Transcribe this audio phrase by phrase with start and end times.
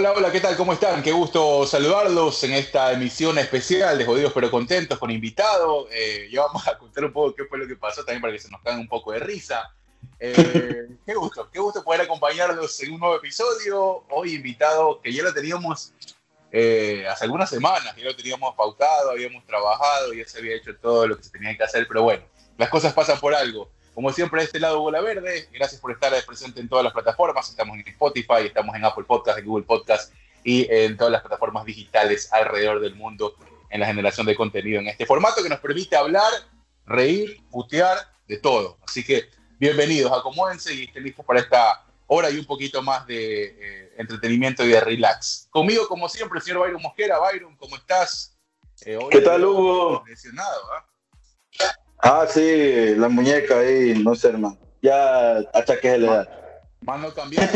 [0.00, 0.56] Hola, hola, ¿qué tal?
[0.56, 1.02] ¿Cómo están?
[1.02, 5.88] Qué gusto saludarlos en esta emisión especial de Jodidos pero Contentos con invitado.
[5.92, 8.38] Eh, ya vamos a contar un poco qué fue lo que pasó también para que
[8.38, 9.74] se nos caiga un poco de risa.
[10.18, 14.06] Eh, qué gusto, qué gusto poder acompañarlos en un nuevo episodio.
[14.08, 15.92] Hoy invitado que ya lo teníamos
[16.50, 21.08] eh, hace algunas semanas, ya lo teníamos pautado, habíamos trabajado, ya se había hecho todo
[21.08, 22.24] lo que se tenía que hacer, pero bueno,
[22.56, 23.70] las cosas pasan por algo.
[23.94, 27.48] Como siempre, de este lado Bola Verde, gracias por estar presente en todas las plataformas.
[27.48, 30.12] Estamos en Spotify, estamos en Apple Podcast, en Google Podcast
[30.44, 33.34] y en todas las plataformas digitales alrededor del mundo
[33.68, 36.30] en la generación de contenido en este formato que nos permite hablar,
[36.86, 38.78] reír, putear, de todo.
[38.86, 43.44] Así que bienvenidos, acomódense y estén listos para esta hora y un poquito más de
[43.44, 45.48] eh, entretenimiento y de relax.
[45.50, 47.18] Conmigo, como siempre, el señor Byron Mosquera.
[47.18, 48.38] Byron, ¿cómo estás?
[48.84, 50.04] Eh, ¿Qué tal, Hugo?
[50.06, 50.89] Lesionado, ¿ah?
[52.02, 54.56] Ah, sí, la muñeca ahí, no sé, hermano.
[54.82, 56.28] Ya achaques de la edad.
[56.80, 57.46] Mano cambiado.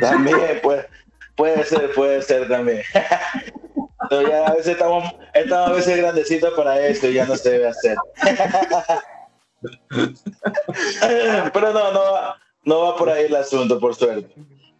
[0.00, 0.86] también, puede,
[1.34, 2.82] puede ser, puede ser también.
[4.08, 7.50] Pero ya a veces estamos, estamos a veces grandecitos para esto y ya no se
[7.50, 7.96] debe hacer.
[11.52, 14.32] Pero no, no va, no va por ahí el asunto, por suerte.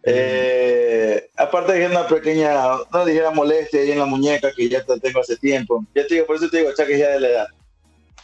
[0.03, 2.53] Eh, aparte de una pequeña,
[2.93, 5.83] no dijera molestia ahí en la muñeca que ya tengo hace tiempo.
[5.93, 7.47] Ya te digo, por eso te digo, achaques ya de la edad.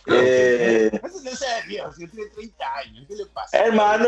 [0.08, 3.58] Eh, no es viejo, si tiene 30 años, ¿qué le pasa?
[3.58, 4.08] Hermano,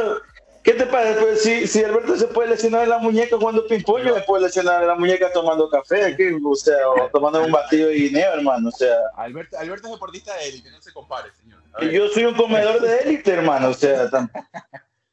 [0.63, 1.19] ¿qué te pasa?
[1.19, 4.81] Pues, si, si Alberto se puede lesionar en la muñeca cuando ping-pong, me puede lesionar
[4.81, 8.71] en la muñeca tomando café, o sea, o tomando un batido de guineo, hermano, o
[8.71, 8.97] sea.
[9.15, 11.61] Alberto, Alberto es deportista de élite, no se compare, señor.
[11.81, 14.09] Y yo soy un comedor de élite, hermano, o sea,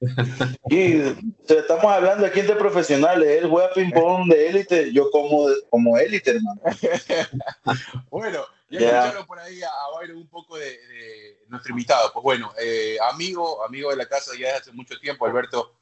[0.69, 1.01] y
[1.49, 3.29] estamos hablando aquí entre profesionales.
[3.29, 6.61] Él juega ping-pong de élite, yo como, como élite, hermano.
[8.11, 8.41] bueno,
[8.79, 12.13] ya escucharon por ahí a, a un poco de, nuestro invitado.
[12.13, 15.75] Pues bueno, eh, amigo, amigo de la casa ya desde hace mucho tiempo, Alberto.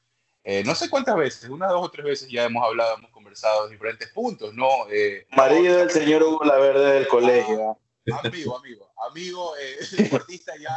[0.42, 3.66] Eh, no sé cuántas veces, unas dos o tres veces ya hemos hablado, hemos conversado
[3.66, 4.68] en diferentes puntos, ¿no?
[4.90, 7.78] Eh, Marido del señor Hugo Laverde del colegio.
[8.24, 9.52] amigo, amigo, amigo,
[9.96, 10.76] deportista ya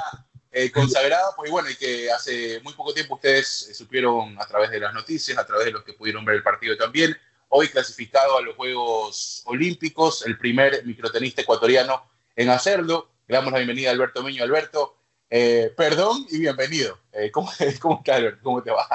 [0.73, 4.93] consagrado, pues bueno, y que hace muy poco tiempo ustedes supieron a través de las
[4.93, 7.17] noticias, a través de los que pudieron ver el partido también,
[7.55, 12.03] hoy clasificado a los Juegos Olímpicos, el primer microtenista ecuatoriano
[12.35, 13.09] en hacerlo.
[13.27, 14.43] Le damos la bienvenida a Alberto Miño.
[14.43, 14.97] Alberto,
[15.29, 16.97] eh, perdón y bienvenido.
[17.11, 18.39] Eh, ¿cómo, ¿Cómo estás, Alberto?
[18.43, 18.87] ¿Cómo te va?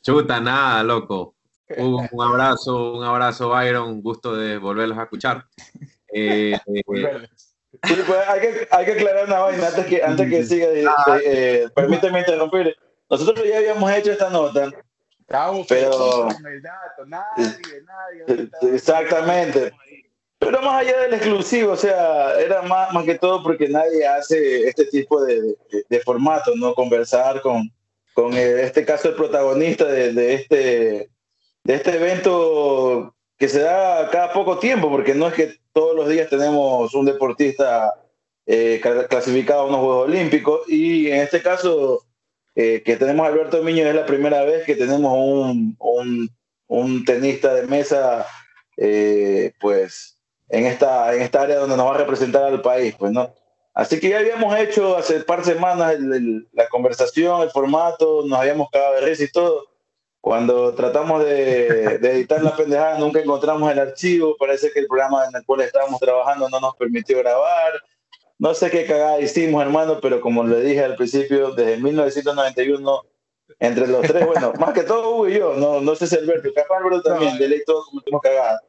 [0.00, 1.34] Chuta, nada, loco.
[1.76, 4.00] Un, un abrazo, un abrazo, Byron.
[4.00, 5.46] Gusto de volverlos a escuchar.
[6.12, 7.06] Eh, pues,
[8.28, 10.68] hay, que, hay, que, aclarar una vaina antes que, antes que siga.
[11.06, 11.18] Ah,
[11.74, 12.76] permíteme interrumpir.
[13.10, 14.70] Nosotros ya habíamos hecho esta nota
[15.68, 16.28] pero
[18.62, 19.72] exactamente.
[20.38, 24.68] Pero más allá del exclusivo, o sea, era más, más que todo porque nadie hace
[24.68, 25.56] este tipo de,
[25.88, 26.74] de, formato, ¿no?
[26.74, 27.70] Conversar con,
[28.12, 31.10] con este caso el protagonista de, de, este,
[31.64, 36.08] de este evento que se da cada poco tiempo, porque no es que todos los
[36.08, 37.94] días tenemos un deportista
[38.46, 42.04] eh, clasificado a unos Juegos Olímpicos, y en este caso
[42.54, 46.30] eh, que tenemos a Alberto Miño, es la primera vez que tenemos un, un,
[46.68, 48.26] un tenista de mesa,
[48.76, 53.12] eh, pues, en esta, en esta área donde nos va a representar al país, pues,
[53.12, 53.34] ¿no?
[53.74, 55.96] Así que ya habíamos hecho hace par de semanas
[56.52, 59.66] la conversación, el formato, nos habíamos cagado de risa y todo.
[60.20, 64.36] Cuando tratamos de, de, editar la pendejada, nunca encontramos el archivo.
[64.38, 67.72] Parece que el programa en el cual estábamos trabajando no nos permitió grabar.
[68.38, 73.02] No sé qué cagada hicimos, hermano, pero como le dije al principio, desde 1991,
[73.60, 76.48] entre los tres, bueno, más que todo Hugo y yo, no, no sé si Alberto,
[76.54, 78.60] capaz Alberto también, de ley todos cometimos cagada.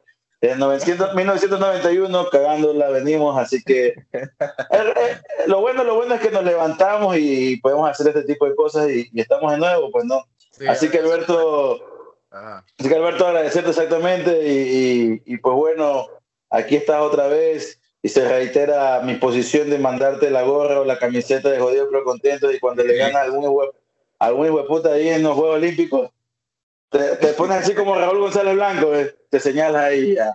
[0.42, 4.28] En 1991 cagándola venimos, así que eh,
[4.70, 8.54] eh, lo bueno, lo bueno es que nos levantamos y podemos hacer este tipo de
[8.54, 10.22] cosas y, estamos de nuevo, pues no.
[10.68, 11.80] así que Alberto,
[12.30, 16.06] así que Alberto agradecerte exactamente y, y, y pues bueno,
[16.50, 20.96] aquí estás otra vez y se reitera mi posición de mandarte la gorra o la
[20.96, 23.44] camiseta de jodido pero contento y cuando le gana algún
[24.20, 26.10] algún puta ahí en los Juegos Olímpicos
[26.88, 30.32] te, te pones así como Raúl González Blanco eh, te señalas ahí ya.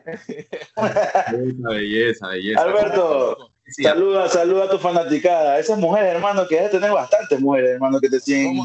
[1.70, 2.62] belleza, belleza.
[2.62, 3.38] Alberto
[3.82, 5.58] saluda, saluda a tu fanaticada.
[5.58, 8.60] Esas mujeres hermano que debes tener bastantes mujeres hermano que te siguen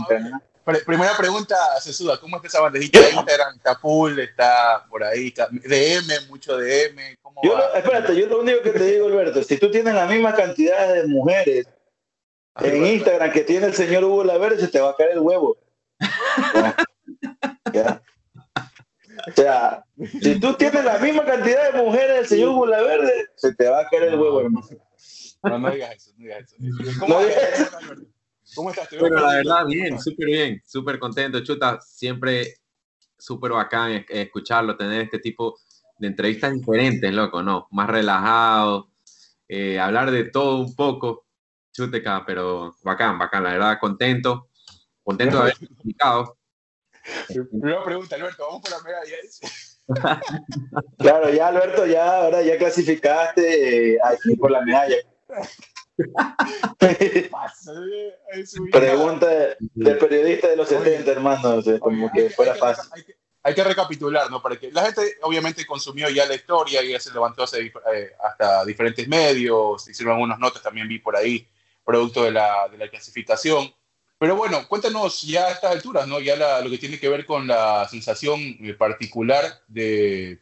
[0.84, 3.54] Primera pregunta, Cesuda, ¿cómo está esa bandejita de Instagram?
[3.54, 7.16] Está full, está por ahí, DM, mucho DM.
[7.22, 10.34] ¿cómo yo espérate, yo lo único que te digo, Alberto, si tú tienes la misma
[10.34, 11.68] cantidad de mujeres
[12.58, 15.56] en Instagram que tiene el señor Hugo Laverde, se te va a caer el huevo.
[19.28, 19.84] O sea,
[20.22, 23.80] si tú tienes la misma cantidad de mujeres del señor Hugo Laverde, se te va
[23.80, 24.66] a caer el huevo, hermano.
[25.42, 27.00] No, no digas eso, no digas eso.
[27.00, 27.78] ¿Cómo no digas eso,
[28.54, 28.88] ¿Cómo estás?
[28.90, 31.42] Pero la verdad, bien, súper bien, súper contento.
[31.42, 32.54] Chuta, siempre
[33.18, 35.58] súper bacán escucharlo, tener este tipo
[35.98, 37.66] de entrevistas diferentes, loco, ¿no?
[37.70, 38.90] Más relajado,
[39.48, 41.26] eh, hablar de todo un poco,
[41.72, 44.48] chuteca, pero bacán, bacán, la verdad, contento,
[45.02, 46.38] contento de haber explicado.
[47.28, 49.16] Primera pregunta, Alberto, vamos por la medalla.
[50.98, 54.96] claro, ya Alberto, ya ahora ya clasificaste eh, aquí por la medalla.
[58.70, 59.26] Pregunta
[59.74, 62.90] del periodista de los 70, hermano, como que fuera fácil
[63.46, 64.42] hay que recapitular, ¿no?
[64.42, 68.64] Para que la gente obviamente consumió ya la historia y ya se levantó eh, hasta
[68.64, 71.46] diferentes medios, hicieron algunas notas, también vi por ahí,
[71.84, 73.72] producto de la, de la clasificación.
[74.18, 76.18] Pero bueno, cuéntanos ya a estas alturas, ¿no?
[76.18, 80.40] Ya lo que tiene que ver con la sensación eh, particular de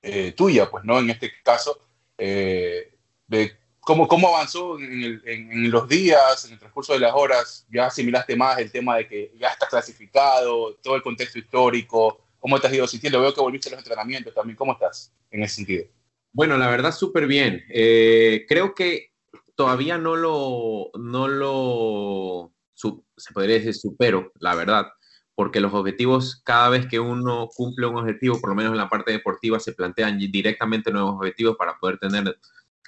[0.00, 1.00] eh, tuya, pues, ¿no?
[1.00, 1.86] En este caso,
[2.16, 7.86] de cómo, cómo avanzó en, en, los días, en el transcurso de las horas, ya
[7.86, 12.66] asimilaste más el tema de que ya estás clasificado, todo el contexto histórico, ¿Cómo te
[12.66, 13.20] has ido sintiendo?
[13.20, 14.56] Veo que volviste a los entrenamientos también.
[14.56, 15.84] ¿Cómo estás en ese sentido?
[16.32, 17.62] Bueno, la verdad, súper bien.
[17.68, 19.12] Eh, creo que
[19.54, 24.88] todavía no lo, no lo, se podría decir, supero, la verdad,
[25.36, 28.88] porque los objetivos, cada vez que uno cumple un objetivo, por lo menos en la
[28.88, 32.36] parte deportiva, se plantean directamente nuevos objetivos para poder tener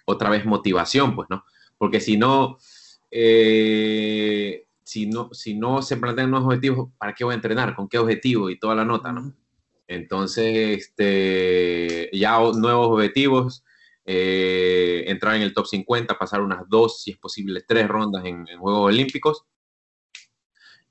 [0.04, 1.44] otra vez motivación, pues, ¿no?
[1.78, 2.58] Porque si no,
[3.10, 7.74] eh, si no, si no se plantean nuevos objetivos, ¿para qué voy a entrenar?
[7.74, 8.50] ¿Con qué objetivo?
[8.50, 9.34] Y toda la nota, ¿no?
[9.86, 13.64] Entonces, este, ya nuevos objetivos,
[14.06, 18.46] eh, entrar en el top 50, pasar unas dos, si es posible, tres rondas en,
[18.58, 19.44] Juegos Olímpicos.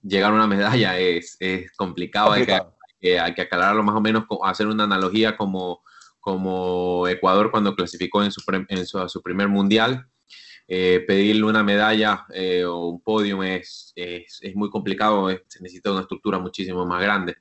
[0.01, 4.25] Llegar a una medalla es, es complicado, Hay, que, hay, que, aclararlo más o menos,
[4.43, 5.81] hacer una analogía como,
[6.23, 10.07] como Ecuador cuando clasificó en su, en su, primer mundial.
[10.65, 15.91] Eh, pedirle una medalla eh, o un podium es, es, es muy complicado, se necesita
[15.91, 17.35] una estructura muchísimo más grande.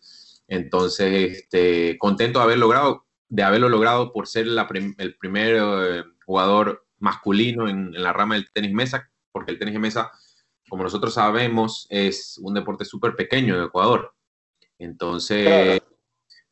[0.49, 6.84] Entonces, este, contento de haber logrado, de haberlo logrado por ser el primer eh, jugador
[6.99, 10.11] masculino en, la rama del tenis mesa, porque el tenis mesa,
[10.69, 14.12] como nosotros sabemos, es un deporte súper pequeño en Ecuador.
[14.76, 15.81] Entonces,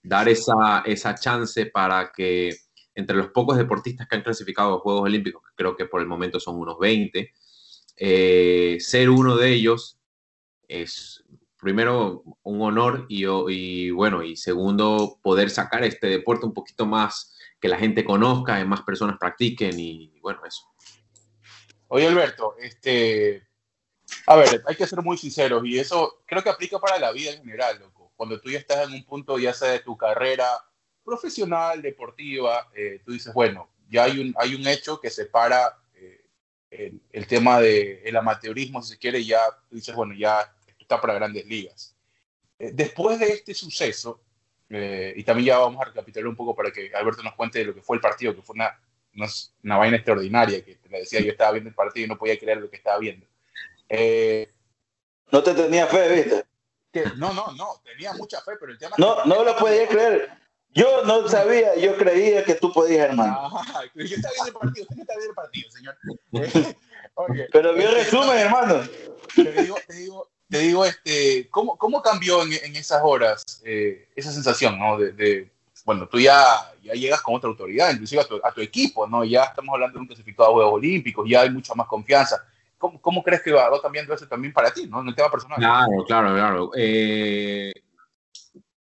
[0.03, 2.57] dar esa, esa chance para que
[2.95, 6.01] entre los pocos deportistas que han clasificado a los Juegos Olímpicos, que creo que por
[6.01, 7.33] el momento son unos 20,
[7.97, 9.99] eh, ser uno de ellos
[10.69, 11.25] es
[11.61, 17.69] primero, un honor y, bueno, y segundo, poder sacar este deporte un poquito más, que
[17.69, 20.65] la gente conozca, que más personas practiquen y bueno, eso.
[21.89, 23.47] Oye, Alberto, este,
[24.27, 27.33] a ver, hay que ser muy sinceros y eso creo que aplica para la vida
[27.33, 28.00] en general, loco.
[28.21, 30.47] Cuando tú ya estás en un punto, ya sea de tu carrera
[31.03, 36.93] profesional, deportiva, eh, tú dices, bueno, ya hay un, hay un hecho que separa eh,
[37.13, 39.41] el, tema del el amateurismo, si se quiere, ya
[39.71, 41.97] tú dices, bueno, ya está para grandes ligas.
[42.59, 44.21] Eh, después de este suceso,
[44.69, 47.75] y también ya vamos a recapitular un poco para que Alberto nos cuente de lo
[47.75, 48.79] que fue el partido, que fue una,
[49.63, 52.59] una, vaina extraordinaria, que le decía, yo estaba viendo el partido y no podía creer
[52.59, 53.27] lo que estaba viendo.
[55.33, 56.50] No te tenía fe, ¿viste?
[57.17, 58.97] No, no, no, tenía mucha fe, pero el tema...
[58.99, 60.31] No, no lo podía creer.
[60.73, 63.51] Yo no sabía, yo creía que tú podías, hermano.
[63.95, 65.97] yo estaba viendo el partido, usted está viendo el partido, señor.
[67.53, 68.83] Pero vio resumen, hermano.
[69.35, 74.09] Te digo, te digo, te digo, este, ¿cómo, cómo cambió en, en esas horas eh,
[74.15, 74.97] esa sensación, ¿no?
[74.97, 75.51] De,
[75.85, 79.25] bueno, tú ya, ya llegas con otra autoridad, inclusive a tu, a tu, equipo, ¿no?
[79.25, 82.45] Ya estamos hablando de un clasificado a Juegos Olímpicos, ya hay mucha más confianza.
[82.81, 85.03] ¿Cómo, cómo crees que va, va, cambiando eso también para ti, ¿no?
[85.03, 85.59] En el tema personal.
[85.59, 86.71] Claro, claro, claro.
[86.75, 87.75] Eh,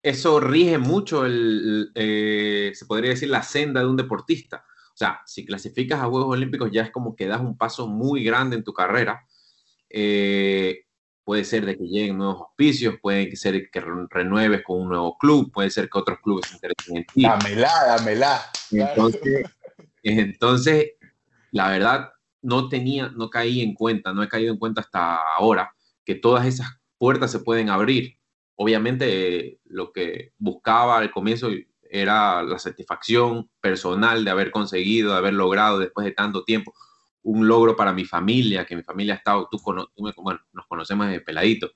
[0.02, 4.64] eso rige mucho, el, eh, se podría decir, la senda de un deportista.
[4.86, 8.24] O sea, si clasificas a Juegos Olímpicos ya es como que das un paso muy
[8.24, 9.26] grande en tu carrera.
[9.90, 10.86] Eh,
[11.22, 15.52] puede ser de que lleguen nuevos auspicios, puede ser que renueves con un nuevo club,
[15.52, 17.22] puede ser que otros clubes se interesen en ti.
[17.22, 18.40] Dámela, dámela.
[18.70, 19.44] Entonces,
[20.02, 20.92] entonces,
[21.50, 22.13] la verdad,
[22.44, 25.74] no tenía, no caí en cuenta, no he caído en cuenta hasta ahora
[26.04, 28.18] que todas esas puertas se pueden abrir.
[28.54, 31.48] Obviamente, lo que buscaba al comienzo
[31.82, 36.74] era la satisfacción personal de haber conseguido, de haber logrado después de tanto tiempo
[37.22, 39.88] un logro para mi familia, que mi familia ha estado, tú, bueno,
[40.52, 41.70] nos conocemos desde peladito.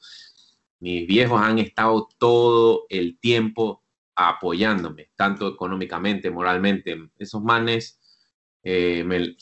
[0.80, 3.82] Mis viejos han estado todo el tiempo
[4.14, 7.10] apoyándome, tanto económicamente, moralmente.
[7.18, 7.98] Esos manes,
[8.62, 9.34] eh, me,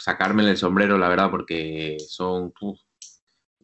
[0.00, 2.52] sacarme el sombrero, la verdad, porque son,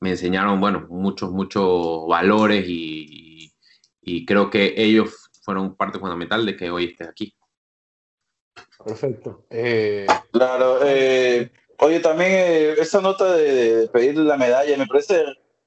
[0.01, 3.53] me enseñaron, bueno, muchos, muchos valores y,
[4.03, 7.35] y creo que ellos fueron parte fundamental de que hoy esté aquí.
[8.85, 9.45] Perfecto.
[9.51, 15.25] Eh, claro, eh, Oye, también eh, esa nota de, pedir la medalla me parece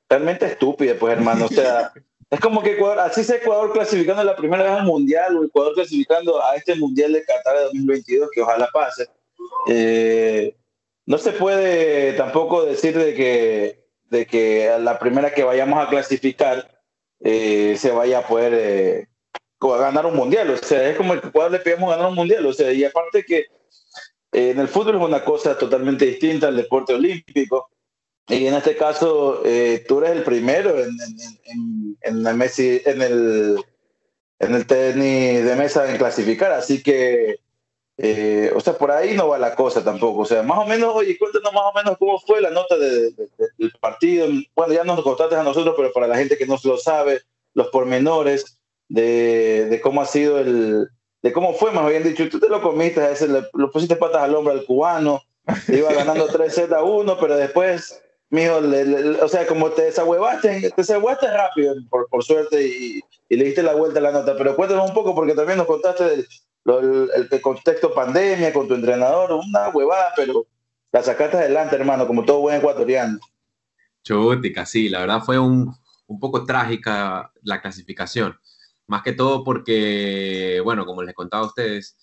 [0.10, 1.46] realmente estúpida, pues hermano.
[1.46, 1.92] O sea,
[2.32, 5.74] Es como que Ecuador, así sea Ecuador clasificando la primera vez al Mundial o Ecuador
[5.74, 9.10] clasificando a este Mundial de Qatar de 2022, que ojalá pase.
[9.68, 10.56] Eh,
[11.10, 15.90] no se puede tampoco decir de que, de que a la primera que vayamos a
[15.90, 16.80] clasificar
[17.20, 19.08] eh, se vaya a poder eh,
[19.60, 20.52] ganar un mundial.
[20.52, 22.46] O sea, es como el Ecuador le pedimos ganar un mundial.
[22.46, 23.46] O sea, y aparte que
[24.32, 27.72] en el fútbol es una cosa totalmente distinta al deporte olímpico.
[28.28, 33.02] Y en este caso, eh, tú eres el primero en, en, en, el Messi, en
[33.02, 33.66] el,
[34.38, 36.52] en el tenis de mesa en clasificar.
[36.52, 37.40] Así que,
[38.02, 40.22] eh, o sea, por ahí no va la cosa tampoco.
[40.22, 43.12] O sea, más o menos, oye, cuéntanos más o menos cómo fue la nota de,
[43.58, 44.26] del partido.
[44.56, 47.22] Bueno, ya nos contaste a nosotros, pero para la gente que no lo sabe,
[47.54, 50.88] los pormenores de, de cómo ha sido el,
[51.22, 53.98] de cómo fue, más bien dicho, tú te lo comiste, a ese le, lo pusiste
[53.98, 55.22] patas al hombro al cubano,
[55.68, 58.62] iba ganando 3 Z a 1, pero después mijo,
[59.22, 63.62] o sea, como te desahuevaste, te desahuevaste rápido, por, por suerte, y, y, le diste
[63.62, 64.38] la vuelta a la nota.
[64.38, 66.28] Pero cuéntanos un poco, porque también nos contaste del,
[66.66, 70.46] el, el, contexto pandemia con tu entrenador, una huevada, pero
[70.92, 73.20] la sacaste adelante, hermano, como todo buen ecuatoriano.
[74.04, 75.76] Chútica, sí, la verdad fue un,
[76.08, 78.38] un poco trágica la clasificación.
[78.88, 81.96] Más que todo porque, bueno, como les contaba a ustedes,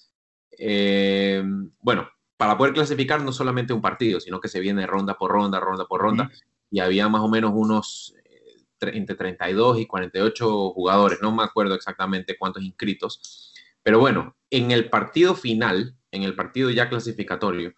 [0.57, 1.43] eh,
[1.81, 5.59] bueno, para poder clasificar no solamente un partido, sino que se viene ronda por ronda,
[5.59, 6.31] ronda por ronda,
[6.71, 11.75] y había más o menos unos eh, entre 32 y 48 jugadores, no me acuerdo
[11.75, 13.46] exactamente cuántos inscritos,
[13.87, 17.73] pero bueno, en el partido final, en el partido ya clasificatorio,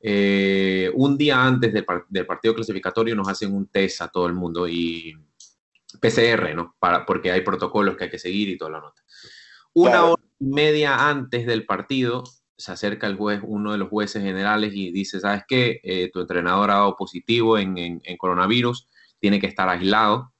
[0.00, 4.32] eh, un día antes del, del, partido clasificatorio nos hacen un test a todo el
[4.32, 5.14] mundo y
[6.00, 6.76] PCR, ¿no?
[6.78, 9.02] Para, porque hay protocolos que hay que seguir y toda la nota.
[9.74, 10.12] Una claro.
[10.12, 12.24] hora y media antes del partido
[12.56, 15.78] se acerca el juez, uno de los jueces generales y dice, ¿sabes qué?
[15.82, 18.88] Eh, tu entrenador ha dado positivo en, en, en, coronavirus,
[19.18, 20.32] tiene que estar aislado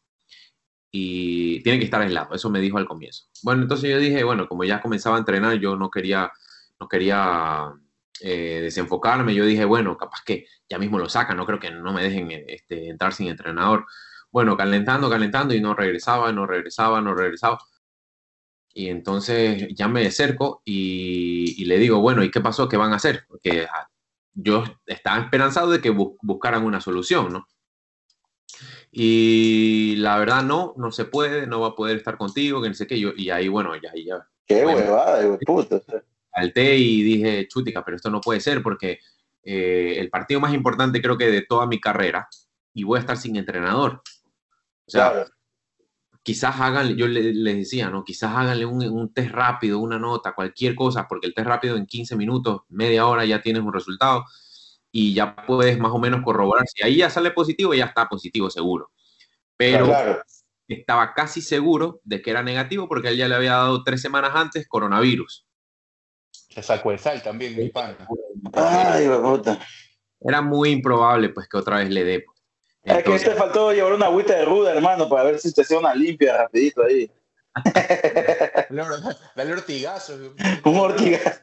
[0.91, 3.30] y tiene que estar aislado, eso me dijo al comienzo.
[3.43, 6.31] Bueno, entonces yo dije, bueno, como ya comenzaba a entrenar, yo no quería,
[6.79, 7.73] no quería
[8.21, 11.93] eh, desenfocarme, yo dije, bueno, capaz que ya mismo lo sacan, no creo que no
[11.93, 13.87] me dejen este, entrar sin entrenador.
[14.31, 17.59] Bueno, calentando, calentando y no regresaba, no regresaba, no regresaba.
[18.73, 22.69] Y entonces ya me acerco y, le digo, bueno, ¿y qué pasó?
[22.69, 23.25] ¿Qué van a hacer?
[23.29, 23.89] Porque ah,
[24.35, 27.47] yo estaba esperanzado de que bu buscaran una solución, ¿no?
[28.93, 32.75] Y la verdad no, no se puede, no va a poder estar contigo, que no
[32.75, 32.99] sé qué.
[32.99, 34.27] Yo, y ahí, bueno, ya, ya.
[34.47, 35.81] Qué bueno, huevada, puta.
[36.35, 38.99] Salté y dije, chútica, pero esto no puede ser porque
[39.43, 42.29] eh, el partido más importante creo que de toda mi carrera
[42.73, 44.03] y voy a estar sin entrenador.
[44.87, 45.31] O sea, claro
[46.23, 48.05] quizás hagan, yo les le decía, ¿no?
[48.05, 51.87] Quizás háganle un, un, test rápido, una nota, cualquier cosa, porque el test rápido en
[51.87, 54.25] 15 minutos, media hora ya tienes un resultado
[54.93, 56.67] y ya puedes más o menos corroborar.
[56.69, 58.91] Si ahí ya sale positivo, ya está positivo seguro.
[59.57, 60.23] Pero claro.
[60.69, 64.33] estaba casi seguro de que era negativo porque él ya le había dado tres semanas
[64.35, 65.47] antes coronavirus.
[66.31, 67.97] Se sacó el sal también, mi pan.
[68.55, 69.61] Ay, puta.
[70.21, 72.25] Era muy improbable pues que otra vez le dé.
[72.83, 75.63] Entonces, es que te faltó llevar una agüita de ruda, hermano, para ver si te
[75.63, 77.11] hacía una limpia rapidito ahí.
[79.37, 80.15] Dale ortigazo.
[80.65, 81.41] Un ortigazo.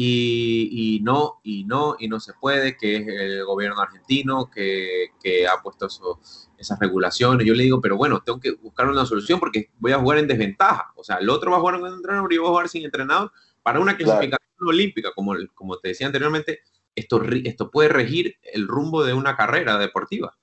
[0.00, 5.08] Y, y, no, y no, y no se puede, que es el gobierno argentino que,
[5.20, 6.20] que ha puesto eso,
[6.56, 7.44] esas regulaciones.
[7.44, 10.28] Yo le digo, pero bueno, tengo que buscar una solución porque voy a jugar en
[10.28, 10.92] desventaja.
[10.94, 12.84] O sea, el otro va a jugar con entrenador y yo voy a jugar sin
[12.84, 13.32] entrenador
[13.64, 14.70] para una clasificación claro.
[14.70, 16.60] olímpica, como, como te decía anteriormente,
[16.94, 20.38] esto, esto puede regir el rumbo de una carrera deportiva.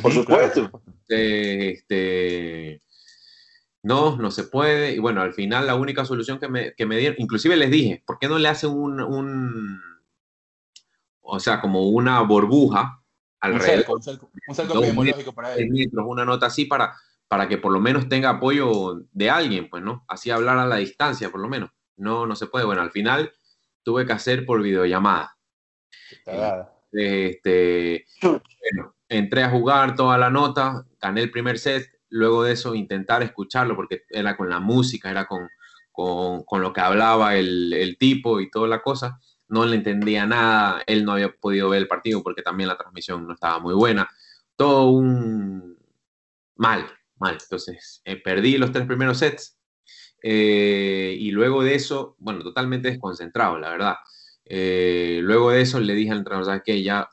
[0.00, 0.70] Por supuesto.
[1.08, 2.82] Este,
[3.82, 4.92] no, no se puede.
[4.92, 8.02] Y bueno, al final la única solución que me, que me dieron, inclusive les dije,
[8.06, 9.80] ¿por qué no le hacen un, un
[11.20, 13.02] o sea, como una burbuja
[13.40, 13.96] alrededor?
[13.96, 15.70] Un cerco, un cerco epidemiológico para él.
[15.70, 16.94] Metros, una nota así para,
[17.28, 20.04] para que por lo menos tenga apoyo de alguien, pues, ¿no?
[20.08, 21.70] Así hablar a la distancia, por lo menos.
[21.96, 22.64] No, no se puede.
[22.64, 23.32] Bueno, al final
[23.82, 25.36] tuve que hacer por videollamada.
[26.92, 32.74] Este, bueno, entré a jugar toda la nota, gané el primer set, luego de eso
[32.74, 35.48] intentar escucharlo porque era con la música, era con,
[35.90, 39.18] con, con lo que hablaba el, el, tipo y toda la cosa.
[39.48, 43.26] No le entendía nada, él no había podido ver el partido porque también la transmisión
[43.26, 44.08] no estaba muy buena.
[44.56, 45.78] Todo un
[46.56, 46.86] mal,
[47.18, 47.38] mal.
[47.42, 49.58] Entonces, eh, perdí los tres primeros sets
[50.22, 53.96] eh, y luego de eso, bueno, totalmente desconcentrado, la verdad.
[54.44, 56.84] Eh, luego de eso le dije al entrenador, ¿sabes?
[56.84, 57.08] Ya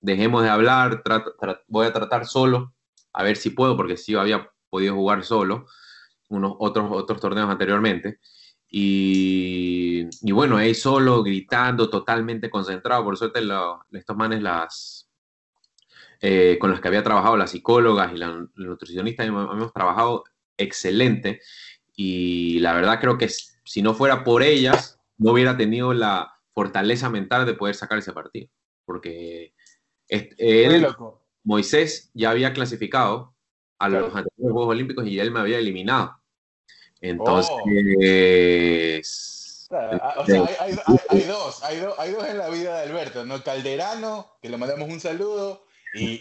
[0.00, 1.02] dejemos de hablar,
[1.68, 2.74] voy a tratar solo,
[3.16, 5.66] a ver si puedo, porque sí había podido jugar solo
[6.28, 8.20] unos otros, otros torneos anteriormente.
[8.68, 13.04] Y, y bueno, ahí solo, gritando, totalmente concentrado.
[13.04, 15.08] Por suerte, lo, estos manes las,
[16.20, 20.24] eh, con las que había trabajado, las psicólogas y la, nutricionista, hemos, trabajado
[20.58, 21.40] excelente.
[21.94, 27.08] Y la verdad creo que si no fuera por ellas, no hubiera tenido la fortaleza
[27.08, 28.48] mental de poder sacar ese partido.
[28.84, 29.54] Porque
[31.46, 33.32] Moisés ya había clasificado
[33.78, 36.20] a los anteriores Juegos Olímpicos y él me había eliminado.
[37.00, 37.62] Entonces, oh.
[40.20, 43.42] o sea, hay, dos, hay, dos en la vida de Alberto, ¿no?
[43.44, 46.18] Calderano, que le mandamos un saludo, y,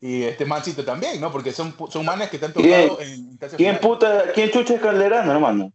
[0.00, 1.30] y, este mancito también, ¿no?
[1.30, 5.72] Porque son, son manes que están tocados en, ¿Quién, puta, ¿Quién chucha es Calderano, hermano?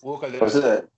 [0.00, 0.88] Hugo Calderano.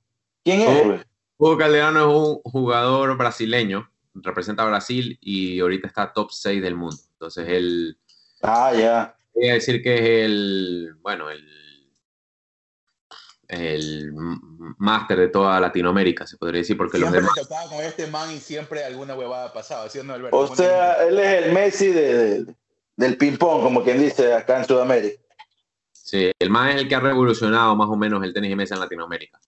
[0.44, 1.06] ¿Quién es?
[1.38, 6.76] Hugo Calderano es un jugador brasileño, representa a Brasil y ahorita está top 6 del
[6.76, 6.96] mundo.
[7.12, 7.98] Entonces él...
[8.42, 9.16] Ah, ya.
[9.34, 11.46] Voy a decir que es el, bueno, el
[13.50, 14.12] el
[14.78, 17.48] máster de toda Latinoamérica, se podría decir, porque siempre los demás...
[17.48, 20.36] tocaba con este man y siempre alguna huevada pasaba, Alberto?
[20.36, 22.46] O sea, él es el Messi de,
[22.96, 25.20] del ping-pong, como quien dice acá en Sudamérica.
[25.92, 28.74] Sí, el man es el que ha revolucionado más o menos el tenis de mesa
[28.74, 29.40] en Latinoamérica.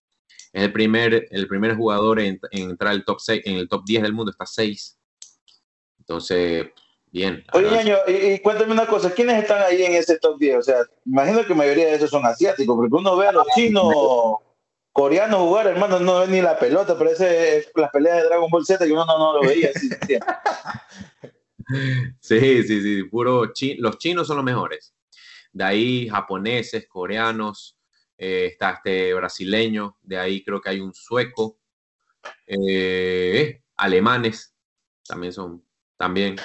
[0.52, 4.02] Es el primer, el primer jugador en, entrar el top 6, en el top 10
[4.02, 4.98] del mundo, está 6.
[5.98, 6.66] Entonces,
[7.12, 7.44] Bien.
[7.52, 10.56] Oye, Ñaño, y, cuéntame una cosa, ¿quiénes están ahí en ese top 10?
[10.56, 13.46] O sea, imagino que la mayoría de esos son asiáticos, porque uno ve a los
[13.54, 13.94] chinos,
[14.92, 18.82] coreanos jugar, hermano, no ve ni la pelota, parece las peleas de Dragon Ball Z
[18.86, 19.90] que uno no, lo veía así.
[22.20, 24.94] sí, sí, sí, puro los chinos son los mejores.
[25.52, 27.76] De ahí japoneses, coreanos,
[28.18, 31.58] eh, está este brasileño, de ahí creo que hay un sueco,
[32.46, 34.54] eh, alemanes,
[35.06, 35.64] también son,
[35.96, 36.36] también.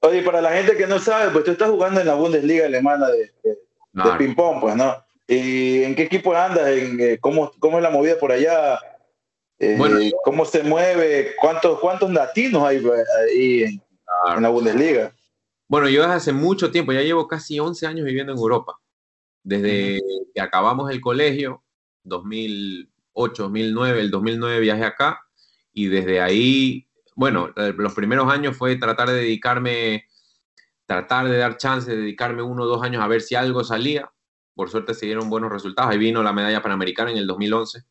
[0.00, 3.08] Oye, para la gente que no sabe, pues tú estás jugando en la Bundesliga alemana
[3.08, 3.32] de,
[4.18, 4.94] ping-pong, pues, ¿no?
[5.26, 6.68] ¿Y en qué equipo andas?
[6.68, 8.78] ¿En, eh, cómo, ¿Cómo es la movida por allá?
[9.58, 11.34] Eh, ¿Cómo se mueve?
[11.40, 15.14] ¿Cuántos, cuántos latinos hay pues, ahí en, la Bundesliga?
[15.68, 18.78] Bueno, yo desde hace mucho tiempo, ya llevo casi 11 años viviendo en Europa.
[19.44, 20.00] Desde
[20.34, 21.62] que acabamos el colegio,
[22.02, 25.20] 2008, 2009, el 2009 viajé acá
[25.72, 30.08] y desde ahí bueno, eh, los primeros años fue tratar de dedicarme,
[30.86, 34.10] tratar de dar chance de dedicarme uno o dos años a ver si algo salía.
[34.54, 35.90] Por suerte se dieron buenos resultados.
[35.90, 37.82] Ahí vino la medalla panamericana en el 2011.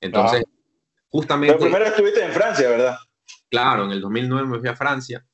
[0.00, 0.44] Entonces,
[1.08, 1.54] justamente...
[1.54, 2.96] Pero primero estuviste en Francia, ¿verdad?
[3.50, 5.24] Claro, en el 2009 me fui a Francia.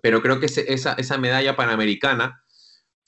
[0.00, 2.42] Pero creo que esa, esa medalla panamericana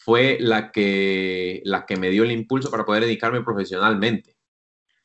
[0.01, 4.35] fue la que, la que me dio el impulso para poder dedicarme profesionalmente.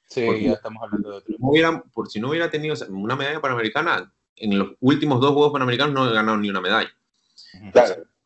[0.07, 1.83] Sí, ya estamos hablando de otro.
[1.93, 6.09] por si no hubiera tenido una medalla panamericana, en los últimos dos Juegos Panamericanos no
[6.09, 6.95] he ganado ni una medalla.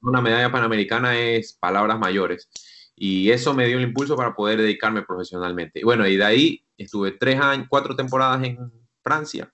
[0.02, 2.50] Una medalla panamericana es palabras mayores.
[2.96, 5.80] Y eso me dio el impulso para poder dedicarme profesionalmente.
[5.80, 9.52] Y bueno, y de ahí estuve tres años, cuatro temporadas en Francia.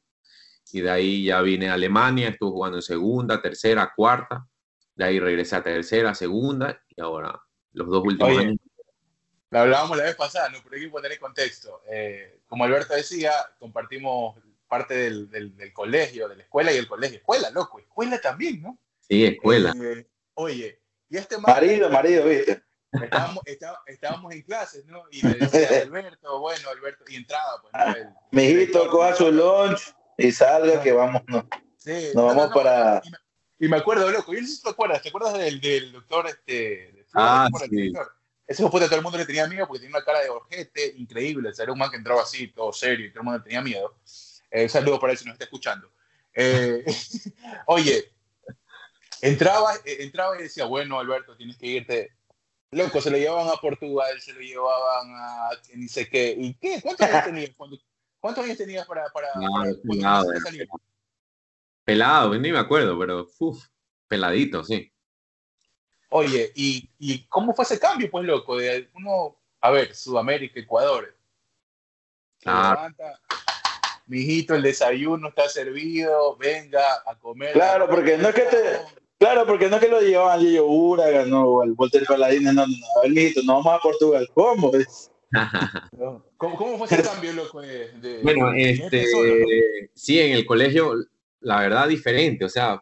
[0.73, 4.45] Y de ahí ya vine a Alemania, estuve jugando en segunda, tercera, cuarta.
[4.95, 6.81] De ahí regresé a tercera, segunda.
[6.95, 7.41] Y ahora
[7.73, 8.57] los dos últimos años.
[9.51, 10.57] Lo hablábamos la vez pasada, ¿no?
[10.63, 11.81] pero hay que poner en contexto.
[11.89, 14.35] Eh, como Alberto decía, compartimos
[14.67, 17.17] parte del, del, colegio, de la escuela y el colegio.
[17.17, 18.77] Escuela, loco, escuela también, ¿no?
[19.07, 19.73] Sí, escuela.
[19.81, 22.63] Eh, oye, y este Marido, marido, viste.
[22.91, 23.43] Estábamos,
[23.87, 25.03] estábamos, en clases, ¿no?
[25.11, 27.95] Y le decía Alberto, bueno, Alberto, y entraba, pues, ¿no?
[27.95, 31.47] El, Mijito, coja su lunch y salga que vamos, ¿no?
[31.77, 33.01] Sí, nos vamos para...
[33.59, 36.27] Y me, acuerdo, loco, yo no sé si te acuerdas, ¿te acuerdas del, del doctor,
[36.27, 37.93] este, ah, sí.
[38.47, 41.49] Ese de todo el mundo le tenía miedo porque tenía una cara de orjete increíble,
[41.57, 43.95] era un man que entraba así, todo serio, y todo el mundo le tenía miedo.
[44.51, 45.91] Eh, saludo para él si nos está escuchando.
[46.33, 46.85] Eh,
[47.67, 48.13] oye,
[49.21, 52.11] entraba, eh, entraba y decía, bueno, Alberto, tienes que irte.
[52.69, 56.35] Loco, se lo llevaban a Portugal, se lo llevaban a ni sé qué.
[56.37, 56.81] ¿Y qué?
[56.83, 57.51] ¿Cuántos años tenías?
[58.19, 59.27] ¿Cuántos años tenías para, para,
[59.87, 60.31] pelado,
[61.85, 63.65] pelado, ni me acuerdo, pero uf,
[64.07, 64.91] peladito, sí.
[66.09, 68.57] Oye, ¿y, ¿y cómo fue ese cambio, pues, loco?
[68.57, 71.15] De uno, a ver, Sudamérica, Ecuador.
[72.45, 72.89] Ah
[74.07, 77.53] mijito, el desayuno está servido, venga a comer.
[77.53, 78.79] Claro, porque no es que te,
[79.17, 82.43] claro, porque no es que lo llevaban a Gillo Uraga, no, o al Walter Paladín,
[82.43, 85.11] no, no, no, a ver, mijito, no vamos a Portugal, ¿cómo es?
[86.37, 87.61] ¿Cómo, ¿Cómo, fue ese cambio, loco?
[87.61, 89.05] De, bueno, este,
[89.93, 90.93] sí, en el colegio,
[91.45, 92.81] la verdad, diferente, o sea,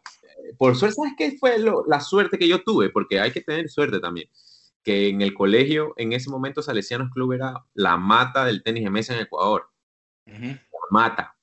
[0.57, 2.89] por suerte, ¿sabes qué fue la suerte que yo tuve?
[2.89, 4.29] Porque hay que tener suerte también.
[4.83, 8.89] Que en el colegio, en ese momento, Salesianos Club era la mata del tenis de
[8.89, 9.69] mesa en Ecuador
[10.89, 11.35] mata.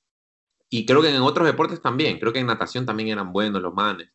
[0.69, 3.73] Y creo que en otros deportes también, creo que en natación también eran buenos los
[3.73, 4.09] manes,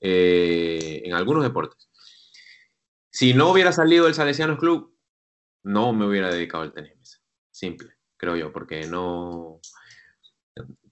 [0.00, 1.90] eh, en algunos deportes.
[3.10, 4.96] Si no hubiera salido el Salesianos Club,
[5.62, 9.60] no me hubiera dedicado al tenis Simple, creo yo, porque no...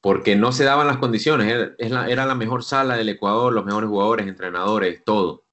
[0.01, 1.75] porque no se daban las condiciones.
[1.79, 5.45] Era, era, la mejor sala del Ecuador, los mejores jugadores, entrenadores, todo.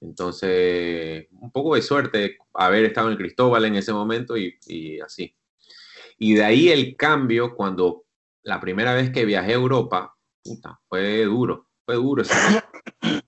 [0.00, 5.34] Entonces, un poco de suerte haber estado en Cristóbal en ese momento y, y así.
[6.18, 8.04] Y de ahí el cambio cuando
[8.42, 12.24] la primera vez que viajé a Europa, puta, fue duro, fue duro.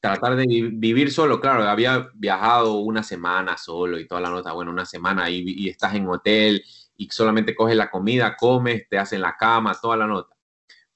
[0.00, 4.70] Tratar de vivir solo, claro, había viajado una semana solo y toda la nota, bueno,
[4.70, 6.62] una semana y, y estás en hotel
[6.96, 10.36] y solamente coges la comida, comes, te hacen la cama, toda la nota.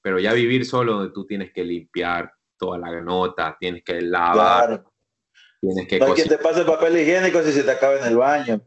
[0.01, 4.83] Pero ya vivir solo donde tú tienes que limpiar toda la nota, tienes que lavar,
[5.59, 5.99] tienes que...
[5.99, 8.61] No que te pase papel higiénico si se te acaba en el baño.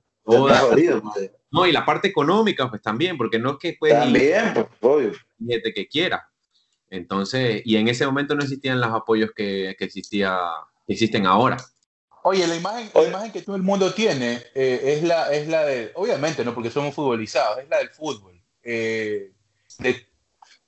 [1.51, 5.13] no, y la parte económica, pues también, porque no es que puedes también, pues, obvio.
[5.75, 6.29] que quiera.
[6.89, 10.39] Entonces, y en ese momento no existían los apoyos que, que existía,
[10.87, 11.57] existen ahora.
[12.25, 15.65] Oye, la imagen, la imagen que todo el mundo tiene eh, es, la, es la
[15.65, 19.33] de, obviamente, no porque somos futbolizados, es la del fútbol, eh,
[19.79, 20.07] de,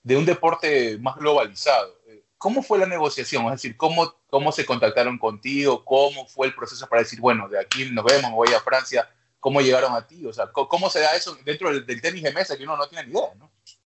[0.03, 1.95] de, un deporte más globalizado.
[2.38, 3.47] ¿Cómo fue la negociación?
[3.47, 5.85] Es decir, ¿cómo, ¿cómo se contactaron contigo?
[5.85, 9.09] ¿Cómo fue el proceso para decir, bueno, de aquí nos vemos, me voy a Francia?
[9.38, 10.27] ¿Cómo llegaron a ti?
[10.27, 12.88] O sea, ¿cómo, se da eso dentro del, del, tenis de mesa que uno no
[12.88, 13.53] tiene ni idea, ¿no?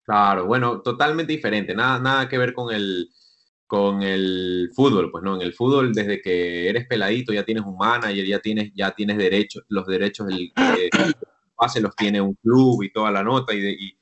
[0.03, 3.11] Claro, bueno, totalmente diferente, nada, nada que ver con el,
[3.66, 7.77] con el fútbol, pues no, en el fútbol desde que eres peladito ya tienes un
[7.77, 10.53] manager, ya tienes, ya tienes derechos, los derechos del
[11.57, 13.96] base los tiene un club y toda la nota y,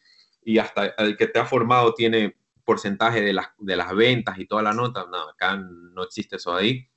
[0.44, 4.46] y, hasta el que te ha formado tiene porcentaje de las, de las ventas y
[4.46, 6.88] toda la nota, no, acá no existe eso ahí,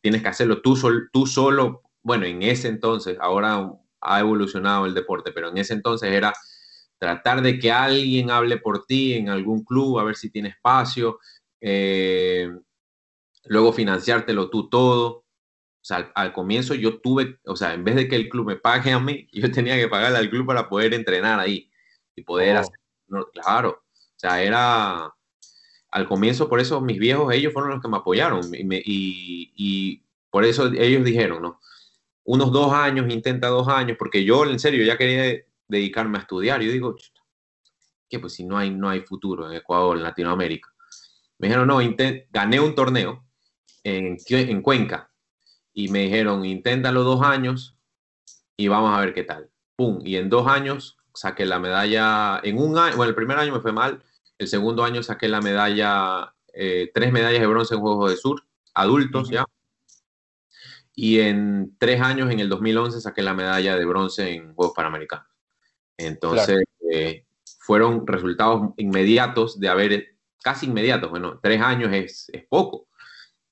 [0.00, 4.94] tienes que hacerlo tú, sol, tú solo, bueno, en ese entonces, ahora ha evolucionado el
[4.94, 6.32] deporte, pero en ese entonces era
[6.98, 11.18] tratar de que alguien hable por ti en algún club, a ver si tiene espacio,
[11.66, 12.50] eh,
[13.46, 15.24] luego financiártelo tú todo.
[15.80, 18.56] O sea, al, comienzo yo tuve, o sea, en vez de que el club me
[18.56, 21.70] pague a mí, yo tenía que pagarle al club para poder entrenar ahí
[22.14, 22.60] y poder oh.
[22.60, 22.78] hacer,
[23.32, 25.14] claro, o sea, era,
[25.90, 30.44] al comienzo, por eso mis viejos, ellos fueron los que me apoyaron y, y por
[30.44, 31.60] eso ellos dijeron, ¿no?
[32.24, 36.62] Unos dos años, intenta dos años, porque yo en serio ya quería dedicarme a estudiar.
[36.62, 36.96] Yo digo,
[38.08, 40.73] que pues si no hay, no hay futuro en Ecuador, en Latinoamérica.
[41.38, 41.78] Me dijeron, no,
[42.30, 43.24] gané un torneo
[43.82, 45.10] en, en Cuenca
[45.72, 47.76] y me dijeron, inténtalo dos años
[48.56, 49.50] y vamos a ver qué tal.
[49.76, 53.52] Pum, y en dos años saqué la medalla, en un año, bueno, el primer año
[53.52, 54.02] me fue mal,
[54.38, 58.42] el segundo año saqué la medalla, eh, tres medallas de bronce en Juegos de Sur,
[58.74, 59.44] adultos ya.
[60.96, 65.26] Y en tres años, en el 2011, saqué la medalla de bronce en Juegos Panamericanos.
[65.96, 67.24] Entonces, eh,
[67.58, 70.13] fueron resultados inmediatos de haber,
[70.44, 72.86] casi inmediatos, bueno, tres años es, es poco.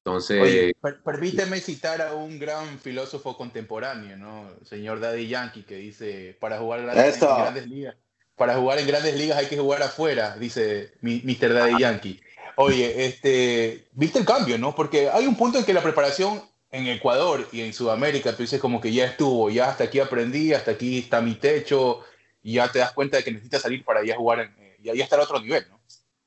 [0.04, 0.74] Entonces...
[1.04, 4.50] permíteme citar a un gran filósofo contemporáneo, ¿no?
[4.60, 7.96] El señor Daddy Yankee, que dice, para jugar en grandes ligas,
[8.36, 11.54] para jugar en grandes ligas hay que jugar afuera, dice Mr.
[11.54, 12.20] Daddy Yankee.
[12.56, 14.74] Oye, este, viste el cambio, ¿no?
[14.74, 18.60] Porque hay un punto en que la preparación en Ecuador y en Sudamérica, tú dices
[18.60, 22.00] como que ya estuvo, ya hasta aquí aprendí, hasta aquí está mi techo,
[22.42, 24.88] y ya te das cuenta de que necesitas salir para ya jugar en, eh, y
[24.88, 25.80] ahí estar a otro nivel, ¿no?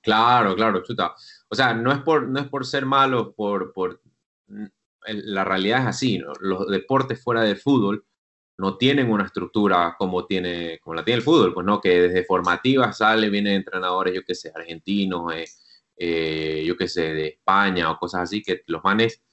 [0.05, 1.15] Claro, claro, chuta.
[1.49, 4.01] O sea, no es por, no es por ser malo, por, por
[5.07, 6.31] la realidad es así, ¿no?
[6.39, 8.05] Los deportes fuera del fútbol
[8.57, 12.23] no tienen una estructura como, tiene, como la tiene el fútbol, pues no, que desde
[12.23, 15.45] formativa sale, vienen entrenadores, yo qué sé, argentinos, eh,
[15.97, 19.23] eh, yo qué sé, de España o cosas así, que los manes,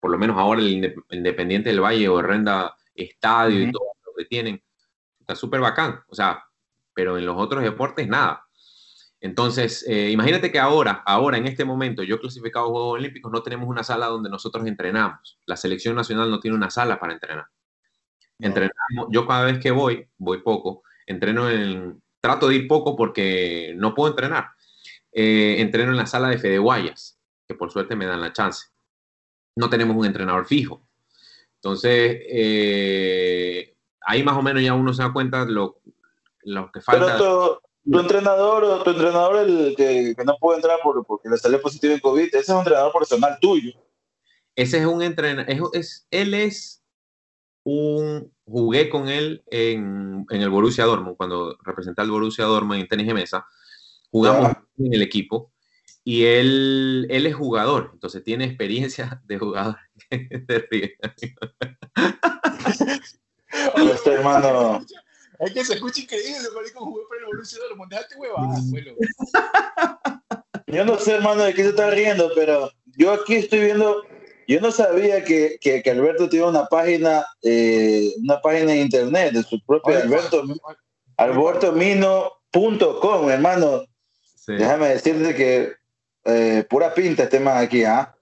[0.00, 4.24] por lo menos ahora el Independiente del Valle o Renda Estadio y todo lo que
[4.24, 4.62] tienen,
[5.20, 6.42] está súper bacán, o sea,
[6.94, 8.46] pero en los otros deportes nada.
[9.22, 13.40] Entonces, eh, imagínate que ahora, ahora en este momento, yo clasificado a Juegos Olímpicos, no
[13.40, 15.38] tenemos una sala donde nosotros entrenamos.
[15.46, 17.46] La selección nacional no tiene una sala para entrenar.
[18.40, 23.74] Entrenamos, yo cada vez que voy, voy poco, entreno en, trato de ir poco porque
[23.76, 24.48] no puedo entrenar.
[25.12, 28.70] Eh, entreno en la sala de Fede Guayas, que por suerte me dan la chance.
[29.54, 30.84] No tenemos un entrenador fijo.
[31.54, 35.80] Entonces, eh, ahí más o menos ya uno se da cuenta lo,
[36.42, 37.18] lo que falta.
[37.18, 41.94] Pero tu, entrenador, tu entrenador el que, no puede entrar por, porque le salió positivo
[41.94, 43.72] en COVID, ese es un entrenador personal tuyo.
[44.54, 46.82] Ese es un entrenador, es, él es
[47.64, 52.88] un, jugué con él en, en el Borussia Dortmund, cuando representé al Borussia Dortmund en
[52.88, 53.46] tenis de mesa,
[54.10, 55.52] jugamos en el equipo
[56.04, 59.76] y él, él es jugador, entonces tiene experiencia de jugador.
[63.76, 64.84] este hermano.
[65.42, 67.90] Es que se escucha increíble, marico, jugué para el Borussia Dortmund.
[67.90, 68.94] Déjate huevada, abuelo.
[70.68, 74.04] Yo no sé, hermano, de qué se está riendo, pero yo aquí estoy viendo.
[74.46, 79.32] Yo no sabía que, que, que Alberto tiene una página, eh, una página en internet
[79.32, 80.44] de su propio Alberto,
[81.16, 83.82] albertomino.com, hermano.
[84.46, 85.72] Déjame decirte que
[86.24, 88.14] eh, pura pinta este man aquí, ¿ah?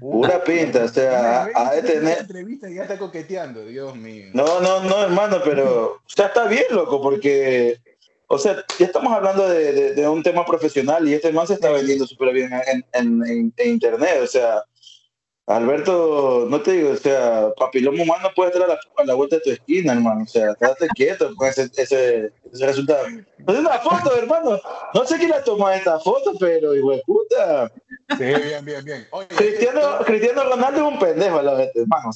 [0.00, 2.18] Pura pinta, o sea, a de tener...
[2.18, 4.26] entrevista ya está coqueteando, Dios mío.
[4.32, 7.78] No, no, no, hermano, pero ya está bien, loco, porque,
[8.26, 11.70] o sea, ya estamos hablando de, de, un tema profesional y este man se está
[11.70, 14.62] vendiendo súper bien en, en, en, internet, o sea,
[15.46, 19.36] Alberto, no te digo, o sea, papiloma humano puede estar a la, a la, vuelta
[19.36, 20.24] de tu esquina, hermano.
[20.24, 23.06] O sea, quédate quieto con ese, ese, ese resultado.
[23.46, 24.58] No es una foto, hermano.
[24.92, 27.72] No sé quién la tomó esta foto, pero hijo de puta.
[28.18, 29.06] Sí, bien, bien, bien.
[29.12, 32.10] Oye, Cristiano, Cristiano Ronaldo es un pendejo la vez, hermano.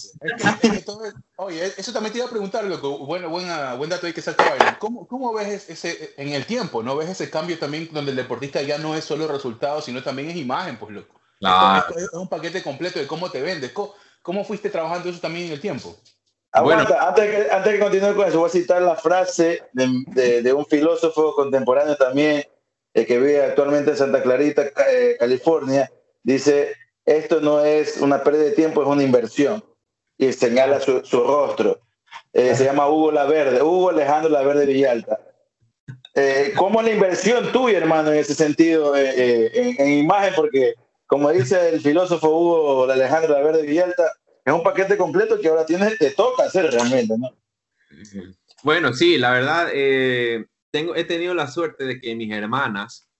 [1.36, 2.98] oye, eso también te iba a preguntar, loco.
[3.06, 4.42] Bueno, buena, buen dato ahí que saltó
[4.80, 8.60] ¿Cómo, ¿Cómo ves ese, en el tiempo, no ves ese cambio también donde el deportista
[8.62, 11.19] ya no es solo resultado, sino también es imagen, pues, loco?
[11.40, 13.72] Es un paquete completo de cómo te vendes.
[14.22, 15.96] ¿Cómo, fuiste trabajando eso también en el tiempo?
[16.62, 16.84] bueno.
[17.00, 20.66] antes, que, antes que continúe con eso, voy a citar la frase de, de, un
[20.66, 22.44] filósofo contemporáneo también,
[22.92, 25.90] eh, que vive actualmente en Santa Clarita, eh, California.
[26.22, 26.74] Dice,
[27.06, 29.64] esto no es una pérdida de tiempo, es una inversión.
[30.18, 31.80] Y señala su, su rostro.
[32.34, 35.18] Eh, se llama Hugo Laverde, Hugo Alejandro Laverde Villalta.
[36.56, 40.34] ¿Cómo la inversión tuya, hermano, en ese sentido, en, en imagen?
[40.34, 40.74] Porque
[41.10, 44.12] como dice el filósofo Hugo Alejandro Verde Villalta,
[44.44, 47.36] es un paquete completo que ahora tienes, te toca hacer realmente, ¿no?
[48.62, 53.10] Bueno, sí, la verdad, eh, tengo, he tenido la suerte de que mis hermanas,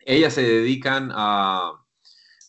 [0.00, 1.74] ellas se dedican a,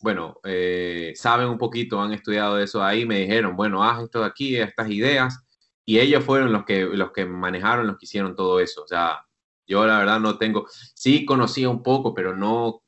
[0.02, 4.26] bueno, eh, saben un poquito, han estudiado eso ahí, me dijeron, bueno, haz esto de
[4.26, 5.38] aquí, estas ideas,
[5.86, 8.82] y ellos fueron los que, los que manejaron, los que hicieron todo eso.
[8.82, 9.24] O sea,
[9.68, 10.66] yo la verdad no tengo,
[10.96, 12.82] sí conocía un poco, pero no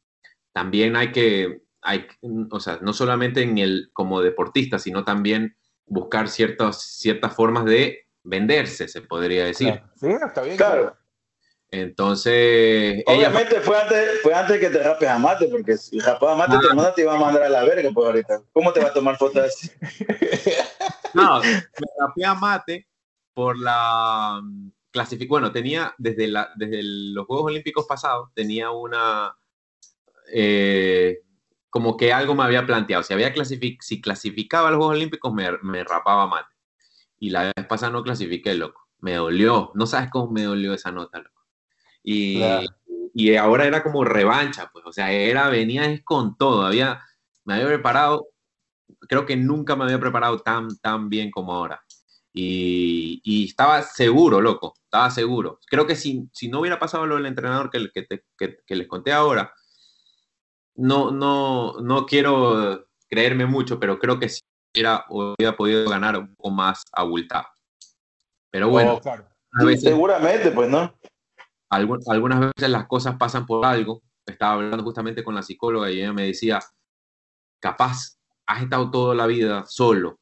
[0.60, 2.06] también hay que, hay,
[2.52, 8.10] o sea, no solamente en el, como deportista, sino también buscar ciertas, ciertas formas de
[8.24, 9.82] venderse, se podría decir.
[9.96, 10.58] Sí, está bien.
[10.58, 10.98] Claro.
[11.72, 13.02] Entonces.
[13.08, 16.58] Obviamente fue, antes, fue antes que te rapes a mate, porque si rapes a mate,
[16.60, 18.42] tu hermana te iba a mandar a la verga, pues ahorita.
[18.52, 19.72] ¿Cómo te va a tomar fotos así?
[21.14, 22.86] no, me rapé a mate
[23.34, 25.30] por la mm, clasificación.
[25.30, 29.39] Bueno, tenía desde, la, desde los Juegos Olímpicos pasados, tenía una,
[30.34, 31.22] eh,
[31.70, 33.04] como que algo me había planteado.
[33.04, 33.34] Si, había
[33.80, 36.56] si clasificaba a los Juegos Olímpicos, me, me, rapaba mate.
[37.20, 38.88] Y la vez pasada no clasifiqué, loco.
[39.00, 39.72] Me dolió.
[39.76, 41.46] No sabes cómo me dolió esa nota, loco.
[42.04, 42.42] Y,
[43.14, 44.86] y ahora era como revancha, pues.
[44.86, 46.66] O sea, era, venía con todo.
[46.66, 47.02] Había,
[47.46, 48.30] me había preparado,
[49.08, 51.84] creo que nunca me había preparado tan, tan bien como ahora.
[52.34, 55.60] Y, y, estaba seguro, loco, estaba seguro.
[55.68, 58.88] Creo que si, si no hubiera pasado lo del entrenador que, que, que, que les
[58.88, 59.54] conté ahora,
[60.80, 64.42] no, no, no quiero creerme mucho, pero creo que sí
[64.74, 67.46] hubiera, hubiera podido ganar un poco más abultado.
[68.50, 69.00] Pero bueno,
[69.78, 70.98] seguramente, pues no.
[71.70, 74.02] algunas veces las cosas pasan por algo.
[74.26, 76.60] Estaba hablando justamente con la psicóloga y ella me decía,
[77.60, 80.20] capaz has estado toda la vida solo,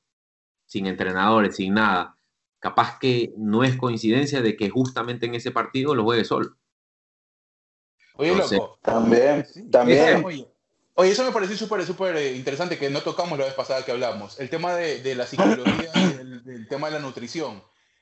[0.65, 2.17] sin entrenadores, sin nada.
[2.59, 6.55] Capaz que no es coincidencia de que justamente en ese partido lo juegue solo.
[8.17, 8.79] Oye, loco.
[8.81, 10.23] También, también.
[10.99, 13.91] Oye, eso me pareció súper, súper eh, interesante que no tocamos la vez pasada que
[13.91, 14.39] hablamos.
[14.39, 17.61] El tema de, de la psicología, el, tema de la nutrición.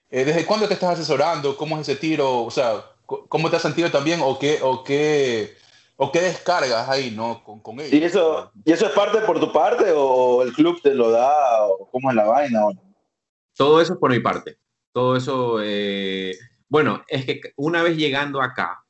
[0.09, 1.57] Eh, ¿Desde cuándo te estás asesorando?
[1.57, 2.43] ¿Cómo es ese tiro?
[2.43, 4.21] O sea, ¿cómo te has sentido también?
[4.23, 5.57] ¿O qué, o qué,
[5.97, 7.43] o qué descargas ahí, no?
[7.43, 7.91] Con, con ellos.
[7.91, 11.65] ¿Y eso, ¿Y eso es parte por tu parte o el club te lo da?
[11.65, 12.61] ¿O cómo es la vaina?
[13.57, 14.57] Todo eso es por mi parte.
[14.93, 16.33] Todo eso, eh,
[16.69, 18.84] bueno, es que una vez llegando acá,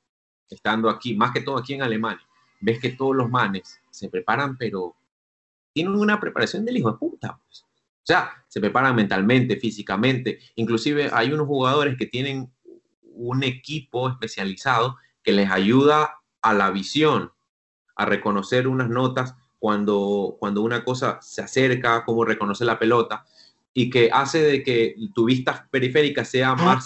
[0.49, 2.25] estando aquí, más que todo aquí en Alemania,
[2.62, 4.95] ves que todos los manes se preparan, pero
[5.73, 7.39] tienen una preparación del hijo de puta.
[7.45, 7.62] Pues.
[7.62, 10.39] O sea, se preparan mentalmente, físicamente.
[10.55, 12.51] Inclusive hay unos jugadores que tienen
[13.01, 17.31] un equipo especializado que les ayuda a la visión,
[17.95, 23.25] a reconocer unas notas cuando, cuando una cosa se acerca, como reconocer la pelota,
[23.73, 26.86] y que hace de que tu vista periférica sea más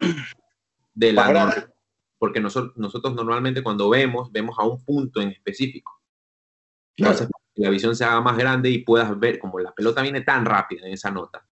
[0.94, 1.70] de la,
[2.18, 6.00] porque nosotros, nosotros normalmente cuando vemos, vemos a un punto en específico.
[6.96, 10.44] Entonces, la visión se haga más grande y puedas ver, como la pelota viene tan
[10.44, 11.46] rápida en esa nota,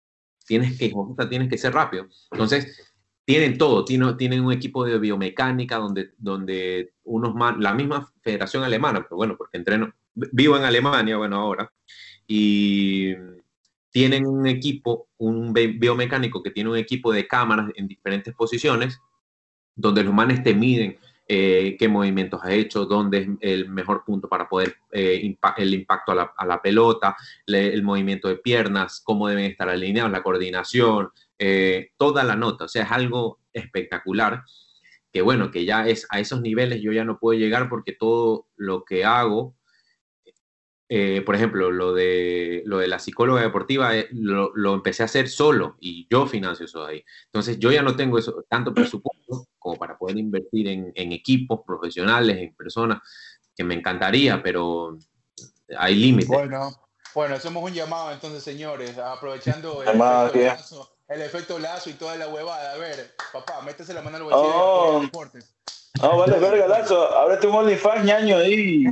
[0.45, 0.93] tienes que,
[1.29, 2.07] tienes que ser rápido.
[2.31, 2.93] Entonces,
[3.25, 8.63] tienen todo, tienen, tienen un equipo de biomecánica donde, donde unos man, la misma federación
[8.63, 11.71] alemana, pero bueno, porque entreno, vivo en Alemania, bueno, ahora,
[12.27, 13.13] y
[13.91, 18.99] tienen un equipo, un biomecánico que tiene un equipo de cámaras en diferentes posiciones
[19.75, 24.27] donde los manes te miden eh, qué movimientos has hecho, dónde es el mejor punto
[24.27, 27.15] para poder eh, el impacto a la, pelota,
[27.47, 31.09] el movimiento de piernas, cómo deben estar alineados, la coordinación,
[31.39, 32.65] eh, toda la nota.
[32.65, 34.43] O sea, es algo espectacular.
[35.11, 38.47] que bueno, que ya es a esos niveles yo ya no puedo llegar porque todo
[38.55, 39.55] lo que hago,
[40.89, 45.29] eh, por ejemplo, lo de, lo de la psicóloga deportiva, lo, lo, empecé a hacer
[45.29, 47.03] solo y yo financio eso ahí.
[47.25, 51.61] Entonces yo ya no tengo eso, tanto presupuesto como para poder invertir en, en equipos
[51.65, 53.01] profesionales, en personas,
[53.55, 54.97] que me encantaría, pero
[55.77, 56.27] hay límites.
[56.27, 56.71] Bueno,
[57.15, 62.15] bueno, hacemos un llamado entonces, señores, aprovechando el efecto, lazo, el efecto, lazo, y toda
[62.17, 62.73] la huevada.
[62.73, 64.99] A ver, papá, métese la mano al bolsillo oh.
[64.99, 65.55] de deportes.
[66.01, 68.83] No, vale, verga, Lazo, ábrete un OnlyFans ñaño ahí.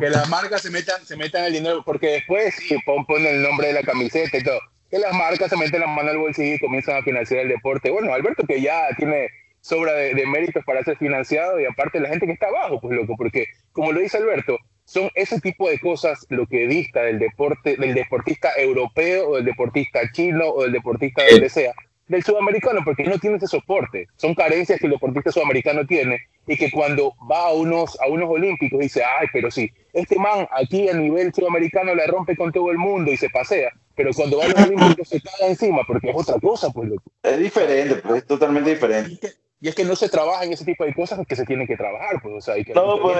[0.00, 2.76] Que las marcas se metan, se metan el dinero, porque después sí,
[3.06, 4.58] ponen el nombre de la camiseta y todo.
[4.90, 7.90] Que las marcas se meten la mano al bolsillo y comienzan a financiar el deporte.
[7.90, 9.28] Bueno, Alberto, que ya tiene
[9.60, 12.96] sobra de, de méritos para ser financiado y aparte la gente que está abajo, pues
[12.96, 14.58] loco, porque como lo dice Alberto,
[14.90, 19.44] son ese tipo de cosas lo que dista del deporte, del deportista europeo o del
[19.44, 21.72] deportista chino o del deportista de donde sea,
[22.10, 24.08] del sudamericano, porque no tiene ese soporte.
[24.16, 28.28] Son carencias que el deportista sudamericano tiene y que cuando va a unos, a unos
[28.28, 32.72] olímpicos dice, ay, pero sí, este man aquí a nivel sudamericano le rompe con todo
[32.72, 36.10] el mundo y se pasea, pero cuando va a los olímpicos se cae encima porque
[36.10, 36.90] es otra cosa, pues.
[37.22, 39.34] Es diferente, pues es totalmente diferente.
[39.60, 41.76] Y es, que, no se trabaja en ese tipo de cosas que se tienen que
[41.76, 42.74] trabajar, pues, o sea, hay que...
[42.74, 43.18] No, pues,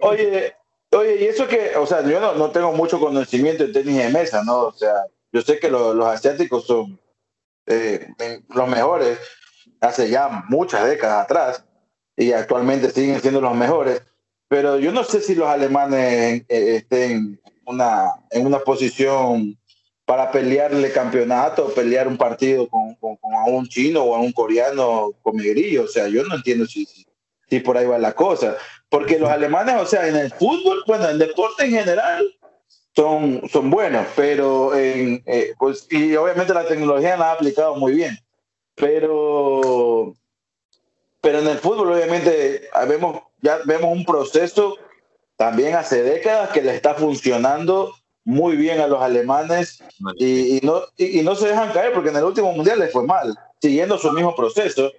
[0.00, 0.54] oye,
[0.94, 4.10] Oye, y eso que, o sea, yo no, no, tengo mucho conocimiento de tenis de
[4.10, 4.64] mesa, ¿no?
[4.64, 4.92] O sea,
[5.32, 6.98] yo sé que los asiáticos son
[7.66, 8.08] eh,
[8.48, 9.18] los mejores
[9.80, 11.64] hace ya muchas décadas atrás
[12.16, 14.02] y actualmente siguen siendo los mejores,
[14.48, 19.58] pero yo no sé si los alemanes eh, estén una, en una posición
[20.04, 25.36] para pelearle campeonato, pelear un partido con, con, un chino o a un coreano con
[25.36, 25.84] grillo.
[25.84, 26.86] O sea, yo no entiendo si,
[27.48, 28.56] si por ahí va la cosa
[28.92, 32.30] porque los alemanes, o sea, en el fútbol, bueno, en el deporte en general,
[32.94, 37.92] son, son buenos, pero en, eh, pues, y obviamente la tecnología la ha aplicado muy
[37.92, 38.18] bien,
[38.74, 40.14] pero,
[41.20, 44.76] pero en el fútbol obviamente vemos, ya vemos un proceso
[45.36, 49.82] también hace décadas que le está funcionando muy bien a los alemanes
[50.16, 52.92] y, y no, y, y, no se dejan caer porque en el último mundial les
[52.92, 54.90] fue mal, siguiendo su mismo proceso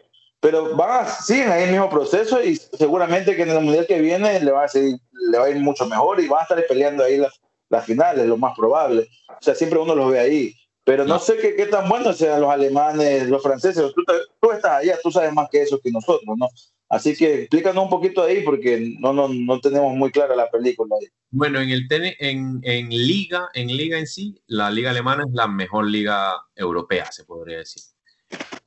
[0.43, 4.01] pero van a, siguen ahí el mismo proceso y seguramente que en el mundial que
[4.01, 4.97] viene le va a, seguir,
[5.31, 7.39] le va a ir mucho mejor y van a estar peleando ahí las,
[7.73, 9.09] las finales, lo más probable.
[9.29, 10.55] O sea, siempre uno los ve ahí.
[10.85, 13.93] Pero no, sé qué, qué, tan buenos sean los alemanes, los franceses.
[13.93, 14.03] Tú,
[14.41, 16.47] tú, estás allá, tú sabes más que eso que nosotros, ¿no?
[16.89, 20.95] Así que explícanos un poquito ahí porque no, no, no tenemos muy clara la película.
[20.99, 21.07] Ahí.
[21.31, 25.47] Bueno, en el en, en liga, en liga en sí, la liga alemana es la
[25.47, 27.81] mejor liga europea, se podría decir.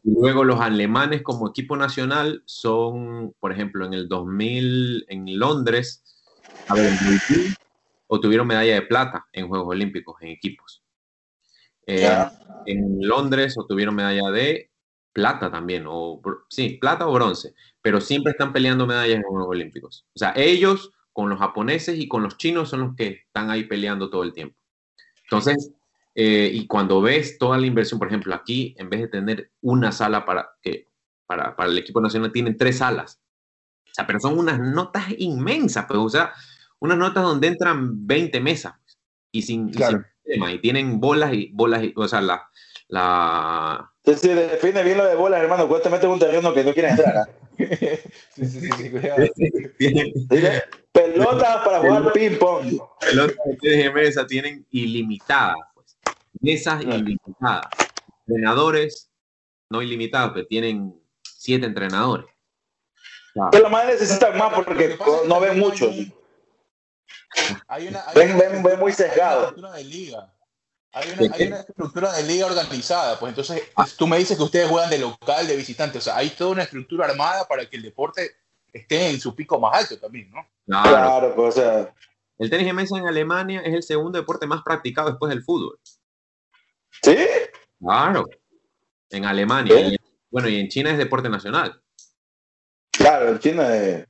[0.03, 6.03] Luego los alemanes como equipo nacional son, por ejemplo, en el 2000 en Londres,
[6.69, 6.93] a ver,
[8.07, 10.83] obtuvieron medalla de plata en Juegos Olímpicos en equipos.
[11.87, 12.09] Eh,
[12.67, 14.71] en Londres obtuvieron medalla de
[15.13, 20.07] plata también, o sí, plata o bronce, pero siempre están peleando medallas en Juegos Olímpicos.
[20.15, 23.65] O sea, ellos con los japoneses y con los chinos son los que están ahí
[23.65, 24.57] peleando todo el tiempo.
[25.23, 25.73] Entonces,
[26.15, 29.93] eh, y cuando ves toda la inversión, por ejemplo, aquí, en vez de tener una
[29.93, 30.89] sala para, que,
[31.27, 33.21] para, para el equipo nacional, tienen tres salas.
[33.85, 36.35] O sea, pero son unas notas inmensas, pues, o sea,
[36.81, 38.99] unas notas donde entran 20 mesas pues,
[39.33, 39.99] y sin, claro.
[39.99, 42.49] y, sin tema, y tienen bolas y bolas, y, o sea, la...
[42.89, 43.93] la...
[44.05, 46.73] Sí, sí, define bien lo de bolas, hermano, cuando te metes un terreno que no
[46.73, 47.29] quieres entrar.
[47.59, 48.03] ¿eh?
[48.35, 49.27] sí, sí, sí, cuidado.
[50.93, 52.79] Pelotas para jugar ping-pong.
[53.01, 55.57] Pelotas de mesa tienen ilimitadas
[56.41, 57.67] mesas ilimitadas,
[58.27, 59.11] entrenadores
[59.69, 62.27] no ilimitados, que tienen siete entrenadores.
[63.51, 65.95] Pero la madre necesita más porque no ven muchos.
[67.69, 69.49] Hay una, hay ven, una ven, ven muy sesgado.
[69.49, 70.33] Hay una, liga.
[70.93, 73.63] Hay una, hay una estructura de liga organizada, pues entonces
[73.99, 76.63] tú me dices que ustedes juegan de local, de visitante, o sea, hay toda una
[76.63, 78.31] estructura armada para que el deporte
[78.73, 80.47] esté en su pico más alto también, ¿no?
[80.67, 81.95] Claro, claro pues, o sea...
[82.39, 85.79] El tenis de mesa en Alemania es el segundo deporte más practicado después del fútbol.
[87.03, 87.17] ¿Sí?
[87.81, 88.29] Claro.
[89.11, 89.81] En Alemania.
[89.81, 89.97] Y,
[90.31, 91.81] bueno, y en China es deporte nacional.
[92.91, 94.07] Claro, en China es.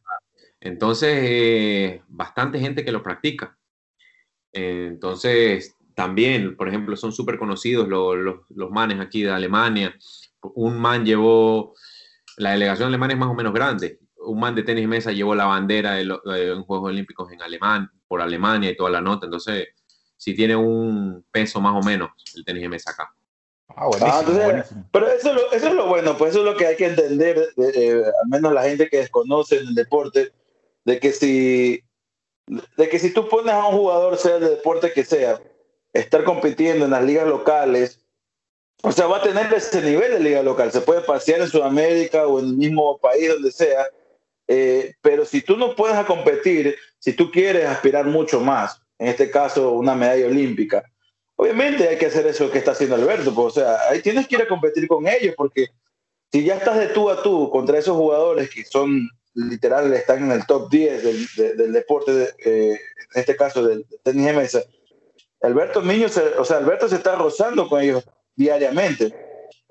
[0.67, 3.57] Entonces, eh, bastante gente que lo practica.
[4.53, 9.95] Eh, entonces, también, por ejemplo, son súper conocidos los, los, los, manes aquí de Alemania.
[10.55, 11.75] Un man llevó,
[12.37, 14.01] la delegación alemana es más o menos grande.
[14.17, 17.91] Un man de tenis mesa llevó la bandera de, los, de Juegos Olímpicos en Alemán,
[18.09, 19.27] por Alemania y toda la nota.
[19.27, 19.69] Entonces,
[20.17, 23.15] si tiene un peso más o menos el tenis de mesa acá.
[23.69, 24.89] Ah, buenísimo, ah, entonces, buenísimo.
[24.91, 26.87] Pero eso es, lo, eso es, lo, bueno, pues eso es lo que hay que
[26.87, 30.33] entender, eh, al menos la gente que desconoce el deporte,
[30.87, 31.83] de que si
[32.47, 35.41] de que si tú pones a un jugador, sea el deporte que sea,
[35.93, 38.01] estar compitiendo en las ligas locales,
[38.83, 40.71] o sea, va a tener ese nivel de liga local.
[40.71, 43.85] Se puede pasear en Sudamérica o en el mismo país donde sea.
[44.47, 49.29] Eh, pero si tú no puedes competir, si tú quieres aspirar mucho más, en este
[49.29, 50.85] caso una medalla olímpica,
[51.35, 53.35] obviamente hay que hacer eso que está haciendo Alberto.
[53.35, 55.67] Pues, o sea, ahí tienes que ir a competir con ellos porque
[56.33, 60.33] si ya estás de tú a tú contra esos jugadores que son literal, están en
[60.33, 62.73] el top 10 del, deporte, eh,
[63.15, 64.63] en este caso del tenis de mesa,
[65.43, 66.09] Alberto Niño,
[66.39, 68.05] o sea, Alberto se está rozando con ellos
[68.35, 69.15] diariamente.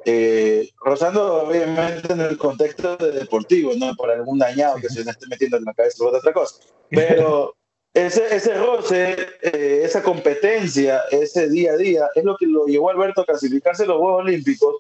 [0.08, 5.10] Eh, rozando obviamente en el contexto de deportivo, no por algún dañado que se le
[5.10, 6.58] esté metiendo en la cabeza o otra cosa.
[6.91, 7.56] Pero
[7.93, 12.89] ese, ese roce, eh, esa competencia, ese día a día, es lo que lo llevó
[12.89, 14.76] a Alberto a clasificarse en los Juegos Olímpicos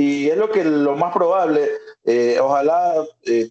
[0.00, 1.68] y es lo que lo más probable,
[2.04, 2.94] eh, ojalá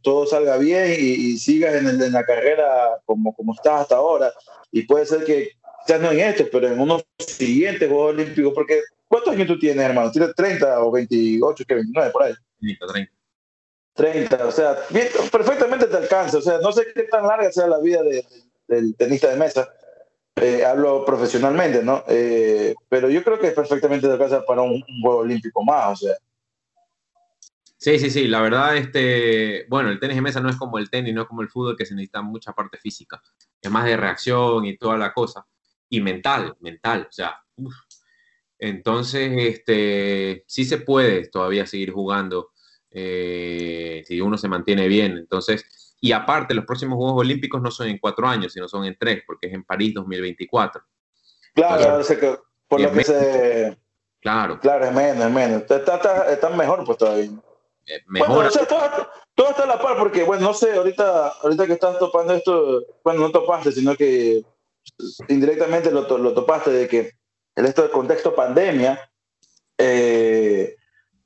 [0.02, 4.32] todo salga bien y, sigas en, en, la carrera como, como estás hasta ahora.
[4.72, 5.52] Y puede ser que,
[5.88, 9.84] ya no en este, pero en unos siguientes Juegos Olímpicos, porque ¿Cuántos años tú tienes,
[9.86, 10.12] hermano?
[10.12, 12.34] ¿Tienes 30 o 28, que 29 por ahí?
[12.60, 13.14] 30, 30.
[13.94, 14.78] 30, o sea,
[15.32, 16.38] perfectamente te alcanza.
[16.38, 18.02] O sea, no sé qué tan larga sea la vida
[18.68, 19.68] del tenista de mesa.
[20.36, 22.04] Eh, hablo profesionalmente, ¿no?
[22.08, 26.06] Eh, pero yo creo que es perfectamente te alcanza para un, juego olímpico más, o
[26.06, 26.16] sea.
[27.78, 28.28] Sí, sí, sí.
[28.28, 31.28] La verdad, este, bueno, el tenis de mesa no es como el tenis, no es
[31.28, 33.22] como el fútbol que se necesita mucha parte física.
[33.62, 35.46] Es más de reacción y toda la cosa.
[35.90, 37.08] Y mental, mental.
[37.10, 37.76] O sea, uf,
[38.60, 42.50] entonces, este, sí se puede todavía seguir jugando
[42.90, 45.18] eh, si uno se mantiene bien.
[45.18, 48.98] Entonces, y aparte, los próximos Juegos Olímpicos no son en cuatro años, sino son en
[49.00, 50.82] tres, porque es en París 2024.
[51.54, 53.78] Claro, que, por lo que se...
[54.20, 54.60] Claro.
[54.60, 55.62] Claro, es menos, es menos.
[55.70, 57.30] Está, está, mejor, pues todavía.
[58.08, 58.46] Mejor.
[58.46, 62.00] o sea, todo, está a la par, porque, bueno, no sé, ahorita, ahorita que estás
[62.00, 64.44] topando esto, bueno, no topaste, sino que
[65.28, 67.12] indirectamente lo, lo topaste de que
[67.56, 69.10] en esto contexto pandemia,
[69.78, 70.76] eh,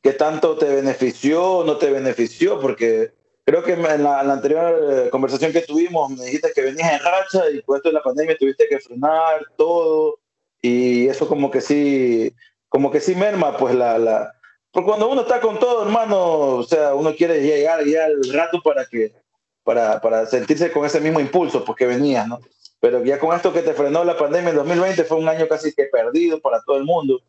[0.01, 2.59] ¿qué tanto te benefició o no te benefició?
[2.59, 3.12] Porque
[3.45, 7.49] creo que en la, anterior eh, conversación que tuvimos me dijiste que venías en racha
[7.49, 10.20] y por esto de la pandemia tuviste que frenar todo
[10.62, 12.34] y eso como que sí,
[12.70, 14.34] como que sí merma pues la, la...
[14.72, 18.61] Porque cuando uno está con todo, hermano, o sea, uno quiere llegar ya al rato
[18.63, 19.13] para que,
[19.63, 22.39] para, para sentirse con ese mismo impulso, porque venías, ¿no?
[22.82, 25.72] pero ya con esto que te frenó la pandemia en 2020 fue un año casi
[25.72, 27.22] que perdido para todo el mundo.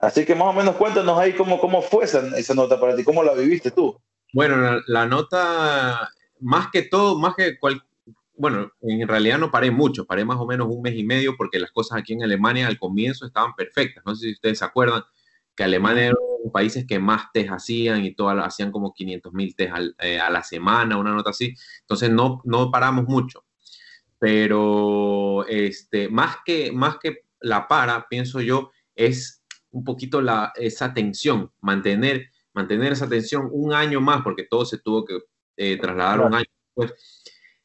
[0.00, 3.04] Así que más o menos cuéntanos ahí cómo, cómo fue esa, esa nota para ti,
[3.04, 3.96] cómo la viviste tú.
[4.34, 7.80] Bueno, la, nota, más que todo, más que cual,
[8.34, 11.60] bueno, en realidad no paré mucho, paré más o menos un mes y medio porque
[11.60, 14.02] las cosas aquí en Alemania al comienzo estaban perfectas.
[14.04, 15.04] No sé si ustedes se acuerdan
[15.54, 16.16] que Alemania era
[16.58, 20.42] países que más test hacían y todo, hacían como 500 mil test eh, a la
[20.42, 21.54] semana, una nota así.
[21.82, 23.46] Entonces no, no paramos mucho
[24.18, 30.94] pero este, más, que, más que la para, pienso yo, es un poquito la, esa
[30.94, 35.18] tensión, mantener, mantener esa tensión un año más, porque todo se tuvo que
[35.56, 36.94] eh, trasladar un año después.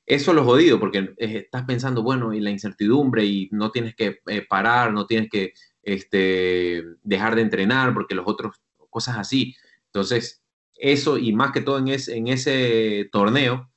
[0.05, 4.19] Eso lo jodido, porque eh, estás pensando, bueno, y la incertidumbre, y no tienes que
[4.27, 8.57] eh, parar, no tienes que este, dejar de entrenar, porque los otros,
[8.91, 9.55] cosas así.
[9.87, 10.43] Entonces,
[10.75, 13.71] eso, y más que todo en, en ese torneo,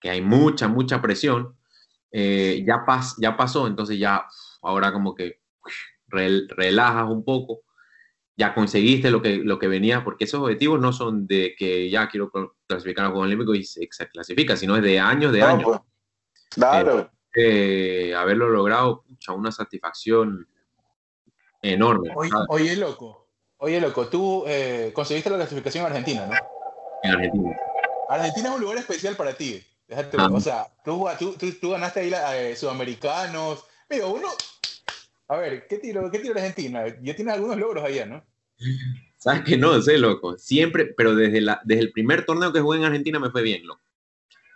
[0.00, 1.56] que hay mucha, mucha presión,
[2.12, 4.24] eh, ya, pas, ya pasó, entonces ya
[4.62, 5.40] ahora como que
[6.08, 7.62] relajas un poco,
[8.36, 12.08] ya conseguiste lo que, lo que venía, porque esos objetivos no son de que ya
[12.08, 12.32] quiero
[12.66, 15.64] clasificar a Juegos Olímpicos y se clasifica, sino es de años, de años.
[15.64, 15.80] Pues,
[16.50, 17.10] claro.
[17.34, 20.48] Eh, haberlo logrado, pucha, una satisfacción
[21.62, 22.10] enorme.
[22.48, 23.19] Oye, loco,
[23.60, 26.34] oye, loco, tú eh, conseguiste la clasificación en Argentina, ¿no?
[27.02, 27.56] En Argentina.
[28.08, 29.62] Argentina es un lugar especial para ti.
[30.16, 30.28] Ah.
[30.32, 31.08] O sea, tú,
[31.60, 33.64] tú, ganaste ahí la, eh, sudamericanos.
[33.88, 34.28] Digo, uno.
[35.28, 36.84] A ver, ¿qué tiro, ¿qué tiro Argentina?
[37.02, 38.24] Ya tienes algunos logros allá, ¿no?
[39.16, 40.36] Sabes que no sé, loco.
[40.38, 43.66] Siempre, pero desde, la, desde el primer torneo que jugué en Argentina me fue bien,
[43.66, 43.80] loco.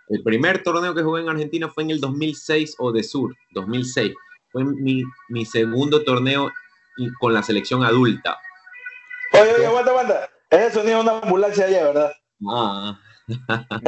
[0.09, 4.13] El primer torneo que jugué en Argentina fue en el 2006 o de Sur, 2006.
[4.51, 6.51] Fue mi, mi segundo torneo
[7.19, 8.37] con la selección adulta.
[9.33, 10.29] Oye, oye, aguanta, aguanta.
[10.49, 12.13] Ese sonido de una ambulancia allá, ¿verdad?
[12.47, 12.99] Ah.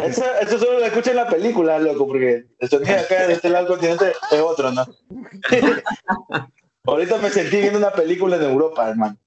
[0.03, 3.49] Eso, eso, solo lo escucho en la película, loco, porque el sonido acá de este
[3.49, 4.85] lado del continente es otro, ¿no?
[6.85, 9.17] Ahorita me sentí viendo una película en Europa, hermano.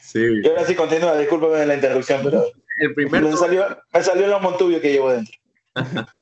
[0.00, 0.20] Sí.
[0.42, 2.44] Y ahora sí continúa, discúlpeme la interrupción, pero
[2.78, 5.34] el primer me, salió, me salió los montubios que llevo dentro.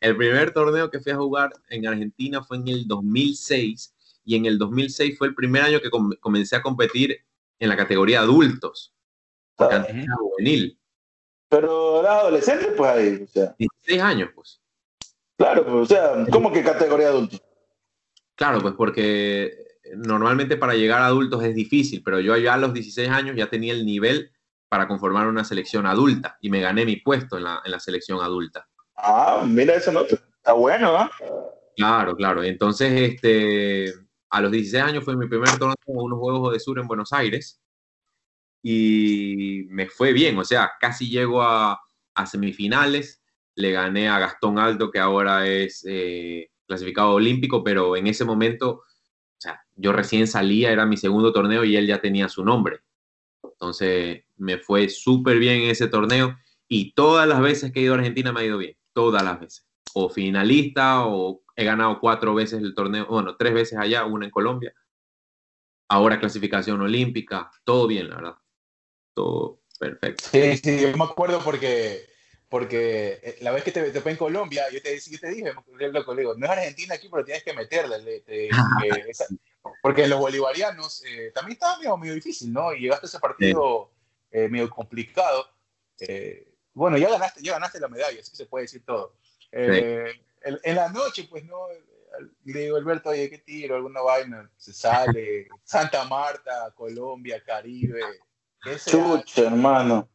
[0.00, 3.94] el primer torneo que fui a jugar en Argentina fue en el 2006
[4.28, 5.88] y en el 2006 fue el primer año que
[6.20, 7.24] comencé a competir
[7.58, 8.94] en la categoría adultos
[9.56, 10.78] juvenil.
[11.48, 13.22] Pero era adolescente, pues ahí.
[13.24, 13.54] O sea.
[13.58, 14.60] 16 años, pues.
[15.38, 17.38] Claro, pues, o sea, ¿cómo que categoría adulto?
[18.34, 19.50] Claro, pues porque
[19.96, 23.48] normalmente para llegar a adultos es difícil, pero yo ya a los 16 años ya
[23.48, 24.30] tenía el nivel
[24.68, 28.20] para conformar una selección adulta y me gané mi puesto en la, en la selección
[28.20, 28.68] adulta.
[28.94, 30.16] Ah, mira esa nota.
[30.16, 31.10] Está bueno, ¿no?
[31.76, 32.42] Claro, claro.
[32.42, 33.94] Entonces, este,
[34.30, 37.12] a los 16 años fue mi primer torneo en unos Juegos de Sur en Buenos
[37.12, 37.60] Aires
[38.62, 41.80] y me fue bien, o sea, casi llego a,
[42.26, 43.22] semifinales,
[43.54, 48.70] le gané a Gastón Alto, que ahora es eh, clasificado olímpico, pero en ese momento,
[48.70, 52.80] o sea, yo recién salía, era mi segundo torneo y él ya tenía su nombre.
[53.44, 57.94] Entonces, me fue súper bien en ese torneo y todas las veces que he ido
[57.94, 59.66] a Argentina me ha ido bien, todas las veces.
[59.94, 64.30] O finalista o he ganado cuatro veces el torneo, bueno, tres veces allá, una en
[64.30, 64.72] Colombia.
[65.88, 68.34] Ahora clasificación olímpica, todo bien, la verdad.
[69.12, 70.24] Todo perfecto.
[70.30, 72.06] Sí, sí, yo me acuerdo porque,
[72.48, 75.52] porque eh, la vez que te fue en Colombia, yo te, yo te dije,
[75.90, 78.22] loco, digo, no es Argentina aquí, pero tienes que meterle.
[79.82, 82.72] porque los bolivarianos eh, también estaba medio, medio, difícil, ¿no?
[82.72, 83.90] Y llegaste a ese partido
[84.30, 85.50] eh, medio complicado.
[86.72, 89.16] bueno, ya ganaste, ya ganaste la medalla, así se puede decir todo.
[90.42, 91.66] En, la noche, pues, ¿no?
[92.44, 93.76] Le digo, Alberto, oye, ¿qué tiro?
[93.76, 94.50] ¿Alguna vaina?
[94.56, 95.48] Se sale.
[95.64, 98.00] Santa Marta, Colombia, Caribe.
[98.86, 100.08] Chucha, hermano.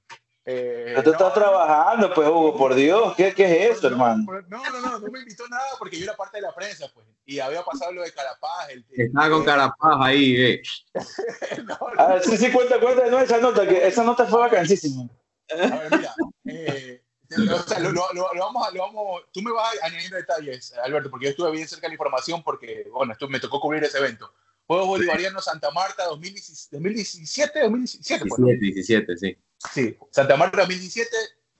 [0.45, 4.25] Eh, tú estás trabajando, pues, Hugo, por Dios, ¿qué, qué es eso, hermano?
[4.49, 7.07] No, no, no, no me invitó nada porque yo era parte de la prensa, pues,
[7.25, 8.69] y había pasado lo de Carapaz.
[8.69, 10.61] El, Estaba con Carapaz ahí, eh.
[11.63, 15.09] no, A ver, sí, sí, cuenta, cuenta, no, esa nota, que esa nota fue vacancísima.
[15.49, 16.15] A ver, mira,
[16.45, 17.02] eh,
[17.53, 21.09] o sea, lo, lo, lo, vamos a, lo vamos, tú me vas añadiendo detalles, Alberto,
[21.09, 23.97] porque yo estuve bien cerca de la información porque, bueno, esto, me tocó cubrir ese
[23.97, 24.33] evento.
[24.65, 28.25] Juegos Bolivarianos Santa Marta 2017, 2017, 2017
[28.59, 29.37] 17, sí.
[29.73, 31.09] Sí, Santa Marta 2017,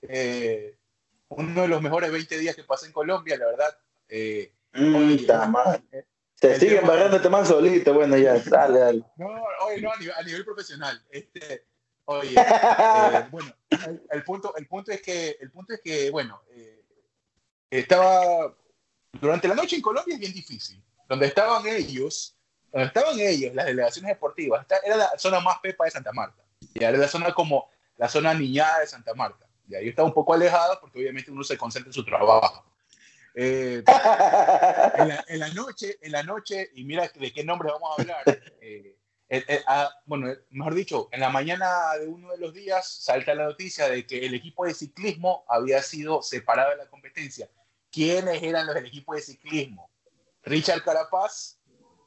[0.02, 0.78] eh,
[1.28, 3.78] uno de los mejores 20 días que pasé en Colombia, la verdad.
[4.08, 5.16] Eh, mm,
[6.34, 9.04] Se siguen barrando este man solito, bueno, ya, dale, dale.
[9.16, 9.28] No,
[9.66, 11.02] oye, no, a nivel, a nivel profesional.
[11.10, 11.66] Este,
[12.06, 13.52] oye, eh, bueno,
[14.10, 16.84] el, punto, el, punto es que, el punto es que, bueno, eh,
[17.70, 18.54] estaba,
[19.12, 20.82] durante la noche en Colombia es bien difícil.
[21.08, 22.36] Donde estaban ellos,
[22.72, 26.42] donde estaban ellos, las delegaciones deportivas, era la zona más pepa de Santa Marta.
[26.72, 29.46] Y era la zona como la zona niñada de Santa Marta.
[29.68, 32.64] Y ahí está un poco alejada porque obviamente uno se concentra en su trabajo.
[33.34, 33.82] Eh,
[35.28, 38.22] en, la, noche, en la noche, y mira de qué nombre vamos a hablar.
[38.60, 38.96] Eh,
[39.28, 43.46] eh, ah, bueno, mejor dicho, en la mañana de uno de los días salta la
[43.46, 47.48] noticia de que el equipo de ciclismo había sido separado de la competencia.
[47.90, 49.90] ¿Quiénes eran los del equipo de ciclismo?
[50.42, 51.58] Richard Carapaz,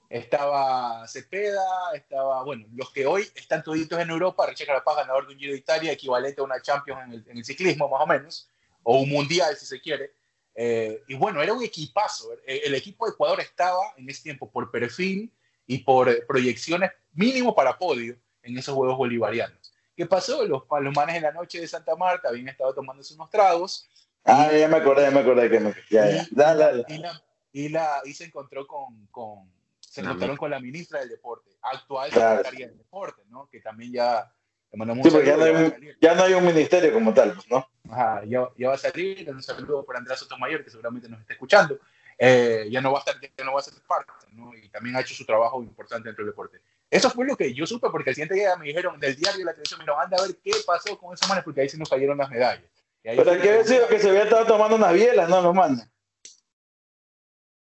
[0.10, 5.34] estaba Cepeda, estaba, bueno, los que hoy están toditos en Europa, Richard Carapaz, ganador de
[5.34, 8.50] un Giro de Italia, equivalente a una Champions en el, ciclismo, más o menos,
[8.84, 10.14] o un Mundial, si se quiere.
[10.56, 12.30] Eh, y bueno, era un equipazo.
[12.46, 15.32] El, equipo de Ecuador estaba en ese tiempo por perfil
[15.66, 19.74] y por proyecciones mínimo para podio en esos Juegos Bolivarianos.
[19.96, 20.46] ¿Qué pasó?
[20.46, 23.90] Los, los manes en la noche de Santa Marta habían estado tomándose unos tragos.
[24.24, 25.74] Ah, ya me acordé, ya me acordé que me...
[25.90, 26.28] Ya, ya.
[26.32, 26.86] Dale, dale.
[26.88, 31.10] Y, la, y, la, y se encontró con, con se encontraron con la ministra del
[31.10, 33.50] deporte, actual secretaria del deporte, ¿no?
[33.50, 34.32] Que también ya
[34.72, 37.68] sí, porque ya no, hay un, ya no, hay un, ministerio como tal, ¿no?
[37.90, 41.34] Ajá, ya, ya va a salir, un saludo por Andrés Sotomayor, que seguramente nos está
[41.34, 41.80] escuchando.
[42.18, 44.54] Eh, ya no va a estar, ya no va a ser parte, ¿no?
[44.56, 46.60] Y también ha hecho su trabajo importante dentro del deporte.
[46.90, 49.46] Eso fue lo que yo supe, porque el siguiente día me dijeron, del diario de
[49.46, 51.78] la televisión, me dijeron, anda a ver qué pasó con esos manes, porque ahí se
[51.78, 52.64] nos cayeron las medallas.
[53.04, 55.90] Pero hay que decir que se había estado tomando unas bielas, ¿no, los manes?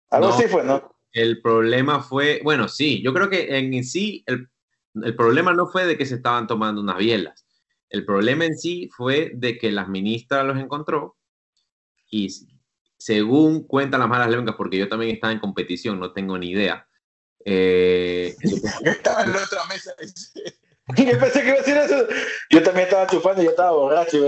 [0.09, 0.95] Algo así fue, ¿no?
[1.13, 4.49] El problema fue, bueno, sí, yo creo que en sí el,
[5.03, 7.45] el, problema no fue de que se estaban tomando unas bielas.
[7.89, 11.17] El problema en sí fue de que la ministra los encontró
[12.09, 12.29] y
[12.97, 16.87] según cuentan las malas lenguas, porque yo también estaba en competición, no tengo ni idea.
[17.45, 18.35] Eh,
[18.83, 19.93] estaba en la otra mesa.
[20.97, 22.07] Yo pensé que iba a decir eso.
[22.49, 24.17] Yo también estaba chupando y yo estaba borracho.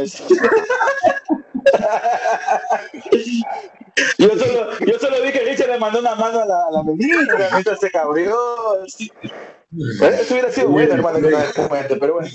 [4.17, 6.83] yo, solo, yo solo vi que Richard le mandó una mano a la, a la
[6.83, 8.85] ministra, la se cabrió.
[8.85, 11.37] Eso hubiera sido bueno, hermano, que no
[11.99, 12.29] pero bueno.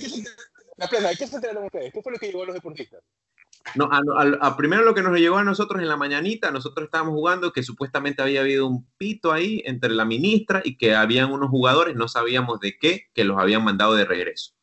[0.76, 1.92] La plena, ¿qué se enteraron ustedes?
[1.92, 3.00] ¿Qué fue lo que llegó a los deportistas?
[3.74, 7.52] No, a, primero lo que nos llegó a nosotros en la mañanita, nosotros estábamos jugando
[7.52, 11.96] que supuestamente había habido un pito ahí entre la ministra y que habían unos jugadores,
[11.96, 14.54] no sabíamos de qué, que los habían mandado de regreso.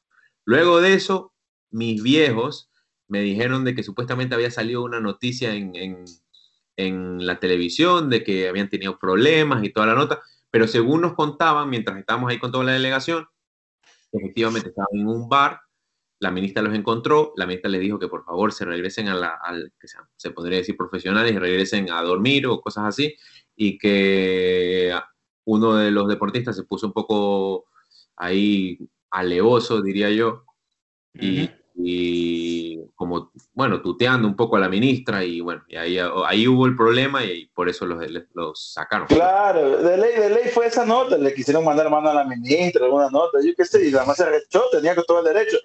[0.44, 1.34] Luego de eso,
[1.70, 2.72] mis viejos
[3.08, 6.06] me dijeron de que supuestamente había salido una noticia en, en,
[6.78, 11.14] en la televisión de que habían tenido problemas y toda la nota, pero según nos
[11.14, 13.28] contaban, mientras estábamos ahí con toda la delegación,
[14.12, 15.60] efectivamente estaban en un bar
[16.20, 19.38] la ministra los encontró, la ministra les dijo que por favor se regresen a la,
[19.42, 23.16] al, que se, podría decir profesionales y regresen a dormir o cosas así,
[23.56, 24.94] y que
[25.46, 27.66] uno de los deportistas se puso un poco
[28.16, 28.80] ahí
[29.12, 30.46] aleoso, diría yo,
[31.14, 36.66] y, como, bueno, tuteando un poco a la ministra y bueno, y ahí, ahí hubo
[36.66, 38.02] el problema y por eso los,
[38.34, 39.08] los sacaron.
[39.08, 42.86] Claro, de ley, de ley fue esa nota, le quisieron mandar mano a la ministra,
[42.86, 45.58] alguna nota, yo qué sé, y la más se rechó, tenía todo el derecho.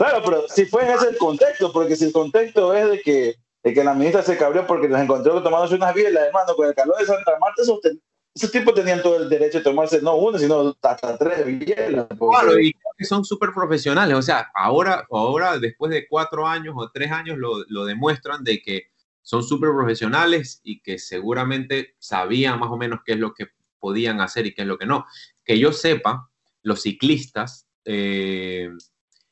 [0.00, 3.74] Claro, pero si fue en ese contexto, porque si el contexto es de que, de
[3.74, 6.96] que la ministra se cabrió porque los encontró tomándose unas bielas, hermano, con el calor
[6.96, 11.18] de Santa Marta, esos, tipos tenían todo el derecho de tomarse no una, sino hasta
[11.18, 12.06] tres bielas.
[12.18, 12.74] Claro, y
[13.04, 17.62] son súper profesionales, o sea, ahora, ahora después de cuatro años o tres años lo,
[17.68, 18.84] lo demuestran de que
[19.20, 23.48] son súper profesionales y que seguramente sabían más o menos qué es lo que
[23.78, 25.04] podían hacer y qué es lo que no.
[25.44, 26.30] Que yo sepa,
[26.62, 27.66] los ciclistas...
[27.84, 28.70] Eh,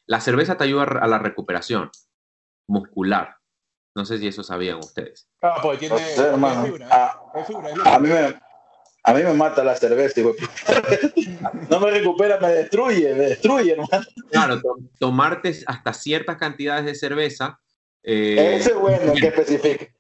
[0.09, 1.90] la cerveza te ayuda a la recuperación
[2.66, 3.36] muscular.
[3.94, 5.28] No sé si eso sabían ustedes.
[5.42, 7.20] Ah, pues tiene fibra,
[7.84, 8.34] a, mí me,
[9.04, 10.20] a mí me mata la cerveza.
[11.68, 14.06] no me recupera, me destruye, me destruye, hermano.
[14.30, 14.62] Claro,
[14.98, 17.61] tomarte hasta ciertas cantidades de cerveza.
[18.02, 19.94] Eh, Ese es bueno, que especifique.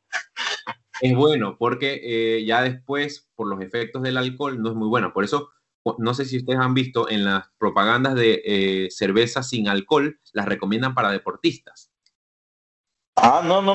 [1.00, 5.12] Es bueno, porque eh, ya después, por los efectos del alcohol, no es muy bueno.
[5.12, 5.50] Por eso
[5.98, 10.46] no sé si ustedes han visto en las propagandas de eh, cerveza sin alcohol, las
[10.46, 11.90] recomiendan para deportistas.
[13.16, 13.74] Ah, no, no.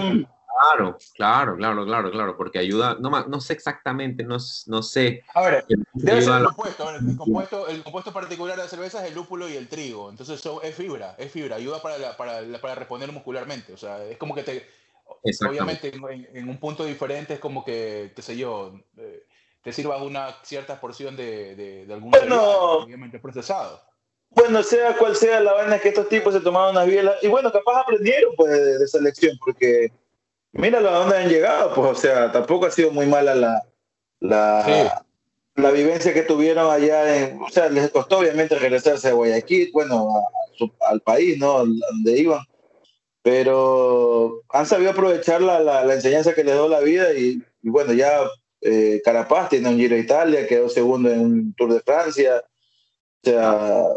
[0.64, 4.38] Claro, claro, claro, claro, claro, porque ayuda, no, no sé exactamente, no,
[4.68, 5.24] no sé.
[5.34, 9.10] A ver, debe ser el compuesto, el compuesto, el compuesto particular de la cerveza es
[9.10, 12.76] el lúpulo y el trigo, entonces eso es fibra, es fibra, ayuda para, para, para
[12.76, 14.68] responder muscularmente, o sea, es como que te,
[15.48, 19.26] obviamente en, un punto diferente es como que, qué sé yo, eh,
[19.64, 22.42] te sirva una cierta porción de, de, algún bueno,
[22.80, 23.82] obviamente procesado.
[24.30, 27.52] Bueno, sea cual sea la vaina que estos tipos se tomaron unas bielas, y bueno,
[27.52, 29.92] capaz aprendieron pues de, esa lección, porque
[30.52, 33.62] míralo a dónde han llegado, pues, o sea, tampoco ha sido muy mala la,
[34.20, 35.06] la,
[35.56, 40.14] la vivencia que tuvieron allá, en, o sea, les costó obviamente regresarse a Guayaquil, bueno,
[40.90, 41.60] al país, ¿no?
[41.60, 42.42] Donde iban,
[43.22, 47.70] pero han sabido aprovechar la, la, la enseñanza que les dio la vida y, y
[47.70, 48.20] bueno, ya
[48.64, 52.44] eh, Carapaz tiene un Giro de Italia, quedó segundo en un Tour de Francia.
[53.22, 53.88] O sea.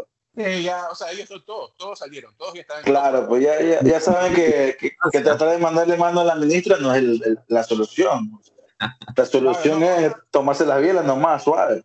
[0.61, 2.83] ya, o sea, ellos todos, todos salieron, todos ya están.
[2.83, 6.77] Claro, pues ya, ya, ya saben que, que, tratar de mandarle mano a la ministra
[6.77, 8.31] no es el, la solución.
[9.15, 11.83] La solución es tomarse las bielas nomás, suave.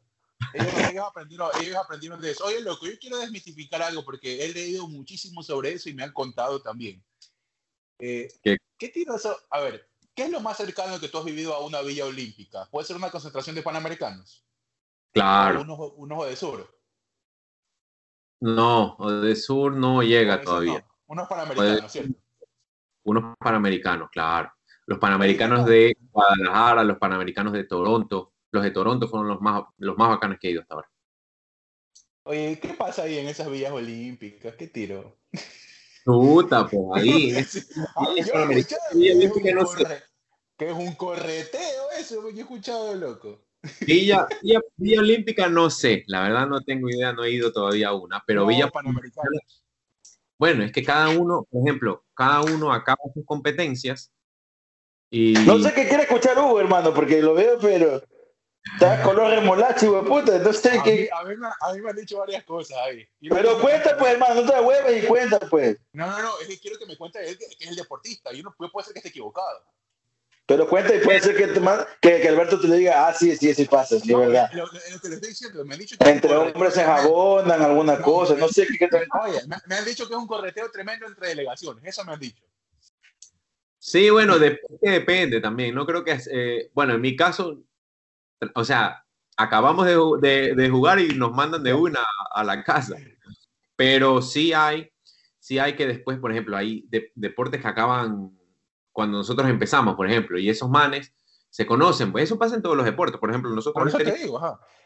[0.55, 2.45] Ellos, aprendieron, ellos aprendieron de eso.
[2.45, 6.13] Oye, loco, yo quiero desmitificar algo porque he leído muchísimo sobre eso y me han
[6.13, 7.03] contado también.
[8.01, 8.57] Eh, ¿Qué?
[8.77, 9.39] ¿Qué tiro eso?
[9.51, 12.69] A ver, ¿Qué es lo más cercano que tú has vivido a una villa olímpica?
[12.71, 14.45] ¿Puede ser una concentración de panamericanos?
[15.13, 15.63] Claro.
[15.97, 16.79] Un ojo, de sur.
[18.41, 20.85] No, de sur no llega todavía.
[21.07, 22.13] Unos panamericanos, ¿cierto?
[23.05, 24.53] Unos panamericanos, claro.
[24.87, 28.33] Los panamericanos de Guadalajara, los panamericanos de Toronto.
[28.51, 30.91] Los de Toronto fueron los más, los más bacanos que he ido hasta ahora.
[32.25, 34.55] Oye, ¿qué pasa ahí en esas villas olímpicas?
[34.57, 35.19] ¿Qué tiro?
[36.05, 37.31] Puta, pues ahí.
[37.31, 37.69] Es,
[40.59, 43.41] que es un correteo eso, yo he escuchado loco.
[43.87, 44.27] Villa,
[44.77, 48.23] Villa, Olímpica no sé, la verdad no tengo idea, no he ido todavía a una,
[48.27, 49.39] pero Villa Panamericana.
[50.37, 54.13] Bueno, es que cada uno, por ejemplo, cada uno acaba sus competencias
[55.09, 55.35] y...
[55.47, 58.03] No sé qué quiere escuchar Hugo, hermano, porque lo veo, pero
[58.75, 60.37] Está color remolacho, hijo de puta.
[60.37, 61.09] Entonces, a, que...
[61.13, 63.07] a, mí, a, mí, me han dicho varias cosas ahí.
[63.29, 65.79] Pero cuenta, pues, hermano, no te huevas y cuenta, pues.
[65.93, 68.33] No, no, no, es que quiero que me cuente él, que, es el deportista.
[68.33, 69.65] Yo no puede ser que esté equivocado.
[70.47, 71.53] Pero cuenta y puede ser que,
[72.01, 74.51] que, que, Alberto te le diga, ah, sí, sí, sí pasa, sí, es verdad.
[74.53, 78.35] Lo, que le estoy diciendo, me han dicho que entre hombres se jabonan alguna cosa,
[78.35, 78.89] no sé qué.
[79.25, 82.21] Oye, me, me, han dicho que es un correteo tremendo entre delegaciones, eso me han
[82.21, 82.43] dicho.
[83.79, 85.75] Sí, bueno, de, depende también.
[85.75, 87.63] No creo que, eh, bueno, en mi caso,
[88.55, 89.05] o sea,
[89.37, 92.01] acabamos de, jugar y nos mandan de una
[92.33, 92.97] a la casa.
[93.77, 94.91] Pero sí hay,
[95.39, 98.39] sí hay que después, por ejemplo, hay deportes que acaban
[98.93, 101.15] cuando nosotros empezamos, por ejemplo, y esos manes
[101.49, 103.19] se conocen, pues eso pasa en todos los deportes.
[103.19, 103.95] Por ejemplo, nosotros...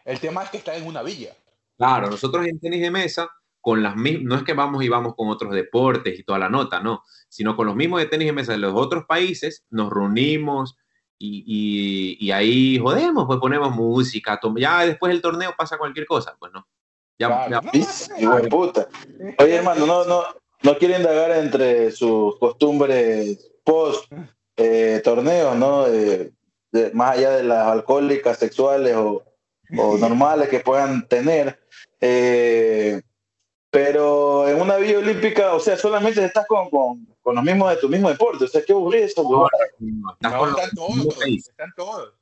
[0.04, 1.32] El tema es que está en una villa.
[1.76, 3.28] Claro, nosotros en tenis de mesa,
[3.60, 6.48] con las mismas, no es que vamos y vamos con otros deportes y toda la
[6.48, 9.92] nota, no, sino con los mismos de tenis de mesa de los otros países, nos
[9.92, 10.76] reunimos,
[11.18, 16.52] y, y, ahí jodemos, pues ponemos música, ya después del torneo pasa cualquier cosa, pues
[16.52, 16.66] no.
[17.18, 17.60] Ya, ya.
[18.50, 18.88] puta.
[19.38, 20.22] Oye, hermano, no, no,
[20.62, 24.12] no quieren indagar entre sus costumbres post
[24.56, 25.86] eh, torneo, ¿no?
[26.92, 29.24] más allá de las alcohólicas, sexuales o,
[29.78, 31.58] o normales que puedan tener.
[32.00, 33.00] Eh,
[33.70, 37.76] pero en una vía olímpica, o sea, solamente estás con, con, con los mismos de
[37.78, 38.44] tu mismo deporte.
[38.44, 42.14] O sea, qué aburrido eso, no, están, todos, están todos.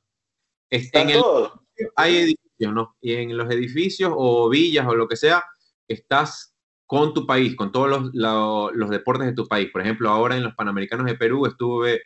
[0.67, 1.51] Están todos.
[1.95, 2.97] Hay ¿no?
[3.01, 5.43] Y en los edificios o villas o lo que sea,
[5.87, 6.55] estás
[6.87, 9.69] con tu país, con todos los, los, deportes de tu país.
[9.71, 12.01] Por ejemplo, ahora en los Panamericanos de Perú estuve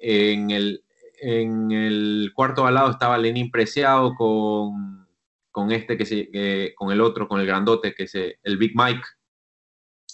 [0.00, 0.82] en el,
[1.20, 5.06] en el cuarto al lado estaba Lenin Preciado con,
[5.52, 9.04] con este que se, con el otro, con el grandote, que es el Big Mike.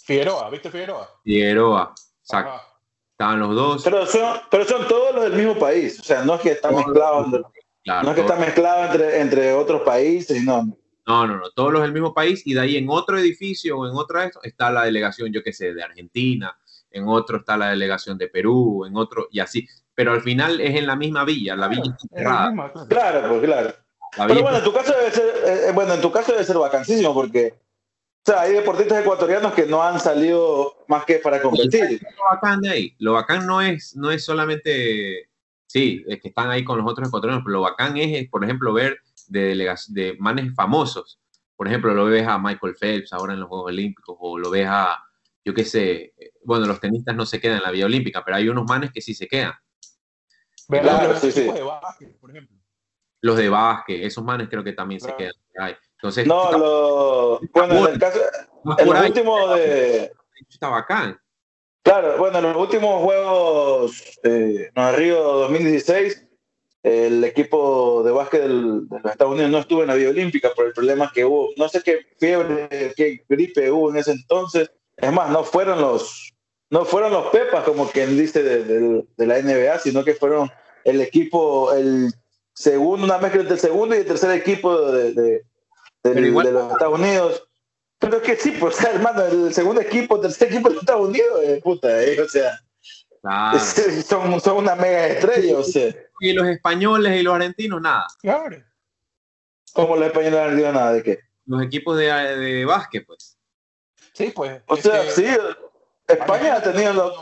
[0.04, 1.08] Figueroa, ¿viste Figueroa?
[1.24, 1.94] Figueroa,
[2.38, 2.62] exacto.
[3.12, 3.84] Estaban los dos.
[3.84, 6.74] Pero son, pero son todos los del mismo país, o sea, no es que están
[6.74, 10.76] mezclados, no es que están mezclados entre, entre otros países, no.
[11.06, 13.86] No, no, no, todos los del mismo país y de ahí en otro edificio o
[13.88, 16.56] en otra está la delegación, yo qué sé, de Argentina,
[16.90, 20.76] en otro está la delegación de Perú, en otro y así, pero al final es
[20.76, 22.72] en la misma villa, la villa cerrada.
[22.88, 23.74] Claro, pues claro.
[24.16, 26.58] Pero bueno, en tu caso debe ser, eh, eh, bueno, en tu caso debe ser
[26.58, 27.54] vacancísimo porque
[28.22, 32.00] o sea, hay deportistas ecuatorianos que no han salido más que para competir.
[32.02, 35.30] Lo bacán de ahí, lo bacán no es, no es solamente,
[35.66, 38.74] sí, es que están ahí con los otros ecuatorianos, pero lo bacán es, por ejemplo,
[38.74, 38.98] ver
[39.28, 41.18] de, de manes famosos.
[41.56, 44.66] Por ejemplo, lo ves a Michael Phelps ahora en los Juegos Olímpicos, o lo ves
[44.68, 45.02] a,
[45.44, 46.14] yo qué sé,
[46.44, 49.00] bueno, los tenistas no se quedan en la Vía Olímpica, pero hay unos manes que
[49.00, 49.54] sí se quedan.
[50.68, 52.56] Claro, los de básquet, por ejemplo.
[53.22, 55.32] Los de básquet, esos manes creo que también se quedan.
[56.01, 58.18] Entonces, no, lo, bueno, en el caso,
[58.78, 60.12] en los últimos de...
[60.48, 61.18] Está bacán.
[61.82, 66.26] Claro, bueno, en los últimos Juegos eh, en Río 2016,
[66.82, 70.66] el equipo de básquet de los Estados Unidos no estuvo en la Vía Olímpica por
[70.66, 71.51] el problema que hubo.
[71.57, 74.70] No sé qué fiebre, qué gripe hubo en ese entonces.
[74.96, 76.32] Es más, no fueron los,
[76.70, 80.51] no fueron los Pepas, como quien dice, de, de la NBA, sino que fueron
[80.84, 82.12] el equipo, el
[82.55, 85.42] segundo, una mezcla entre el segundo y el tercer equipo de,
[86.03, 87.46] de, de los Estados Unidos.
[87.98, 91.09] Pero es que sí, pues, hermano, el segundo equipo, el tercer equipo de los Estados
[91.09, 92.59] Unidos, eh, puta, eh, o sea,
[94.05, 95.94] son, son, una mega estrella, o sea.
[96.20, 98.07] Y los españoles y los argentinos, nada.
[98.20, 98.57] Claro.
[99.74, 100.92] ¿Cómo los españoles y los argentinos, nada?
[100.94, 101.20] ¿De qué?
[101.44, 103.36] Los equipos de, de básquet, pues.
[104.14, 104.62] Sí, pues.
[104.66, 105.26] O sea, sí,
[106.09, 107.12] España ha tenido los...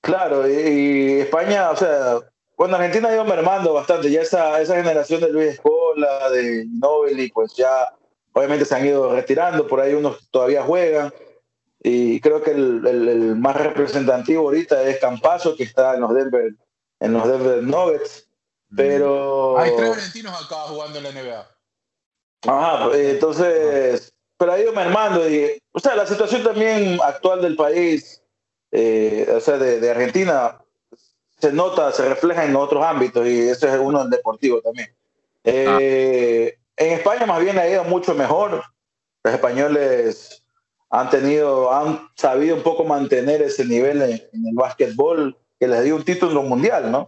[0.00, 2.18] Claro, y, España, o sea,
[2.56, 7.30] bueno, Argentina ha ido mermando bastante, ya esa, esa generación de Luis Escola, de Nobili,
[7.30, 7.92] pues ya
[8.32, 11.12] obviamente se han ido retirando, por ahí unos todavía juegan,
[11.82, 16.54] y creo que el, el, más representativo ahorita es Campazo, que está en los Denver,
[17.00, 18.28] en los Denver Nuggets,
[18.76, 19.58] pero...
[19.58, 21.50] Hay tres argentinos acá jugando en la NBA.
[22.46, 27.56] Ajá, pues, entonces, pero ha ido mermando, y, o sea, la situación también actual del
[27.56, 28.22] país,
[28.70, 30.63] eh, o sea, de, de Argentina,
[31.44, 34.88] se nota, se refleja en otros ámbitos y eso es uno del deportivo también.
[35.44, 38.62] Eh, en España más bien ha ido mucho mejor.
[39.22, 40.42] Los españoles
[40.88, 45.96] han tenido, han sabido un poco mantener ese nivel en, el básquetbol que les dio
[45.96, 47.06] un título mundial, ¿no?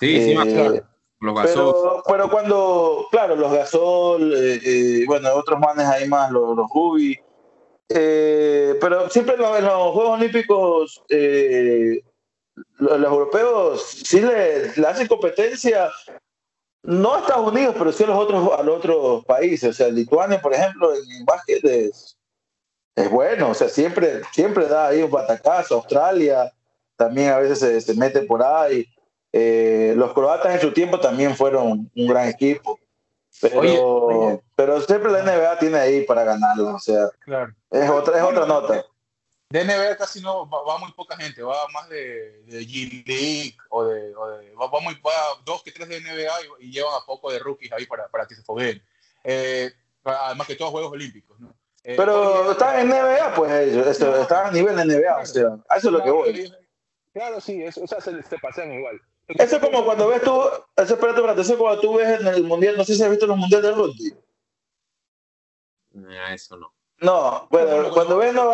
[0.00, 0.74] Sí, sí, más claro.
[0.74, 0.82] Eh,
[1.20, 6.66] los pero, pero, cuando, claro, los Gasol, eh, bueno, otros manes ahí más, los, los
[6.74, 7.16] Ruby,
[7.86, 11.04] pero siempre en los, Juegos Olímpicos
[12.80, 15.90] los, europeos sí le, hacen competencia,
[16.82, 19.70] no a Estados Unidos, pero sí a los otros, a los otros países.
[19.70, 22.16] O sea, Lituania, por ejemplo, en básquet es,
[22.96, 25.76] es bueno, o sea, siempre, siempre da ahí un batacazo.
[25.76, 26.52] Australia
[26.96, 28.86] también a veces se, mete por ahí.
[29.32, 32.78] Eh, los croatas en su tiempo también fueron un gran equipo.
[33.40, 37.08] Pero, pero siempre la NBA tiene ahí para ganarlo, o sea,
[37.70, 38.84] es otra, es otra nota
[39.50, 43.84] de NBA casi no va, muy poca gente, va más de, de G League o
[43.84, 44.96] de, va, muy
[45.44, 48.36] dos que tres de NBA y, llevan a poco de rookies ahí para, para que
[48.36, 48.80] se fogueen.
[49.24, 49.72] Eh,
[50.04, 51.52] además que todos Juegos Olímpicos, ¿no?
[51.82, 55.76] Eh, Pero están en NBA, pues ellos, están a nivel de NBA, o sea, a
[55.78, 56.54] eso es lo que voy.
[57.12, 59.00] Claro, sí, eso, o sea, se, pasean igual.
[59.26, 60.42] Eso es como cuando ves tú,
[60.76, 63.10] eso espérate, espérate, eso es cuando tú ves en el mundial, no sé si has
[63.10, 64.14] visto los mundiales de rugby.
[66.32, 66.72] eso no.
[67.00, 68.50] No, bueno, cuando ves no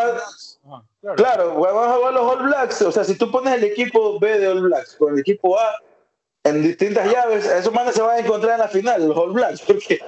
[1.16, 1.60] claro.
[1.60, 4.48] vas a ver los All Blacks, o sea, si tú pones el equipo B de
[4.48, 5.74] All Blacks con el equipo A
[6.44, 9.62] en distintas llaves, esos manes se van a encontrar en la final, los All Blacks,
[9.62, 9.98] porque,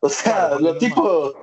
[0.00, 1.34] o sea, los tipos,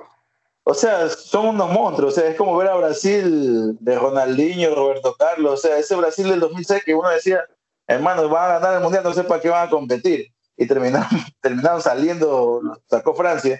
[0.64, 5.14] o sea, son unos monstruos, o sea, es como ver a Brasil de Ronaldinho, Roberto
[5.18, 7.46] Carlos, o sea, ese Brasil del 2006 que uno decía,
[7.86, 10.26] hermano, van a ganar el Mundial, no sé para qué van a competir,
[10.58, 11.08] y terminaron,
[11.40, 13.58] terminaron saliendo, sacó Francia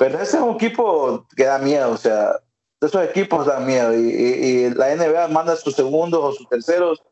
[0.00, 2.40] pero ese es un equipo que da miedo, o sea,
[2.80, 7.02] esos equipos dan miedo y, la NBA manda sus segundos o sus terceros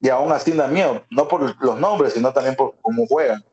[0.00, 3.44] y aún así da miedo, no por los nombres, sino también por cómo juegan.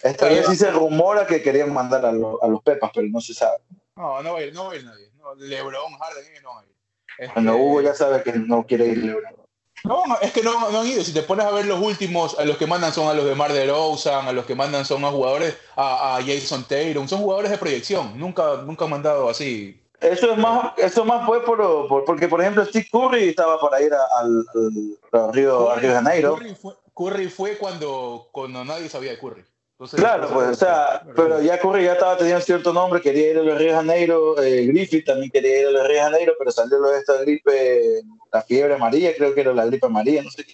[0.00, 3.58] Esta vez sí se rumora que querían mandar a, los Pepas, pero no se sabe.
[3.94, 5.10] No, no va a ir, no va a ir nadie.
[5.18, 6.74] No, Lebron, Harden, no va a ir.
[7.18, 7.34] Este...
[7.34, 9.34] Bueno, Hugo ya sabe que no quiere ir Lebron.
[9.84, 11.02] No, es que no, han ido.
[11.02, 13.34] Si te pones a ver los últimos, a los que mandan son a los de
[13.34, 17.50] Mar de Rosen, a los que mandan son a jugadores, a, Jason Taylor, son jugadores
[17.50, 18.18] de proyección.
[18.18, 19.80] Nunca, nunca han mandado así.
[20.00, 21.58] Eso es más, eso más fue por,
[22.04, 24.46] porque, por ejemplo, Steve Curry estaba para ir al,
[25.32, 26.38] Río, de Janeiro.
[26.94, 29.44] Curry fue, cuando, cuando nadie sabía de Curry
[29.94, 33.42] claro, pues, o sea, pero ya Curry ya estaba teniendo cierto nombre, quería ir a
[33.42, 36.50] los Río de Janeiro, eh, Griffith también quería ir a los Río de Janeiro, pero
[36.50, 38.02] salió lo de esta gripe,
[38.32, 40.52] la fiebre amarilla, creo que era la gripe amarilla, no sé qué.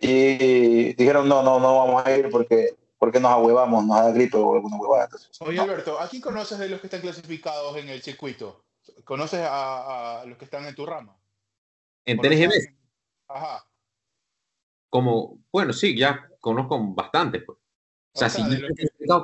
[0.00, 4.36] Y dijeron, no, no, no vamos a ir porque, porque nos ahuevamos, nos da gripe
[4.36, 5.08] o alguna huevada.
[5.40, 8.64] Oye, Alberto, ¿a quién conoces de los que están clasificados en el circuito?
[9.04, 11.16] ¿Conoces a, los que están en tu rama?
[12.04, 12.50] ¿En TNGM?
[13.28, 13.66] Ajá.
[14.90, 17.58] Como, bueno, sí, ya conozco bastante, pues.
[18.14, 18.42] O sea, si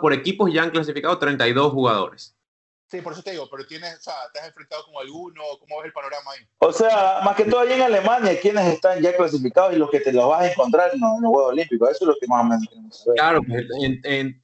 [0.01, 2.37] por equipos ya han clasificado 32 jugadores.
[2.91, 5.43] Sí, por eso te digo, pero tienes, o sea, ¿te has enfrentado con alguno?
[5.61, 6.45] ¿Cómo ves el panorama ahí?
[6.59, 10.01] O sea, más que todo allí en Alemania, ¿quiénes están ya clasificados y los que
[10.01, 11.91] te los vas a encontrar en los Juegos Olímpicos?
[11.91, 13.17] Eso es lo que más o menos queremos saber.
[13.17, 13.65] Claro, pues,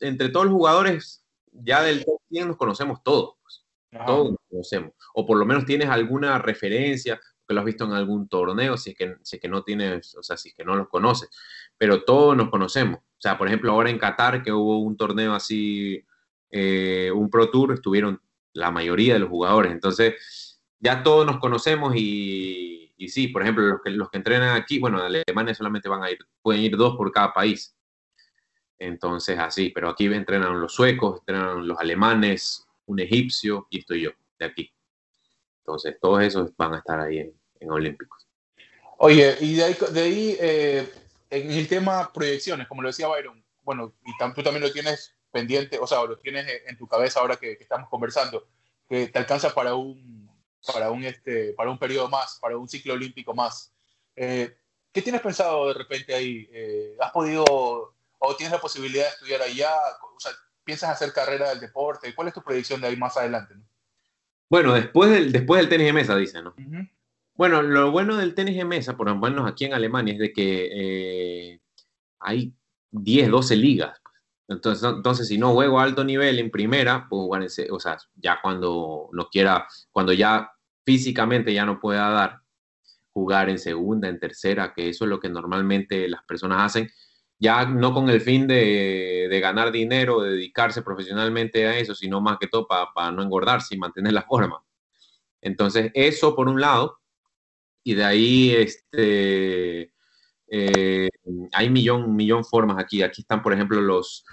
[0.00, 3.34] entre todos los jugadores, ya del top 100 nos conocemos todos.
[3.42, 3.64] Pues.
[4.06, 4.92] Todos nos conocemos.
[5.14, 8.90] O por lo menos tienes alguna referencia, que lo has visto en algún torneo, si
[8.90, 11.30] es que, si es que no tienes, o sea, si es que no los conoces.
[11.76, 13.00] Pero todos nos conocemos.
[13.00, 16.04] O sea, por ejemplo, ahora en Qatar, que hubo un torneo así,
[16.50, 18.20] eh, un Pro Tour, estuvieron
[18.56, 19.72] la mayoría de los jugadores.
[19.72, 24.56] Entonces, ya todos nos conocemos y, y sí, por ejemplo, los que, los que entrenan
[24.56, 27.74] aquí, bueno, en Alemania solamente van a ir, pueden ir dos por cada país.
[28.78, 34.10] Entonces, así, pero aquí entrenan los suecos, entrenan los alemanes, un egipcio y estoy yo,
[34.38, 34.72] de aquí.
[35.60, 38.28] Entonces, todos esos van a estar ahí en, en Olímpicos.
[38.98, 40.92] Oye, y de ahí, de ahí eh,
[41.30, 45.78] en el tema proyecciones, como lo decía Byron, bueno, y tú también lo tienes pendiente,
[45.78, 48.48] o sea, lo tienes en tu cabeza ahora que, estamos conversando,
[48.88, 50.30] que te alcanza para un,
[50.72, 53.70] para un, este, para un periodo más, para un ciclo olímpico más.
[54.14, 54.56] Eh,
[54.90, 56.48] ¿Qué tienes pensado de repente ahí?
[56.50, 59.74] Eh, ¿Has podido o tienes la posibilidad de estudiar allá?
[60.16, 60.32] O sea,
[60.64, 62.14] ¿piensas hacer carrera del deporte?
[62.14, 63.54] ¿Cuál es tu proyección de ahí más adelante?
[64.48, 66.54] Bueno, después del, después del tenis de mesa, dice, ¿no?
[67.34, 70.32] Bueno, lo bueno del tenis de mesa, por lo menos aquí en Alemania, es de
[70.32, 71.60] que eh,
[72.20, 72.54] hay
[72.90, 74.00] 10, 12 ligas.
[74.48, 77.98] Entonces, entonces, si no juego a alto nivel en primera, pues jugar en, o sea,
[78.14, 80.50] ya cuando no quiera, cuando ya
[80.84, 82.40] físicamente ya no pueda dar,
[83.12, 86.90] jugar en segunda, en tercera, que eso es lo que normalmente las personas hacen,
[87.38, 92.38] ya no con el fin de, ganar dinero, de dedicarse profesionalmente a eso, sino más
[92.38, 94.62] que todo para no engordarse y mantener la forma.
[95.40, 96.98] Entonces, eso por un lado,
[97.82, 99.92] y de ahí este,
[100.48, 101.08] eh,
[101.52, 103.02] hay millón, millón formas aquí.
[103.02, 104.24] Aquí están, por ejemplo, los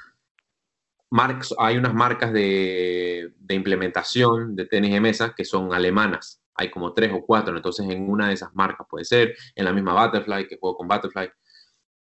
[1.10, 6.42] marcos, hay unas marcas de, de, implementación de tenis de mesa que son alemanas.
[6.56, 9.74] Hay como tres o cuatro, entonces en una de esas marcas puede ser, en la
[9.74, 11.30] misma Butterfly, que juego con Butterfly,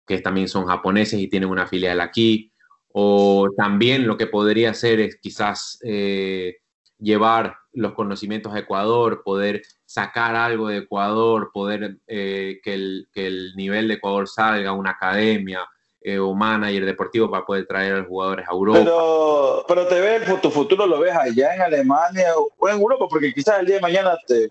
[0.07, 2.53] que también son japoneses y tienen una filial aquí.
[2.95, 6.57] O también lo que podría ser es quizás eh,
[6.99, 13.27] llevar los conocimientos a Ecuador, poder sacar algo de Ecuador, poder eh, que, el, que,
[13.27, 15.61] el, nivel de Ecuador salga, una academia
[16.01, 18.79] eh, o manager deportivo para poder traer a los jugadores a Europa.
[18.81, 23.33] Pero, pero te ves, tu futuro lo ves allá en Alemania o en Europa, porque
[23.33, 24.51] quizás el día de mañana te,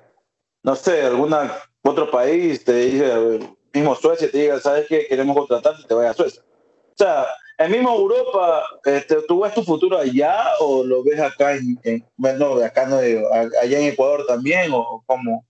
[0.64, 1.36] no sé, algún
[1.84, 3.40] otro país te dice,
[3.74, 5.08] mismo Suecia te diga, ¿sabes qué?
[5.08, 6.44] Queremos contratarte te vayas a Suecia.
[6.44, 7.26] O sea,
[7.66, 12.56] en mismo Europa, este, ¿tú ves tu futuro allá o lo ves acá en, bueno,
[12.64, 15.46] acá no, allá en Ecuador también o cómo?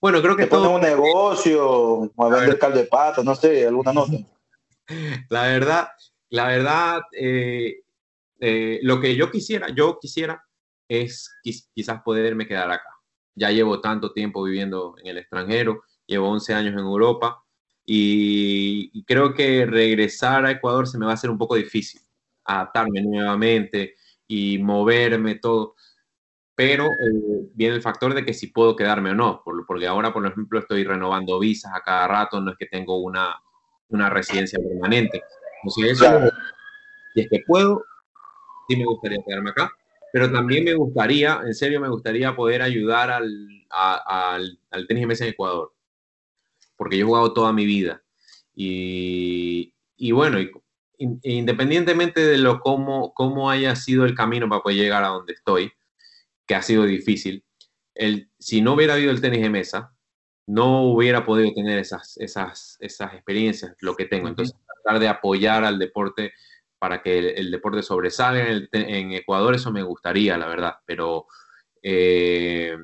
[0.00, 0.70] Bueno, creo que ¿Te todo...
[0.70, 4.12] un negocio, a vender cal de patas, no sé, alguna nota.
[5.28, 5.88] La verdad,
[6.28, 7.82] la verdad, eh,
[8.40, 10.44] eh, lo que yo quisiera, yo quisiera
[10.88, 11.30] es
[11.74, 12.90] quizás poderme quedar acá.
[13.34, 17.43] Ya llevo tanto tiempo viviendo en el extranjero, llevo 11 años en Europa
[17.86, 22.00] y, creo que regresar a Ecuador se me va a hacer un poco difícil,
[22.44, 23.94] adaptarme nuevamente
[24.26, 25.74] y moverme todo.
[26.54, 30.24] Pero eh, viene el factor de que si puedo quedarme o no, porque ahora, por
[30.26, 33.34] ejemplo, estoy renovando visas a cada rato, no es que tengo una,
[33.88, 35.22] una residencia permanente.
[35.68, 36.06] si eso,
[37.14, 37.84] y es que puedo,
[38.68, 39.70] sí me gustaría quedarme acá,
[40.12, 45.24] pero también me gustaría, en serio, me gustaría poder ayudar al, al, al tenis mesa
[45.24, 45.74] en Ecuador
[46.84, 48.02] porque yo he jugado toda mi vida.
[48.54, 49.72] Y,
[50.12, 50.38] bueno,
[50.98, 55.72] independientemente de lo cómo, cómo haya sido el camino para poder llegar a donde estoy,
[56.46, 57.42] que ha sido difícil,
[57.94, 59.94] el, si no hubiera habido el tenis de mesa,
[60.46, 64.28] no hubiera podido tener esas, esas, esas experiencias, lo que tengo.
[64.28, 66.34] Entonces, tratar de apoyar al deporte
[66.78, 71.28] para que el, deporte sobresalga en, Ecuador, eso me gustaría, la verdad, pero
[71.82, 72.76] eh,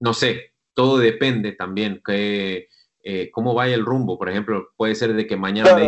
[0.00, 2.66] no sé, todo depende también que
[3.10, 4.18] eh, cómo vaya el rumbo.
[4.18, 5.78] Por ejemplo, puede ser de que mañana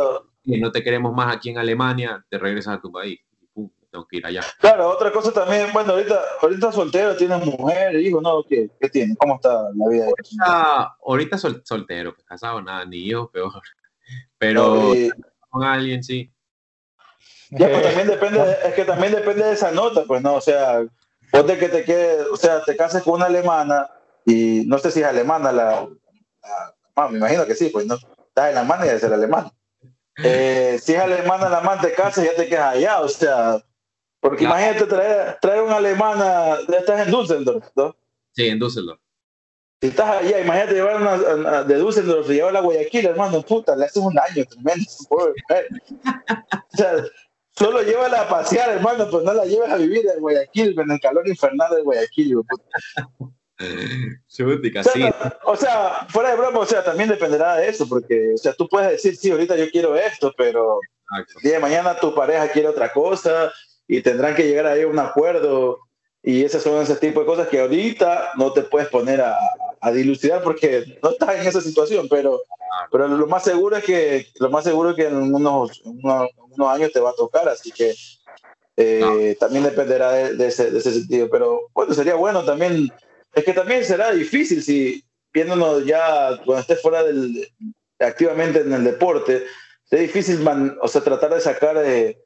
[0.44, 3.20] no te queremos más aquí en Alemania, te regresas a tu país.
[3.52, 4.40] Pum, tengo que ir allá.
[4.58, 8.42] Claro, otra cosa también, bueno, ahorita, ahorita soltero, tienes mujer, hijo, ¿no?
[8.48, 9.14] ¿Qué, qué tiene?
[9.18, 10.06] ¿Cómo está la vida?
[10.06, 13.52] Ahorita, ahorita soltero, pues, casado, nada, ni hijos, peor.
[14.38, 14.94] Pero
[15.50, 16.32] con alguien, sí.
[17.50, 20.36] Ya, pues también depende, es que también depende de esa nota, pues, ¿no?
[20.36, 20.86] O sea,
[21.30, 23.90] ponte que te quede, o sea, te cases con una alemana
[24.24, 25.86] y no sé si es alemana la,
[26.96, 27.94] ah, me imagino que sí, pues, ¿no?
[27.94, 29.52] Estás en Alemania y debe ser alemana.
[30.22, 33.64] Eh, si es alemana la amante de casa, ya te quedas allá, o sea,
[34.20, 37.96] porque imagínate traer, traer una alemana, estás en Düsseldorf, ¿no?
[38.32, 39.00] Sí, en Düsseldorf.
[39.80, 43.86] Si estás allá, imagínate llevar una de Düsseldorf y llevarla a Guayaquil, hermano, puta, le
[43.86, 46.92] haces un daño tremendo, o sea,
[47.52, 51.00] solo llévala a pasear, hermano, pues no la lleves a vivir en Guayaquil, en el
[51.00, 53.30] calor infernal de Guayaquil, puta.
[55.44, 58.68] o, sea, fuera de broma, o sea, también dependerá de eso, porque, o sea, tú
[58.68, 60.78] puedes decir, sí, ahorita yo quiero esto, pero
[61.16, 63.52] el día de mañana tu pareja quiere otra cosa
[63.86, 65.78] y tendrán que llegar ahí a un acuerdo
[66.22, 69.36] y esas son ese tipo de cosas que ahorita no te puedes poner a,
[69.80, 72.40] a dilucidar porque no estás en esa situación, pero,
[72.92, 76.30] pero lo más seguro es que lo más seguro es que en unos, unos,
[76.68, 77.94] años te va a tocar, así que
[78.76, 82.90] eh, también dependerá de, de, ese, de ese sentido, pero bueno, sería bueno también
[83.34, 87.48] es que también será difícil si viéndonos ya cuando estés fuera del,
[87.98, 89.44] activamente en el deporte,
[89.90, 90.46] es difícil
[90.80, 92.18] o sea, tratar de sacar eh,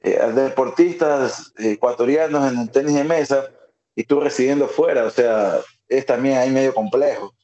[0.00, 3.48] eh, a deportistas ecuatorianos en el tenis de mesa
[3.94, 7.34] y tú residiendo fuera, o sea, es también ahí medio complejo.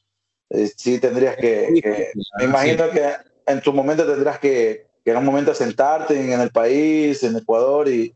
[0.49, 3.13] Eh, sí tendrías que, me imagino que
[3.45, 7.87] en tu momento tendrás que, que en un momento sentarte en, el país, en Ecuador,
[7.87, 8.13] y,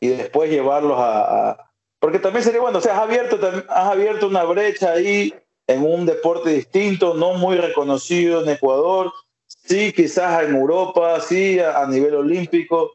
[0.00, 1.66] y después llevarlos a
[1.98, 3.38] porque también sería bueno, o sea, has abierto,
[3.68, 5.32] has abierto una brecha ahí
[5.66, 9.12] en un deporte distinto, no muy reconocido en Ecuador,
[9.46, 12.92] sí, quizás en Europa, sí, a, nivel olímpico.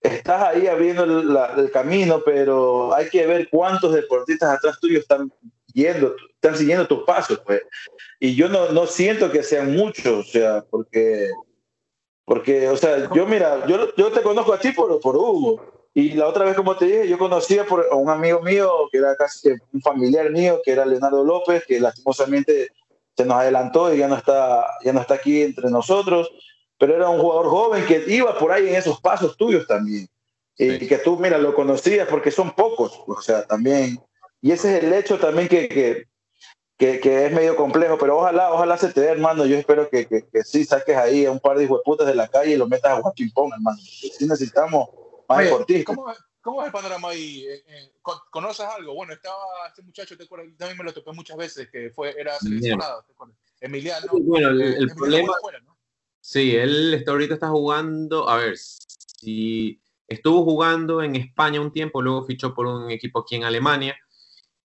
[0.00, 5.30] Estás ahí abriendo el, camino, pero hay que ver cuántos deportistas atrás tuyos están
[5.72, 7.62] yendo, están siguiendo tus pasos, pues.
[8.20, 11.28] Y yo no, no siento que sean muchos, o sea, porque,
[12.24, 16.10] porque, o sea, yo mira, yo, yo te conozco a ti por, por Hugo, y
[16.10, 19.16] la otra vez, como te dije, yo conocía por, a un amigo mío, que era
[19.16, 22.68] casi un familiar mío, que era Leonardo López, que lastimosamente
[23.16, 26.30] se nos adelantó y ya no está, ya no está aquí entre nosotros,
[26.78, 30.06] pero era un jugador joven que iba por ahí en esos pasos tuyos también.
[30.58, 33.98] Y que tú, mira, lo conocías porque son pocos, o sea, también.
[34.42, 35.66] Y ese es el hecho también que,
[36.76, 39.46] que, que, es medio complejo, pero ojalá, ojalá se te dé, hermano.
[39.46, 42.52] Yo espero que, que, sí saques ahí a un par de putas de la calle
[42.52, 43.78] y lo metas a Pong, hermano.
[43.78, 44.90] Si necesitamos
[45.84, 46.12] ¿cómo,
[46.46, 47.44] ¿Cómo es el panorama ahí?
[47.44, 47.92] Eh, eh,
[48.30, 48.94] ¿Conoces algo?
[48.94, 52.38] Bueno, estaba este muchacho, te acuerdas, también me lo topé muchas veces, que fue, era
[52.38, 53.04] seleccionado,
[53.60, 54.06] Emiliano.
[54.12, 55.32] Bueno, el, problema...
[56.20, 62.00] Sí, él está, ahorita está jugando, a ver, si estuvo jugando en España un tiempo,
[62.00, 63.96] luego fichó por un equipo aquí en Alemania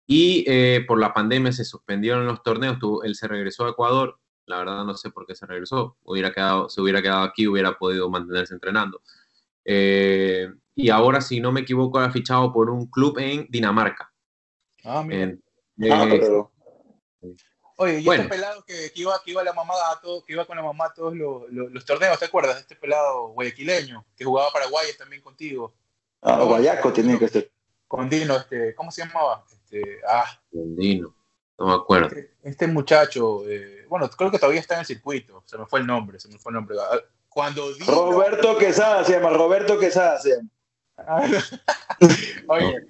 [0.06, 4.58] y eh, por la pandemia se suspendieron los torneos, él se regresó a Ecuador, la
[4.58, 8.08] verdad no sé por qué se regresó, hubiera quedado, se hubiera quedado aquí, hubiera podido
[8.08, 9.02] mantenerse entrenando.
[9.68, 14.12] Eh, y ahora, si no me equivoco, ha fichado por un club en Dinamarca.
[14.84, 15.34] Ah, mira.
[15.90, 16.52] ah, pero...
[17.78, 20.46] Oye, y este pelado que, que, iba, que iba la mamá a todo, que iba
[20.46, 22.58] con la mamá a todos los, los, torneos, ¿te acuerdas?
[22.58, 25.74] Este pelado guayaquileño que jugaba Paraguay también contigo.
[26.22, 27.52] Ah, Guayaco tiene que ser.
[27.86, 29.44] Con Dino, este, ¿cómo se llamaba?
[29.52, 30.24] Este, ah.
[30.50, 31.14] Con Dino,
[31.58, 32.06] no me acuerdo.
[32.06, 35.80] Este, este muchacho, eh, bueno, creo que todavía está en el circuito, se me fue
[35.80, 36.76] el nombre, se me fue el nombre.
[37.36, 40.48] Cuando Roberto Quesada se llama, Roberto Quesada se llama.
[42.48, 42.86] Oye,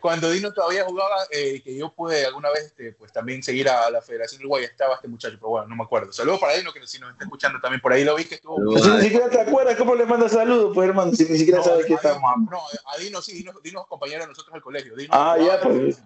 [0.00, 3.88] cuando, Dino todavía jugaba, eh, que yo pude alguna vez este, pues también seguir a
[3.88, 6.12] la Federación Uruguay, estaba este muchacho, pero bueno, no me acuerdo.
[6.12, 8.56] Saludos para Dino, que si nos está escuchando también por ahí, lo vi que estuvo.
[8.78, 11.12] si ni siquiera te acuerdas, ¿cómo le manda saludos, pues hermano?
[11.12, 12.20] Si ni siquiera sabes que estamos.
[12.50, 14.96] No, a Dino sí, Dino, Dino es compañero de nosotros del colegio.
[14.96, 16.02] Dino, ah, ya, pues.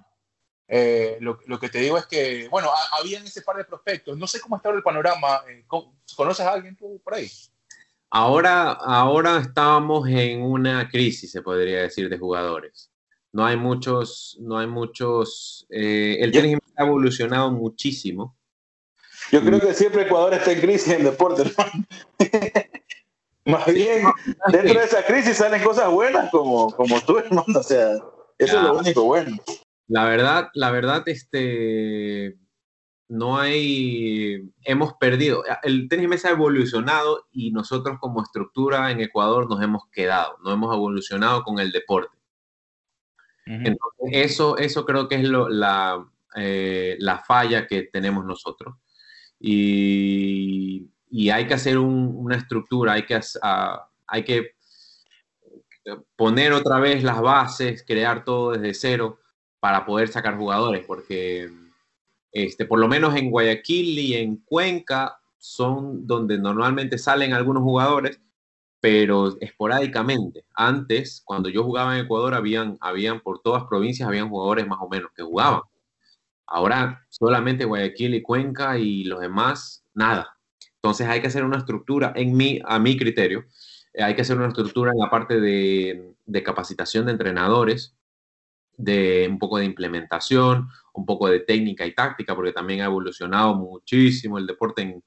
[0.72, 4.16] Eh, lo, lo, que te digo es que, bueno, habían ese par de prospectos.
[4.16, 5.42] No sé cómo está el panorama.
[5.48, 5.64] Eh,
[6.16, 7.28] ¿Conoces a alguien por ahí?
[8.08, 12.88] Ahora, ahora estábamos en una crisis, se podría decir, de jugadores.
[13.32, 15.66] No hay muchos, no hay muchos.
[15.70, 18.36] Eh, el tenis ha evolucionado muchísimo.
[19.32, 21.84] Yo creo que siempre Ecuador está en crisis en deporte, hermano.
[23.44, 24.04] Más bien,
[24.52, 27.58] dentro de esa crisis salen cosas buenas como, como tú, hermano.
[27.58, 27.94] O sea,
[28.38, 29.36] eso es lo único bueno.
[29.91, 32.38] La verdad, la verdad, este
[33.09, 39.51] no hay, hemos perdido, el tenis mesa ha evolucionado y nosotros como estructura en Ecuador
[39.51, 42.16] nos hemos quedado, no hemos evolucionado con el deporte.
[44.12, 48.76] eso, eso creo que es lo, la, eh, la falla que tenemos nosotros.
[49.41, 53.18] y, y hay que hacer una estructura, hay que,
[54.07, 54.55] hay que
[56.14, 59.18] poner otra vez las bases, crear todo desde cero
[59.61, 61.50] para poder sacar jugadores, porque
[62.32, 68.20] este, por lo menos en Guayaquil y en Cuenca son donde normalmente salen algunos jugadores,
[68.80, 70.44] pero esporádicamente.
[70.54, 74.88] Antes, cuando yo jugaba en Ecuador, habían, habían por todas provincias, habían jugadores más o
[74.88, 75.62] menos que jugaban.
[76.46, 80.36] Ahora solamente Guayaquil y Cuenca y los demás, nada.
[80.76, 83.44] Entonces hay que hacer una estructura, en mi, a mi criterio,
[83.92, 87.94] eh, hay que hacer una estructura en la parte de, de capacitación de entrenadores,
[88.83, 93.55] de un poco de implementación, un poco de técnica y táctica, porque también ha evolucionado
[93.55, 95.03] muchísimo el deporte en,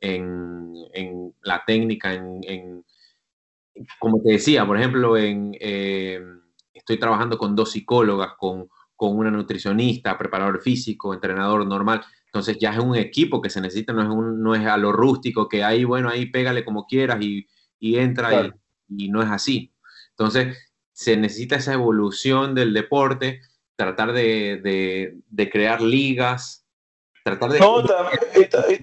[0.00, 2.84] en, en la técnica, en, en,
[3.98, 6.20] como te decía, por ejemplo, en, eh,
[6.72, 12.02] estoy trabajando con dos psicólogas, con, con una nutricionista, preparador físico, entrenador normal.
[12.26, 14.92] Entonces ya es un equipo que se necesita, no es, un, no es a lo
[14.92, 17.46] rústico, que ahí, bueno, ahí pégale como quieras y,
[17.78, 18.46] y entra
[18.88, 19.72] y, y, no es así.
[20.10, 20.56] Entonces
[20.96, 23.42] se necesita esa evolución del deporte,
[23.76, 26.64] tratar de, de, de crear ligas,
[27.22, 27.60] tratar de...
[27.60, 28.82] No, también,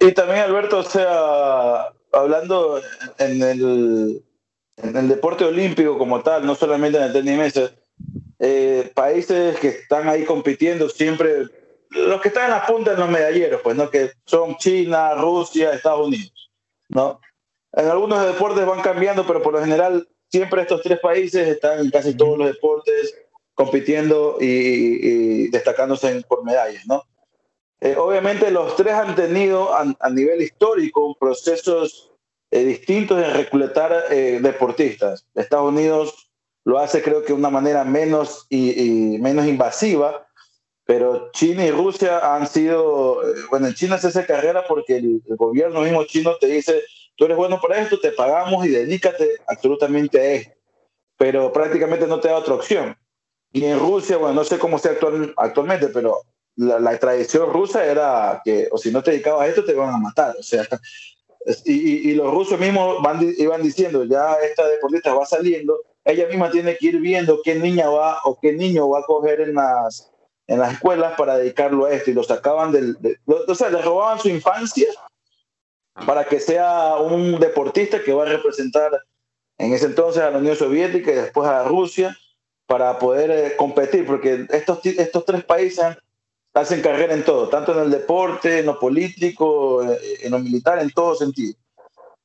[0.00, 2.82] y también, Alberto, o sea, hablando
[3.18, 4.24] en el,
[4.78, 7.70] en el deporte olímpico como tal, no solamente en el tenis
[8.40, 11.46] eh, países que están ahí compitiendo siempre,
[11.90, 13.88] los que están en la punta de los medalleros, pues, ¿no?
[13.88, 16.50] Que son China, Rusia, Estados Unidos,
[16.88, 17.20] ¿no?
[17.74, 21.90] En algunos deportes van cambiando, pero por lo general siempre estos tres países están en
[21.90, 23.14] casi todos los deportes
[23.54, 27.02] compitiendo y, y destacándose por medallas, ¿no?
[27.80, 32.10] Eh, obviamente los tres han tenido a, a nivel histórico procesos
[32.50, 35.26] eh, distintos en reclutar eh, deportistas.
[35.34, 36.30] Estados Unidos
[36.64, 40.26] lo hace creo que de una manera menos, y, y, menos invasiva,
[40.84, 45.22] pero China y Rusia han sido, eh, bueno, en China se hace carrera porque el,
[45.28, 46.82] el, gobierno mismo chino te dice,
[47.16, 50.54] tú eres bueno para esto, te pagamos y dedícate absolutamente a esto,
[51.16, 52.96] pero prácticamente no te da otra opción.
[53.52, 56.20] Y en Rusia, bueno, no sé cómo sea actual, actualmente, pero
[56.56, 59.94] la, la, tradición rusa era que, o si no te dedicabas a esto, te van
[59.94, 60.36] a matar.
[60.38, 60.66] O sea,
[61.64, 66.50] y, y los rusos mismos van, iban diciendo, ya esta deportista va saliendo, ella misma
[66.50, 70.10] tiene que ir viendo qué niña va o qué niño va a coger en las,
[70.46, 72.10] en las escuelas para dedicarlo a esto.
[72.10, 72.96] Y lo sacaban del.
[73.00, 74.86] De, o sea, le robaban su infancia
[76.04, 78.90] para que sea un deportista que va a representar
[79.58, 82.16] en ese entonces a la Unión Soviética y después a Rusia
[82.66, 85.96] para poder eh, competir, porque estos, estos tres países
[86.52, 90.90] hacen carrera en todo, tanto en el deporte, en lo político, en lo militar, en
[90.90, 91.54] todo sentido.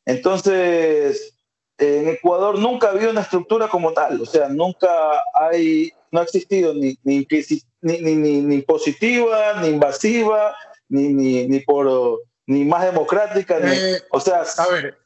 [0.06, 1.36] Entonces,
[1.78, 4.90] en Ecuador nunca ha habido una estructura como tal, o sea, nunca
[5.34, 7.28] hay, no ha existido ni, ni,
[7.82, 10.56] ni, ni, ni positiva, ni invasiva,
[10.90, 14.98] ni, ni, ni, por, ni más democrática, eh, ni, o sea, a ver,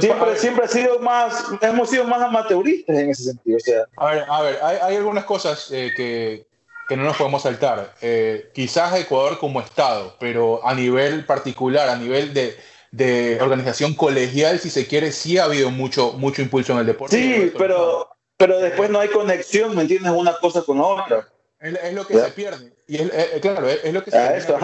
[0.00, 3.84] siempre, a siempre ha sido más, hemos sido más amateuristas en ese sentido, o sea.
[3.96, 6.46] A ver, a ver, hay, hay algunas cosas eh, que,
[6.88, 7.94] que no nos podemos saltar.
[8.00, 12.56] Eh, quizás Ecuador como Estado, pero a nivel particular, a nivel de,
[12.90, 17.16] de, organización colegial, si se quiere, sí ha habido mucho, mucho impulso en el deporte.
[17.16, 20.12] Sí, pero, pero después no hay conexión, ¿me entiendes?
[20.12, 21.28] Una cosa con otra.
[21.60, 22.26] Es, es lo que ¿Ya?
[22.26, 22.73] se pierde.
[22.86, 24.58] Y es, claro, es, lo que se ah, esto,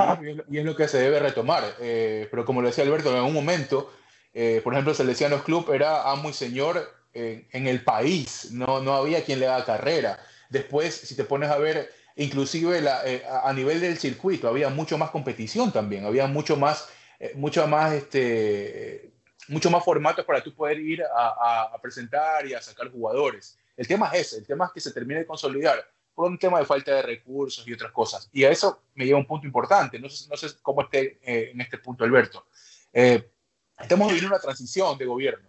[0.49, 1.65] y, es, lo que se debe retomar.
[1.81, 3.93] Eh, pero como lo decía Alberto, en algún momento,
[4.35, 8.95] eh, por ejemplo, Salesianos Club era amo y señor en, en el país, no, no
[8.95, 10.19] había quien le haga carrera.
[10.51, 14.99] Después, si te pones a ver inclusive la, eh, a nivel del circuito había mucho
[14.99, 16.89] más competición también, había mucho más,
[17.35, 19.11] mucho más, este,
[19.49, 23.59] mucho más formatos para tú poder ir a, a, presentar y a sacar jugadores.
[23.77, 25.83] El tema es ese, el tema es que se termine de consolidar
[26.21, 28.29] por un tema de falta de recursos y otras cosas.
[28.31, 31.53] Y a eso me lleva un punto importante, no sé, no sé cómo esté eh,
[31.55, 32.45] en este punto Alberto.
[32.93, 33.31] Eh,
[33.79, 35.49] estamos viviendo una transición de gobierno.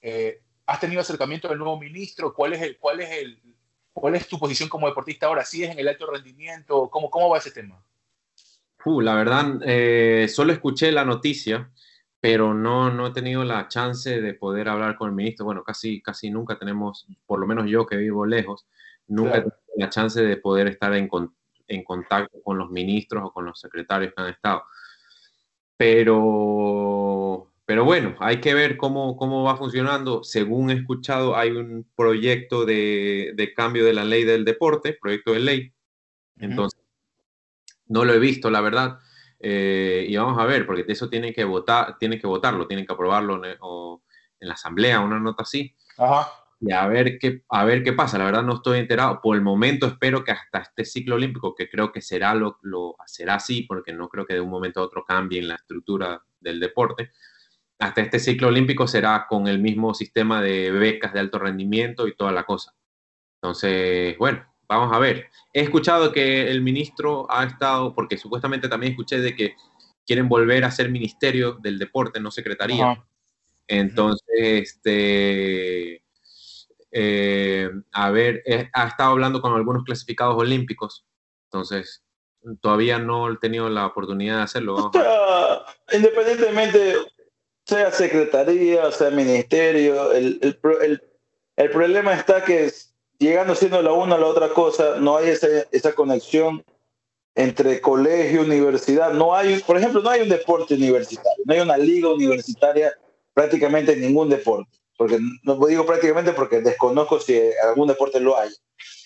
[0.00, 2.32] Eh, ¿Has tenido acercamiento del nuevo ministro?
[2.32, 3.42] ¿Cuál es el, cuál es el,
[3.92, 5.44] ¿Cuál es tu posición como deportista ahora?
[5.44, 6.88] ¿Sigues en el alto rendimiento?
[6.88, 7.82] ¿Cómo, cómo va ese tema?
[8.84, 11.72] Uh, la verdad, eh, solo escuché la noticia,
[12.20, 15.46] pero no, no he tenido la chance de poder hablar con el ministro.
[15.46, 18.68] Bueno, casi, casi nunca tenemos, por lo menos yo que vivo lejos,
[19.08, 19.56] nunca claro.
[19.76, 21.08] La chance de poder estar en,
[21.68, 24.64] en contacto con los ministros o con los secretarios que han estado.
[25.76, 30.22] Pero pero bueno, hay que ver cómo, cómo va funcionando.
[30.22, 35.32] Según he escuchado, hay un proyecto de, de cambio de la ley del deporte, proyecto
[35.32, 35.72] de ley.
[36.38, 36.80] Entonces,
[37.88, 39.00] no lo he visto, la verdad.
[39.40, 42.92] Eh, y vamos a ver, porque eso tienen que votar, tienen que votarlo, tienen que
[42.92, 44.00] aprobarlo en, o,
[44.38, 45.74] en la asamblea, una nota así.
[45.98, 46.28] Ajá.
[46.60, 48.18] Y a ver, qué, a ver qué pasa.
[48.18, 49.20] La verdad no estoy enterado.
[49.20, 52.96] Por el momento espero que hasta este ciclo olímpico, que creo que será, lo, lo
[53.06, 56.60] será así, porque no creo que de un momento a otro cambien la estructura del
[56.60, 57.10] deporte,
[57.78, 62.16] hasta este ciclo olímpico será con el mismo sistema de becas de alto rendimiento y
[62.16, 62.74] toda la cosa.
[63.42, 65.28] Entonces, bueno, vamos a ver.
[65.52, 69.56] He escuchado que el ministro ha estado, porque supuestamente también escuché de que
[70.06, 73.04] quieren volver a ser ministerio del deporte, no secretaría.
[73.68, 76.02] Entonces, este,
[76.92, 81.04] eh, a ver, eh, ha estado hablando con algunos clasificados olímpicos.
[81.50, 82.04] Entonces,
[82.60, 84.90] todavía no he tenido la oportunidad de hacerlo.
[85.92, 86.94] independientemente,
[87.64, 91.02] sea secretaría, sea ministerio, el, el,
[91.56, 92.72] el, problema está que
[93.18, 96.64] llegando siendo la una a la otra cosa, no hay esa, esa conexión
[97.34, 99.12] entre colegio, universidad.
[99.12, 102.92] No hay, por ejemplo, no hay un deporte universitario, no hay una liga universitaria
[103.34, 104.78] prácticamente en ningún deporte.
[104.96, 108.50] Porque no digo prácticamente porque desconozco si algún deporte lo hay.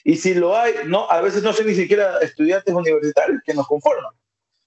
[0.05, 3.67] Y si lo hay, no, a veces no sé ni siquiera estudiantes universitarios que nos
[3.67, 4.13] conforman.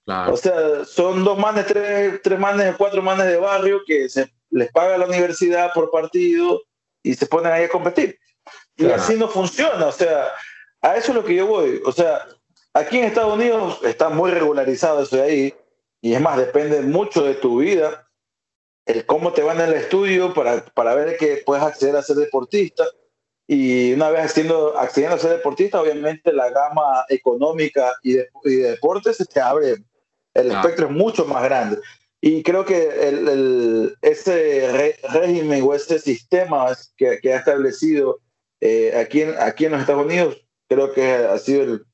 [0.06, 4.70] O sea, son dos manes, tres, tres manes, cuatro manes de barrio que se les
[4.70, 6.60] paga la universidad por partido
[7.02, 8.18] y se ponen ahí a competir.
[8.76, 9.86] Y así no funciona.
[9.86, 10.26] O sea,
[10.82, 11.80] a eso es lo que yo voy.
[11.86, 12.26] O sea,
[12.74, 15.54] aquí en Estados Unidos está muy regularizado eso de ahí.
[16.02, 18.03] Y es más, depende mucho de tu vida,
[18.86, 22.16] el cómo te va en el estudio para, para ver que puedes acceder a ser
[22.16, 22.84] deportista.
[23.46, 28.56] Y una vez accediendo, accediendo a ser deportista, obviamente la gama económica y de, y
[28.56, 29.76] de deportes se te abre
[30.34, 31.78] el espectro es mucho más grande.
[32.20, 36.66] Y creo que el, ese régimen o ese sistema
[36.96, 38.18] que, que ha establecido
[38.60, 41.84] eh, aquí, en, aquí en los Estados Unidos, creo que ha sido el,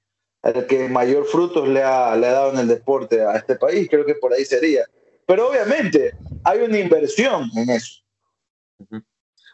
[0.45, 3.89] el que mayor frutos le ha, le ha dado en el deporte a este país.
[3.91, 4.85] Creo que por ahí sería.
[5.27, 6.13] Pero obviamente
[6.45, 8.01] hay una inversión en eso.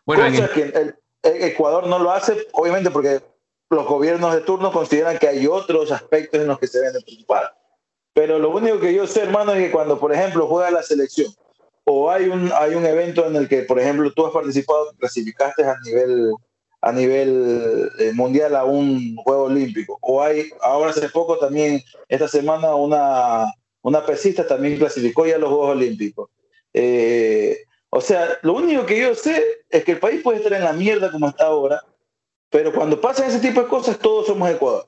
[0.04, 3.20] Bueno, Cosa que el, Ecuador no lo hace, obviamente porque
[3.70, 7.56] los gobiernos de turno consideran que hay otros aspectos en los que se deben preocupar.
[8.12, 11.34] Pero lo único que yo sé, hermano, es que cuando, por ejemplo, juega la selección
[11.88, 15.64] o hay un, hay un evento en el que, por ejemplo, tú has participado, clasificaste
[15.64, 16.32] a nivel,
[16.80, 22.26] a nivel eh, mundial a un juego olímpico, o hay, ahora hace poco también, esta
[22.26, 23.46] semana, una,
[23.82, 26.28] una pesista también clasificó ya a los Juegos Olímpicos.
[26.78, 30.65] Eh, o sea, lo único que yo sé es que el país puede estar en
[30.65, 31.82] la mierda como está ahora,
[32.51, 34.86] pero cuando pasan ese tipo de cosas, todos somos Ecuador.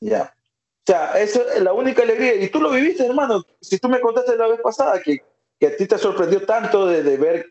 [0.00, 0.34] Ya.
[0.80, 2.34] O sea, esa es la única alegría.
[2.34, 3.44] Y tú lo viviste, hermano.
[3.60, 5.18] Si tú me contaste la vez pasada que,
[5.60, 7.46] que a ti te sorprendió tanto de, ver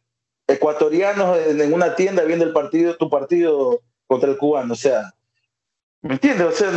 [0.48, 4.74] ecuatorianos en una tienda viendo el partido, tu partido contra el cubano.
[4.74, 5.14] O sea,
[6.02, 6.48] ¿me entiendes?
[6.48, 6.72] O sea,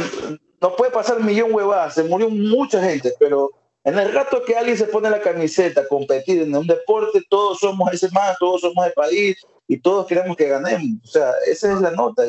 [0.61, 1.95] no puede pasar un millón huevadas.
[1.95, 3.51] Se murió mucha gente, pero
[3.89, 7.59] en el rato que alguien se pone la camiseta a competir en un deporte, todos
[7.59, 9.37] somos ese más, todos somos el país
[9.67, 11.01] y todos queremos que ganemos.
[11.05, 12.23] O sea, esa es la nota.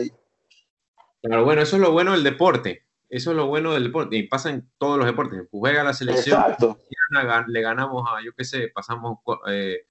[1.22, 4.16] Claro, bueno, eso es lo bueno del deporte eso es lo bueno del deporte.
[4.18, 5.42] Y pasa en todos los deportes.
[5.52, 6.42] Juega la selección,
[7.48, 9.88] le ganamos a, yo qué sé, pasamos, eh,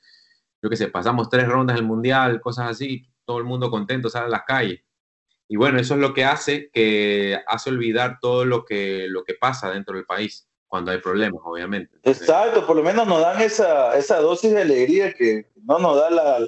[0.62, 4.26] yo qué sé, pasamos tres rondas del mundial, cosas así, todo el mundo contento, sale
[4.26, 4.80] a las calles.
[5.48, 9.34] Y bueno, eso es lo que hace que hace olvidar todo lo que, lo que
[9.34, 11.90] pasa dentro del país cuando hay problemas, obviamente.
[12.04, 16.10] Exacto, por lo menos nos dan esa, esa dosis de alegría que no nos da
[16.10, 16.46] la,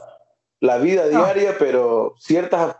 [0.60, 2.76] la vida diaria, pero ciertas,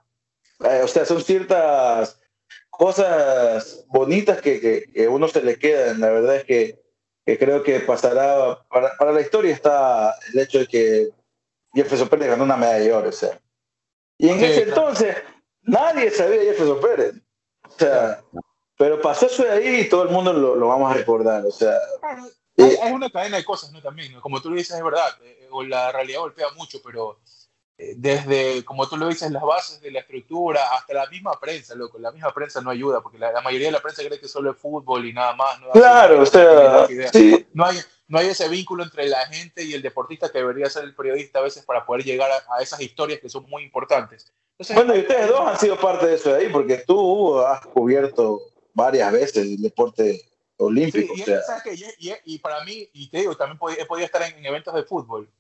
[0.61, 2.21] eh, o sea, son ciertas
[2.69, 4.61] cosas bonitas que,
[4.93, 6.01] que, uno se le quedan.
[6.01, 6.79] La verdad es que,
[7.25, 11.09] que creo que pasará, para, para, la historia está el hecho de que
[11.75, 13.09] Jefferson Pérez ganó una medalla de oro.
[13.09, 13.41] O sea.
[14.19, 15.17] Y en ese entonces
[15.63, 17.15] nadie sabía Jefferson Pérez.
[17.67, 18.23] O sea,
[18.81, 21.45] pero pasó eso de ahí y todo el mundo lo, lo vamos a recordar.
[21.45, 21.77] O sea,
[22.57, 23.83] hay, hay, una cadena de cosas, ¿no?
[23.83, 27.21] También, como tú lo dices, es verdad, eh, o la realidad golpea mucho, pero
[27.77, 31.99] desde, como tú lo dices, las bases de la estructura hasta la misma prensa, loco.
[31.99, 34.57] La misma prensa no ayuda, porque la, mayoría de la prensa cree que solo es
[34.57, 35.61] fútbol y nada más.
[35.61, 36.89] No claro, o sea,
[37.53, 37.77] no, hay,
[38.09, 41.41] no hay ese vínculo entre la gente y el deportista que debería ser el periodista
[41.41, 44.33] a veces para poder llegar a, esas historias que son muy importantes.
[44.75, 48.41] bueno, y ustedes dos han sido parte de eso de ahí, porque tú has cubierto
[48.81, 50.23] varias veces el deporte
[50.57, 51.15] olímpico.
[52.25, 55.31] y, para mí, y te digo, también he podido estar en eventos de fútbol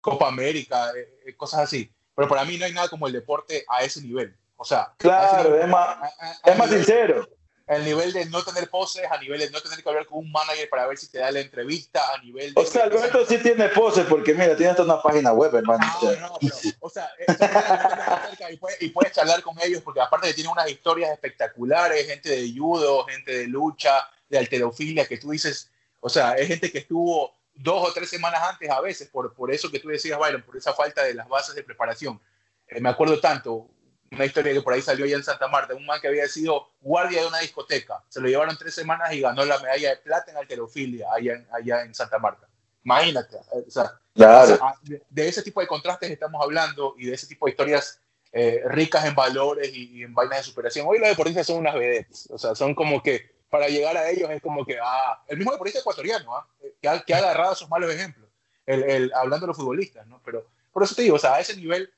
[0.00, 1.90] Copa América, eh, eh, cosas así.
[2.14, 4.36] Pero para mí no hay nada como el deporte a ese nivel.
[4.56, 6.12] O sea, claro, es más,
[6.44, 7.28] es más sincero.
[7.66, 10.30] El nivel de no tener poses, a nivel de no tener que hablar con un
[10.30, 12.60] manager para ver si te da la entrevista, a nivel de.
[12.60, 15.82] O sea, Alberto sí tiene poses, porque mira, tiene hasta una página web, hermano.
[16.02, 17.10] No, no, pero, o sea,
[18.50, 22.28] y, puedes, y puedes charlar con ellos, porque aparte de tienen unas historias espectaculares, gente
[22.28, 25.70] de judo, gente de lucha, de alterofilia, que tú dices,
[26.00, 29.50] o sea, es gente que estuvo dos o tres semanas antes a veces, por, por
[29.50, 32.20] eso que tú decías, Byron, por esa falta de las bases de preparación.
[32.68, 33.68] Eh, me acuerdo tanto,
[34.14, 36.68] una historia que por ahí salió ya en Santa Marta, un man que había sido
[36.80, 40.30] guardia de una discoteca, se lo llevaron tres semanas y ganó la medalla de plata
[40.30, 42.48] en alterofilia allá en, allá en Santa Marta.
[42.84, 43.98] Imagínate, o sea,
[44.82, 48.00] de, ese tipo de contrastes estamos hablando y de ese tipo de historias
[48.32, 50.86] eh, ricas en valores y, en vainas de superación.
[50.86, 54.30] Hoy los deportistas son unas vedettes, o sea, son como que para llegar a ellos
[54.30, 56.46] es como que, ah, el mismo deportista ecuatoriano, ¿ah?
[56.80, 58.28] que, ha, que, ha, agarrado esos malos ejemplos,
[58.66, 60.20] el, el, hablando de los futbolistas, ¿no?
[60.24, 61.90] Pero por eso te digo, o sea, a ese nivel,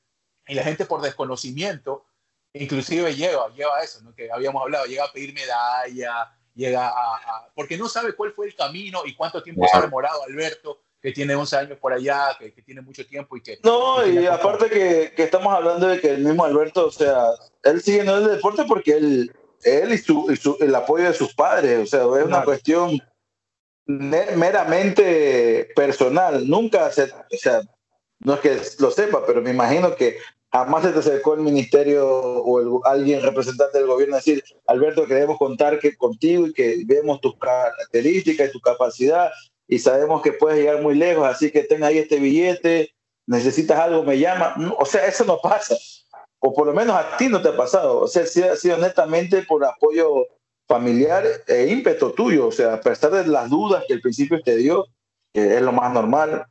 [0.47, 2.05] y la gente por desconocimiento,
[2.53, 4.13] inclusive lleva, lleva eso, ¿no?
[4.13, 8.55] Que habíamos hablado, llega a pedir medalla, llega a, porque no sabe cuál fue el
[8.55, 12.53] camino y cuánto tiempo se ha demorado Alberto, que tiene 11 años por allá, que,
[12.53, 13.59] que tiene mucho tiempo y que...
[13.63, 17.27] No, y aparte que, que, estamos hablando de que el mismo Alberto, o sea,
[17.63, 19.31] él sigue en el deporte porque él,
[19.63, 22.99] él y, su, y su, el apoyo de sus padres, o sea, es una cuestión
[23.85, 27.61] meramente personal, nunca se, o sea,
[28.19, 30.17] no es que lo sepa, pero me imagino que
[30.51, 35.05] jamás se te acercó el ministerio o el, alguien representante del gobierno a decir, Alberto,
[35.05, 39.31] queremos contar que, contigo y que vemos tus características y tu capacidad
[39.67, 42.95] y sabemos que puedes llegar muy lejos, así que ten ahí este billete,
[43.25, 44.55] necesitas algo, me llama.
[44.79, 45.75] O sea, eso no pasa.
[46.39, 47.99] O por lo menos a ti no te ha pasado.
[47.99, 50.25] O sea, ha sido netamente por apoyo
[50.67, 52.47] familiar e ímpetu tuyo.
[52.47, 54.85] O sea, a pesar de las dudas que el principio te dio,
[55.33, 56.45] que es lo más normal,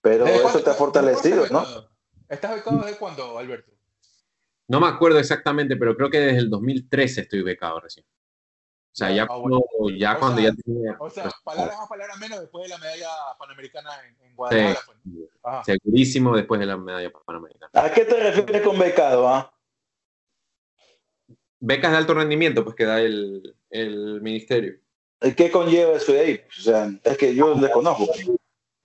[0.00, 1.87] pero eso te ha fortalecido, ¿no?
[2.28, 3.72] ¿Estás becado desde cuándo, Alberto?
[4.68, 8.04] No me acuerdo exactamente, pero creo que desde el 2013 estoy becado recién.
[8.06, 9.64] O sea, ya, ah, cuando,
[9.96, 10.96] ya cuando ya tenía...
[10.98, 13.90] O sea, palabras más, palabras menos después de la medalla panamericana
[14.20, 14.80] en, Guadalajara.
[15.40, 15.66] Pues.
[15.66, 17.70] segurísimo después de la medalla panamericana.
[17.74, 19.28] ¿A qué te refieres con becado?
[19.28, 19.52] Ah?
[21.60, 24.78] Becas de alto rendimiento, pues que da el, el ministerio.
[25.22, 26.44] ¿Y qué conlleva eso de ahí?
[26.46, 28.06] O sea, es que yo desconozco.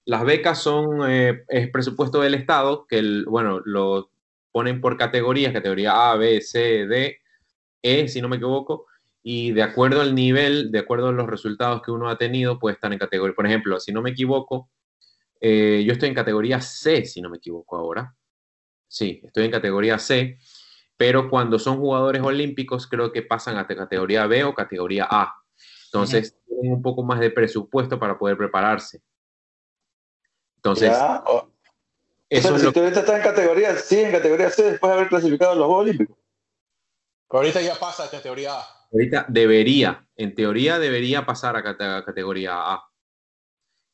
[0.05, 4.11] Las becas son eh, es presupuesto del Estado, que el, bueno, lo
[4.51, 7.17] ponen por categorías, categoría A, B, C, D,
[7.81, 8.85] E, si no me equivoco,
[9.23, 12.75] y de acuerdo al nivel, de acuerdo a los resultados que uno ha tenido, puede
[12.75, 13.35] estar en categoría.
[13.35, 14.69] Por ejemplo, si no me equivoco,
[15.39, 18.13] eh, yo estoy en categoría C, si no me equivoco ahora.
[18.87, 20.37] Sí, estoy en categoría C,
[20.97, 25.33] pero cuando son jugadores olímpicos creo que pasan a categoría B o categoría A.
[25.85, 29.01] Entonces, tienen un poco más de presupuesto para poder prepararse.
[30.63, 30.93] Entonces,
[32.29, 35.65] eso si ahorita está en categoría, sí, en categoría C después de haber clasificado los
[35.65, 36.17] Juegos Olímpicos.
[37.27, 38.65] Pero ahorita ya pasa a categoría A.
[38.93, 41.63] Ahorita debería, en teoría debería pasar a,
[42.05, 42.83] categoría A.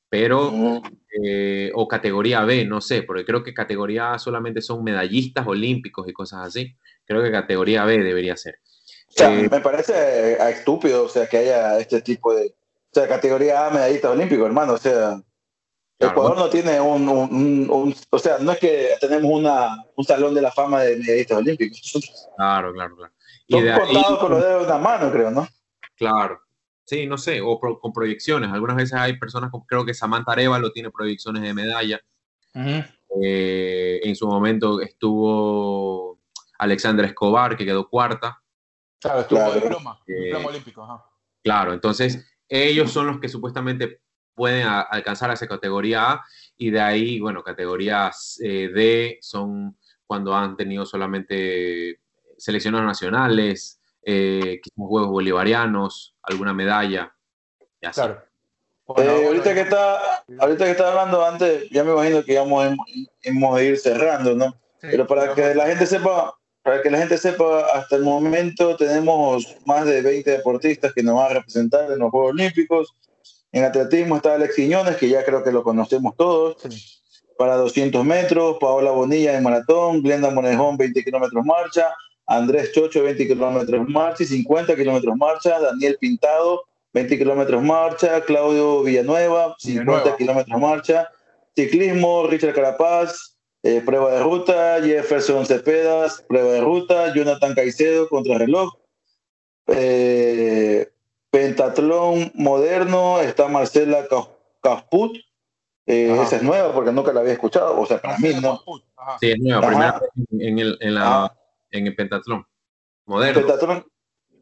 [0.09, 0.81] Pero, mm.
[1.23, 6.07] eh, o categoría B, no sé, porque creo que categoría A solamente son medallistas olímpicos
[6.07, 6.75] y cosas así.
[7.03, 8.59] Creo que categoría B debería ser.
[9.07, 12.45] O sea, eh, me parece eh, estúpido, o sea, que haya este tipo de.
[12.45, 15.19] O sea, categoría A, medallistas olímpicos, hermano, o sea.
[15.99, 20.41] Ecuador no tiene un, un, O sea, no es que tenemos una, un salón de
[20.41, 22.29] la fama de medallistas olímpicos.
[22.37, 23.13] Claro, claro, claro.
[23.47, 23.73] Y de
[24.19, 25.47] con los dedos de una mano, creo, ¿no?
[25.95, 26.41] Claro.
[26.85, 28.51] Sí, no sé, o con proyecciones.
[28.51, 31.99] Algunas veces hay personas, como, creo que Samantha Arevalo tiene proyecciones de medalla.
[33.21, 36.19] Eh, en su momento estuvo
[36.57, 38.41] Alexandra Escobar, que quedó cuarta.
[38.99, 39.53] Claro, estuvo claro.
[39.53, 41.05] diploma, eh, diploma olímpico.
[41.43, 44.01] Claro, entonces ellos son los que supuestamente
[44.39, 46.25] pueden alcanzar a esa categoría A
[46.55, 51.99] y de ahí, bueno, categorías eh, D son cuando han tenido solamente
[52.37, 57.13] seleccionados nacionales, eh, Juegos Bolivarianos, alguna medalla.
[57.81, 58.23] Claro.
[58.95, 63.61] Eh, ahorita, que está, ahorita que está hablando antes, ya me imagino que vamos a
[63.61, 64.57] ir cerrando, ¿no?
[64.79, 66.33] Pero para que la gente sepa,
[66.63, 71.15] para que la gente sepa, hasta el momento tenemos más de 20 deportistas que nos
[71.15, 72.95] van a representar en los Juegos Olímpicos.
[73.51, 76.57] En atletismo está Alex Quiñones, que ya creo que lo conocemos todos.
[77.37, 81.93] Para 200 metros, Paola Bonilla en maratón, Glenda Monejón 20 kilómetros marcha,
[82.27, 86.63] Andrés Chocho 20 kilómetros marcha y 50 kilómetros marcha, Daniel Pintado
[86.93, 91.09] 20 kilómetros marcha, Claudio Villanueva 50 kilómetros marcha,
[91.55, 98.73] ciclismo Richard Carapaz, eh, prueba de ruta, Jefferson Cepedas, prueba de ruta, Jonathan Caicedo, contrarreloj,
[99.67, 100.89] eh,
[101.31, 104.07] pentatlón moderno, está Marcela
[104.61, 105.17] Casput,
[105.85, 108.61] eh, esa es nueva porque nunca la había escuchado, o sea, para mí no.
[109.19, 110.01] Sí, es nueva, primera
[110.31, 111.35] en, el, en la
[111.71, 112.45] en el pentatlón.
[113.05, 113.41] Moderno.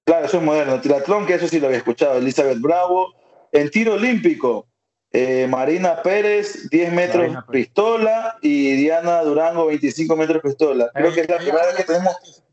[0.04, 0.82] claro, eso es moderno.
[0.82, 2.18] Triatlón, que eso sí lo había escuchado.
[2.18, 3.14] Elizabeth Bravo.
[3.54, 4.68] En tiro olímpico,
[5.12, 10.92] eh, Marina Pérez, 10 metros pistola y Diana Durango, 25 metros pistola.
[10.94, 12.44] Creo que es la primera vez que tenemos.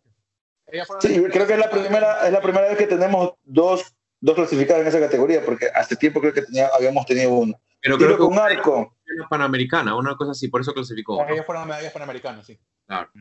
[1.00, 3.92] Sí, creo que es la primera, es la primera vez que tenemos dos,
[4.24, 7.60] dos clasificados en esa categoría, porque hace tiempo creo que tenía, habíamos tenido uno.
[7.80, 8.94] Pero creo que un arco.
[9.16, 11.22] Una panamericana, una cosa así, por eso clasificó.
[11.28, 12.58] Ellas fueron medallas panamericanas, sí.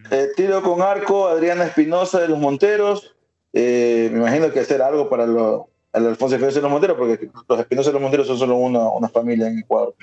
[0.10, 3.14] Eh, tiro con arco, Adriana Espinosa de los Monteros.
[3.52, 7.30] Eh, me imagino que hacer algo para los, el Alfonso Félix de los Monteros, porque
[7.50, 9.94] los Espinosa de los Monteros son solo una, una familia en Ecuador.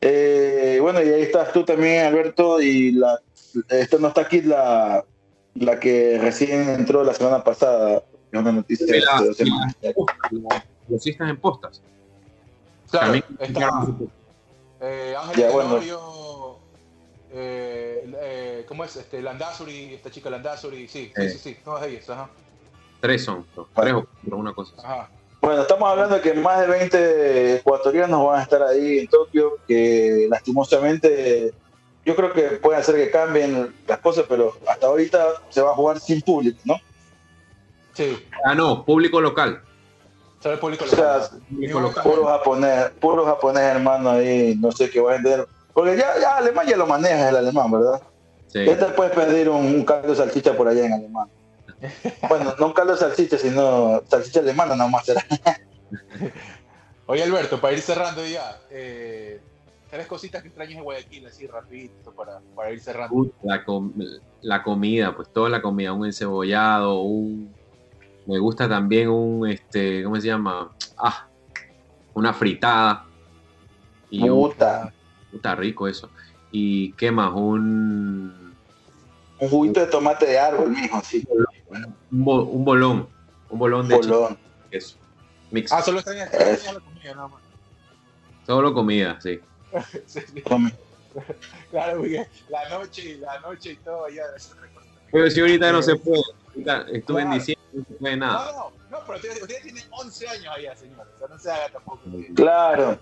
[0.00, 3.20] Eh, bueno, y ahí estás tú también, Alberto, y la,
[3.68, 5.04] esto no está aquí la,
[5.54, 8.02] la que recién entró la semana pasada,
[8.36, 9.76] es una noticia de dos semanas.
[10.88, 11.82] Los en postas.
[12.90, 13.86] Claro, está,
[14.80, 15.80] eh, Ángel ya, bueno.
[17.32, 18.94] eh, eh, ¿cómo es?
[18.96, 22.30] Este, Landazuri, esta chica Landazuri, sí, sí, sí, sí, todas ellas, ajá.
[23.00, 23.44] Tres son,
[23.74, 25.10] tres o una cosa Ajá.
[25.40, 29.58] Bueno, estamos hablando de que más de 20 ecuatorianos van a estar ahí en Tokio,
[29.68, 31.52] que lastimosamente
[32.04, 35.74] yo creo que puede hacer que cambien las cosas, pero hasta ahorita se va a
[35.74, 36.76] jugar sin público, ¿no?
[37.96, 38.18] Sí.
[38.44, 39.62] Ah, no, público local.
[40.40, 41.00] ¿Sabes público local?
[41.00, 42.02] O sea, público local.
[42.04, 45.46] Puro japonés, puro japonés, hermano, ahí, no sé qué va a entender.
[45.72, 48.02] Porque ya, ya alemán ya lo maneja el alemán, ¿verdad?
[48.48, 48.64] Sí.
[48.64, 51.28] Ya te puedes pedir un, un caldo de salchicha por allá en alemán.
[52.28, 55.24] Bueno, no un caldo de salchicha, sino salchicha alemana nomás será.
[57.06, 59.40] Oye Alberto, para ir cerrando ya, eh,
[59.90, 63.30] tres cositas que extrañas de Guayaquil, así rapidito para, para ir cerrando.
[63.42, 63.64] La,
[64.42, 67.54] la, comida, pues toda la comida, un encebollado, un...
[68.26, 70.72] Me gusta también un, este, ¿cómo se llama?
[70.98, 71.26] Ah,
[72.14, 73.06] una fritada.
[74.10, 74.92] Y Puta.
[75.32, 76.10] Está rico eso.
[76.50, 77.32] ¿Y qué más?
[77.34, 78.54] Un...
[79.38, 81.26] Un juguito de tomate de árbol, mijo, sí.
[82.10, 83.08] Un, bolón.
[83.50, 84.38] Un bolón de bolón.
[84.70, 84.96] Eso.
[85.50, 85.70] Mix.
[85.72, 87.42] Ah, solo extrañas la comida, nada más.
[88.46, 89.40] Solo comida, sí.
[90.06, 90.20] sí,
[91.70, 94.22] Claro, porque la noche, la noche y todo, ya.
[95.12, 96.22] Pero si ahorita no se puede.
[96.92, 98.52] Estuve en diciembre, no se puede nada.
[98.52, 101.06] No, no, no, pero usted, tiene 11 años allá, señor.
[101.14, 102.00] O sea, no se haga tampoco.
[102.34, 102.98] Claro.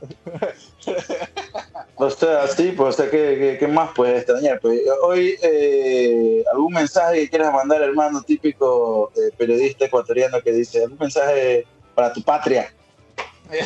[1.96, 4.60] o sea, sí, pues, o sea, ¿qué, qué, más puedes extrañar?
[4.60, 10.82] Pues, hoy, eh, ¿algún mensaje que quieras mandar, hermano, típico eh, periodista ecuatoriano que dice,
[10.82, 12.72] algún mensaje para tu patria?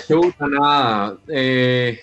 [0.08, 1.16] No gusta nada.
[1.28, 1.98] Eh,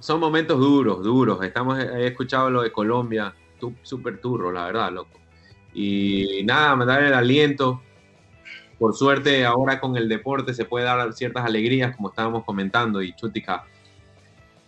[0.00, 1.44] son momentos duros, duros.
[1.44, 3.34] Estamos, he escuchado lo de Colombia,
[3.82, 5.25] súper turro, la verdad, loco.
[5.78, 7.82] Y nada, mandar el aliento.
[8.78, 13.12] Por suerte, ahora con el deporte se puede dar ciertas alegrías, como estábamos comentando, y
[13.14, 13.64] Chutica,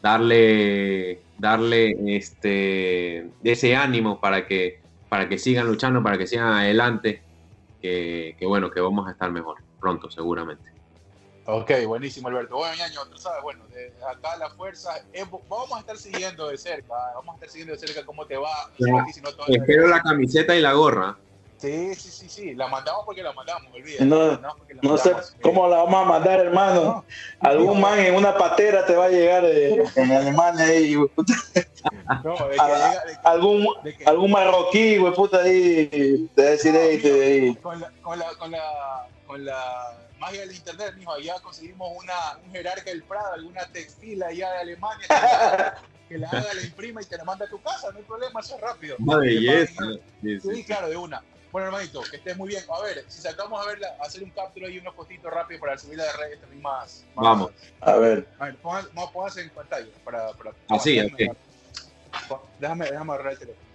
[0.02, 7.22] darle, darle este, ese ánimo para que, para que sigan luchando, para que sigan adelante,
[7.80, 10.77] que, que bueno, que vamos a estar mejor pronto, seguramente.
[11.50, 12.56] Ok, buenísimo, Alberto.
[12.56, 16.58] Bueno, ñaño, tú sabes, bueno, de acá la fuerza, eh, vamos a estar siguiendo de
[16.58, 18.50] cerca, vamos a estar siguiendo de cerca cómo te va.
[19.48, 21.16] espero la camiseta y la gorra.
[21.56, 24.04] Sí, sí, sí, sí, la mandamos porque la mandamos, olvídate.
[24.04, 24.38] No,
[24.82, 27.06] no sé cómo la vamos a mandar, hermano.
[27.40, 30.96] Algún man en una patera te va a llegar en Alemania ahí.
[30.96, 33.66] No, de que llega, algún,
[34.04, 37.54] algún marroquí, güey, puta, ahí, te va a decir ahí.
[37.56, 42.38] Con la, con la, con la, con la magia del internet, mijo, allá conseguimos una,
[42.44, 45.06] un jerarca del Prado, alguna textil allá de Alemania
[46.08, 48.40] que la, haga, la imprima y te la manda a tu casa, no hay problema,
[48.40, 48.96] eso es rápido.
[48.98, 49.84] Una belleza.
[50.22, 51.22] Sí, claro, de una.
[51.52, 52.62] Bueno, hermanito, que estés muy bien.
[52.70, 56.00] A ver, si sacamos a ver, hacer un captura y unos postitos rápidos para subir
[56.00, 57.24] a redes también más, más.
[57.24, 57.52] Vamos.
[57.80, 58.28] A ver.
[58.38, 59.88] A ver, pónganse en pantalla.
[60.04, 61.12] Para, para, Así, así.
[62.58, 63.68] Déjame, déjame agarrar el teléfono.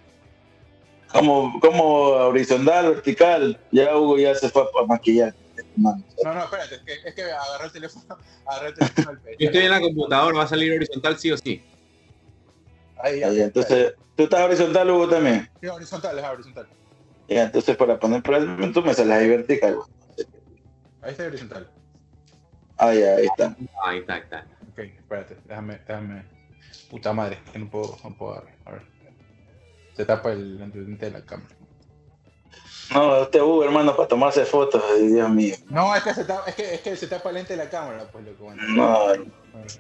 [1.12, 5.34] Como, como horizontal, vertical, ya Hugo ya se fue a maquillar.
[5.76, 9.38] No, no, espérate, es que, es que agarré el teléfono, agarré el teléfono al pecho.
[9.40, 11.64] Yo estoy en la computadora, va a salir horizontal sí o sí.
[12.98, 15.50] Ahí, ahí, entonces, ¿tú estás horizontal, Hugo, también?
[15.62, 16.68] Sí, horizontal, es horizontal.
[17.28, 19.80] Ya, entonces para poner por el momento me sale ahí vertical.
[21.02, 21.70] Ahí está horizontal.
[22.78, 23.56] Ah, ya, ahí está.
[23.84, 24.48] Ahí está, ahí está.
[24.72, 26.26] Ok, espérate, déjame, déjame.
[26.90, 28.44] Puta madre, que no puedo, no puedo.
[28.66, 28.82] A ver.
[29.96, 31.56] Se tapa el lente de la cámara.
[32.92, 35.56] No, este Hugo, hermano, para tomarse fotos, Dios mío.
[35.70, 37.70] No, es que se tapa, es que, es que se tapa el lente de la
[37.70, 39.08] cámara, pues lo que No,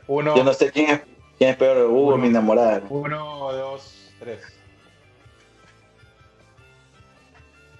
[0.07, 1.01] Uno, yo no sé quién es,
[1.37, 2.81] quién es peor, Hugo mi enamorada.
[2.89, 4.41] Uno, dos, tres.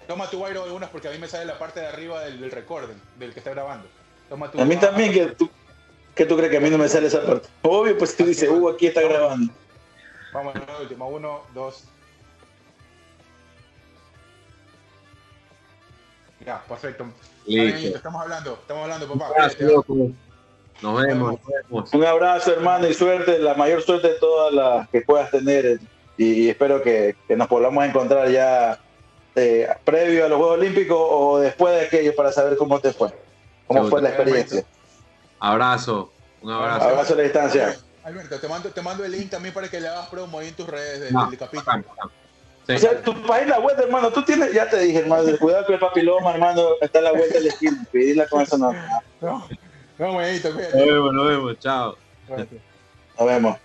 [0.08, 2.42] Toma tu Guairo de unas porque a mí me sale la parte de arriba del,
[2.42, 3.88] del recording, del que está grabando.
[4.30, 5.50] Toma tu a mí también, que tú,
[6.14, 7.48] que tú crees que a mí no me sale esa parte.
[7.62, 9.52] Obvio, pues tú dices, Hugo, aquí está grabando.
[10.34, 11.06] Vamos a la última.
[11.06, 11.86] Uno, dos.
[16.46, 17.06] Ya, perfecto.
[17.46, 17.98] Listo.
[17.98, 19.32] estamos hablando, estamos hablando, papá.
[19.36, 20.14] Gracias, nos vemos,
[20.82, 21.40] nos
[21.70, 21.94] vemos.
[21.94, 25.80] Un abrazo, hermano, y suerte, la mayor suerte de todas las que puedas tener.
[26.18, 28.80] Y espero que, que nos podamos encontrar ya
[29.36, 33.10] eh, previo a los Juegos Olímpicos o después de aquello para saber cómo te fue,
[33.68, 34.64] cómo fue la experiencia.
[35.40, 36.12] Abrazo,
[36.42, 36.90] un abrazo.
[36.90, 37.78] Abrazo a la distancia.
[38.04, 40.56] Alberto, te mando, te mando el link también para que le hagas promo ahí en
[40.56, 41.84] tus redes del, capítulo.
[42.68, 45.82] O sea, tu página web, hermano, tú tienes, ya te dije, hermano, cuidado con el
[45.82, 48.72] papiloma, hermano, está a la vuelta de la esquina, pedirla con eso no.
[49.20, 49.48] No,
[49.98, 51.98] no, buenito, Nos vemos, nos vemos, chao.
[52.30, 53.58] Nos vemos.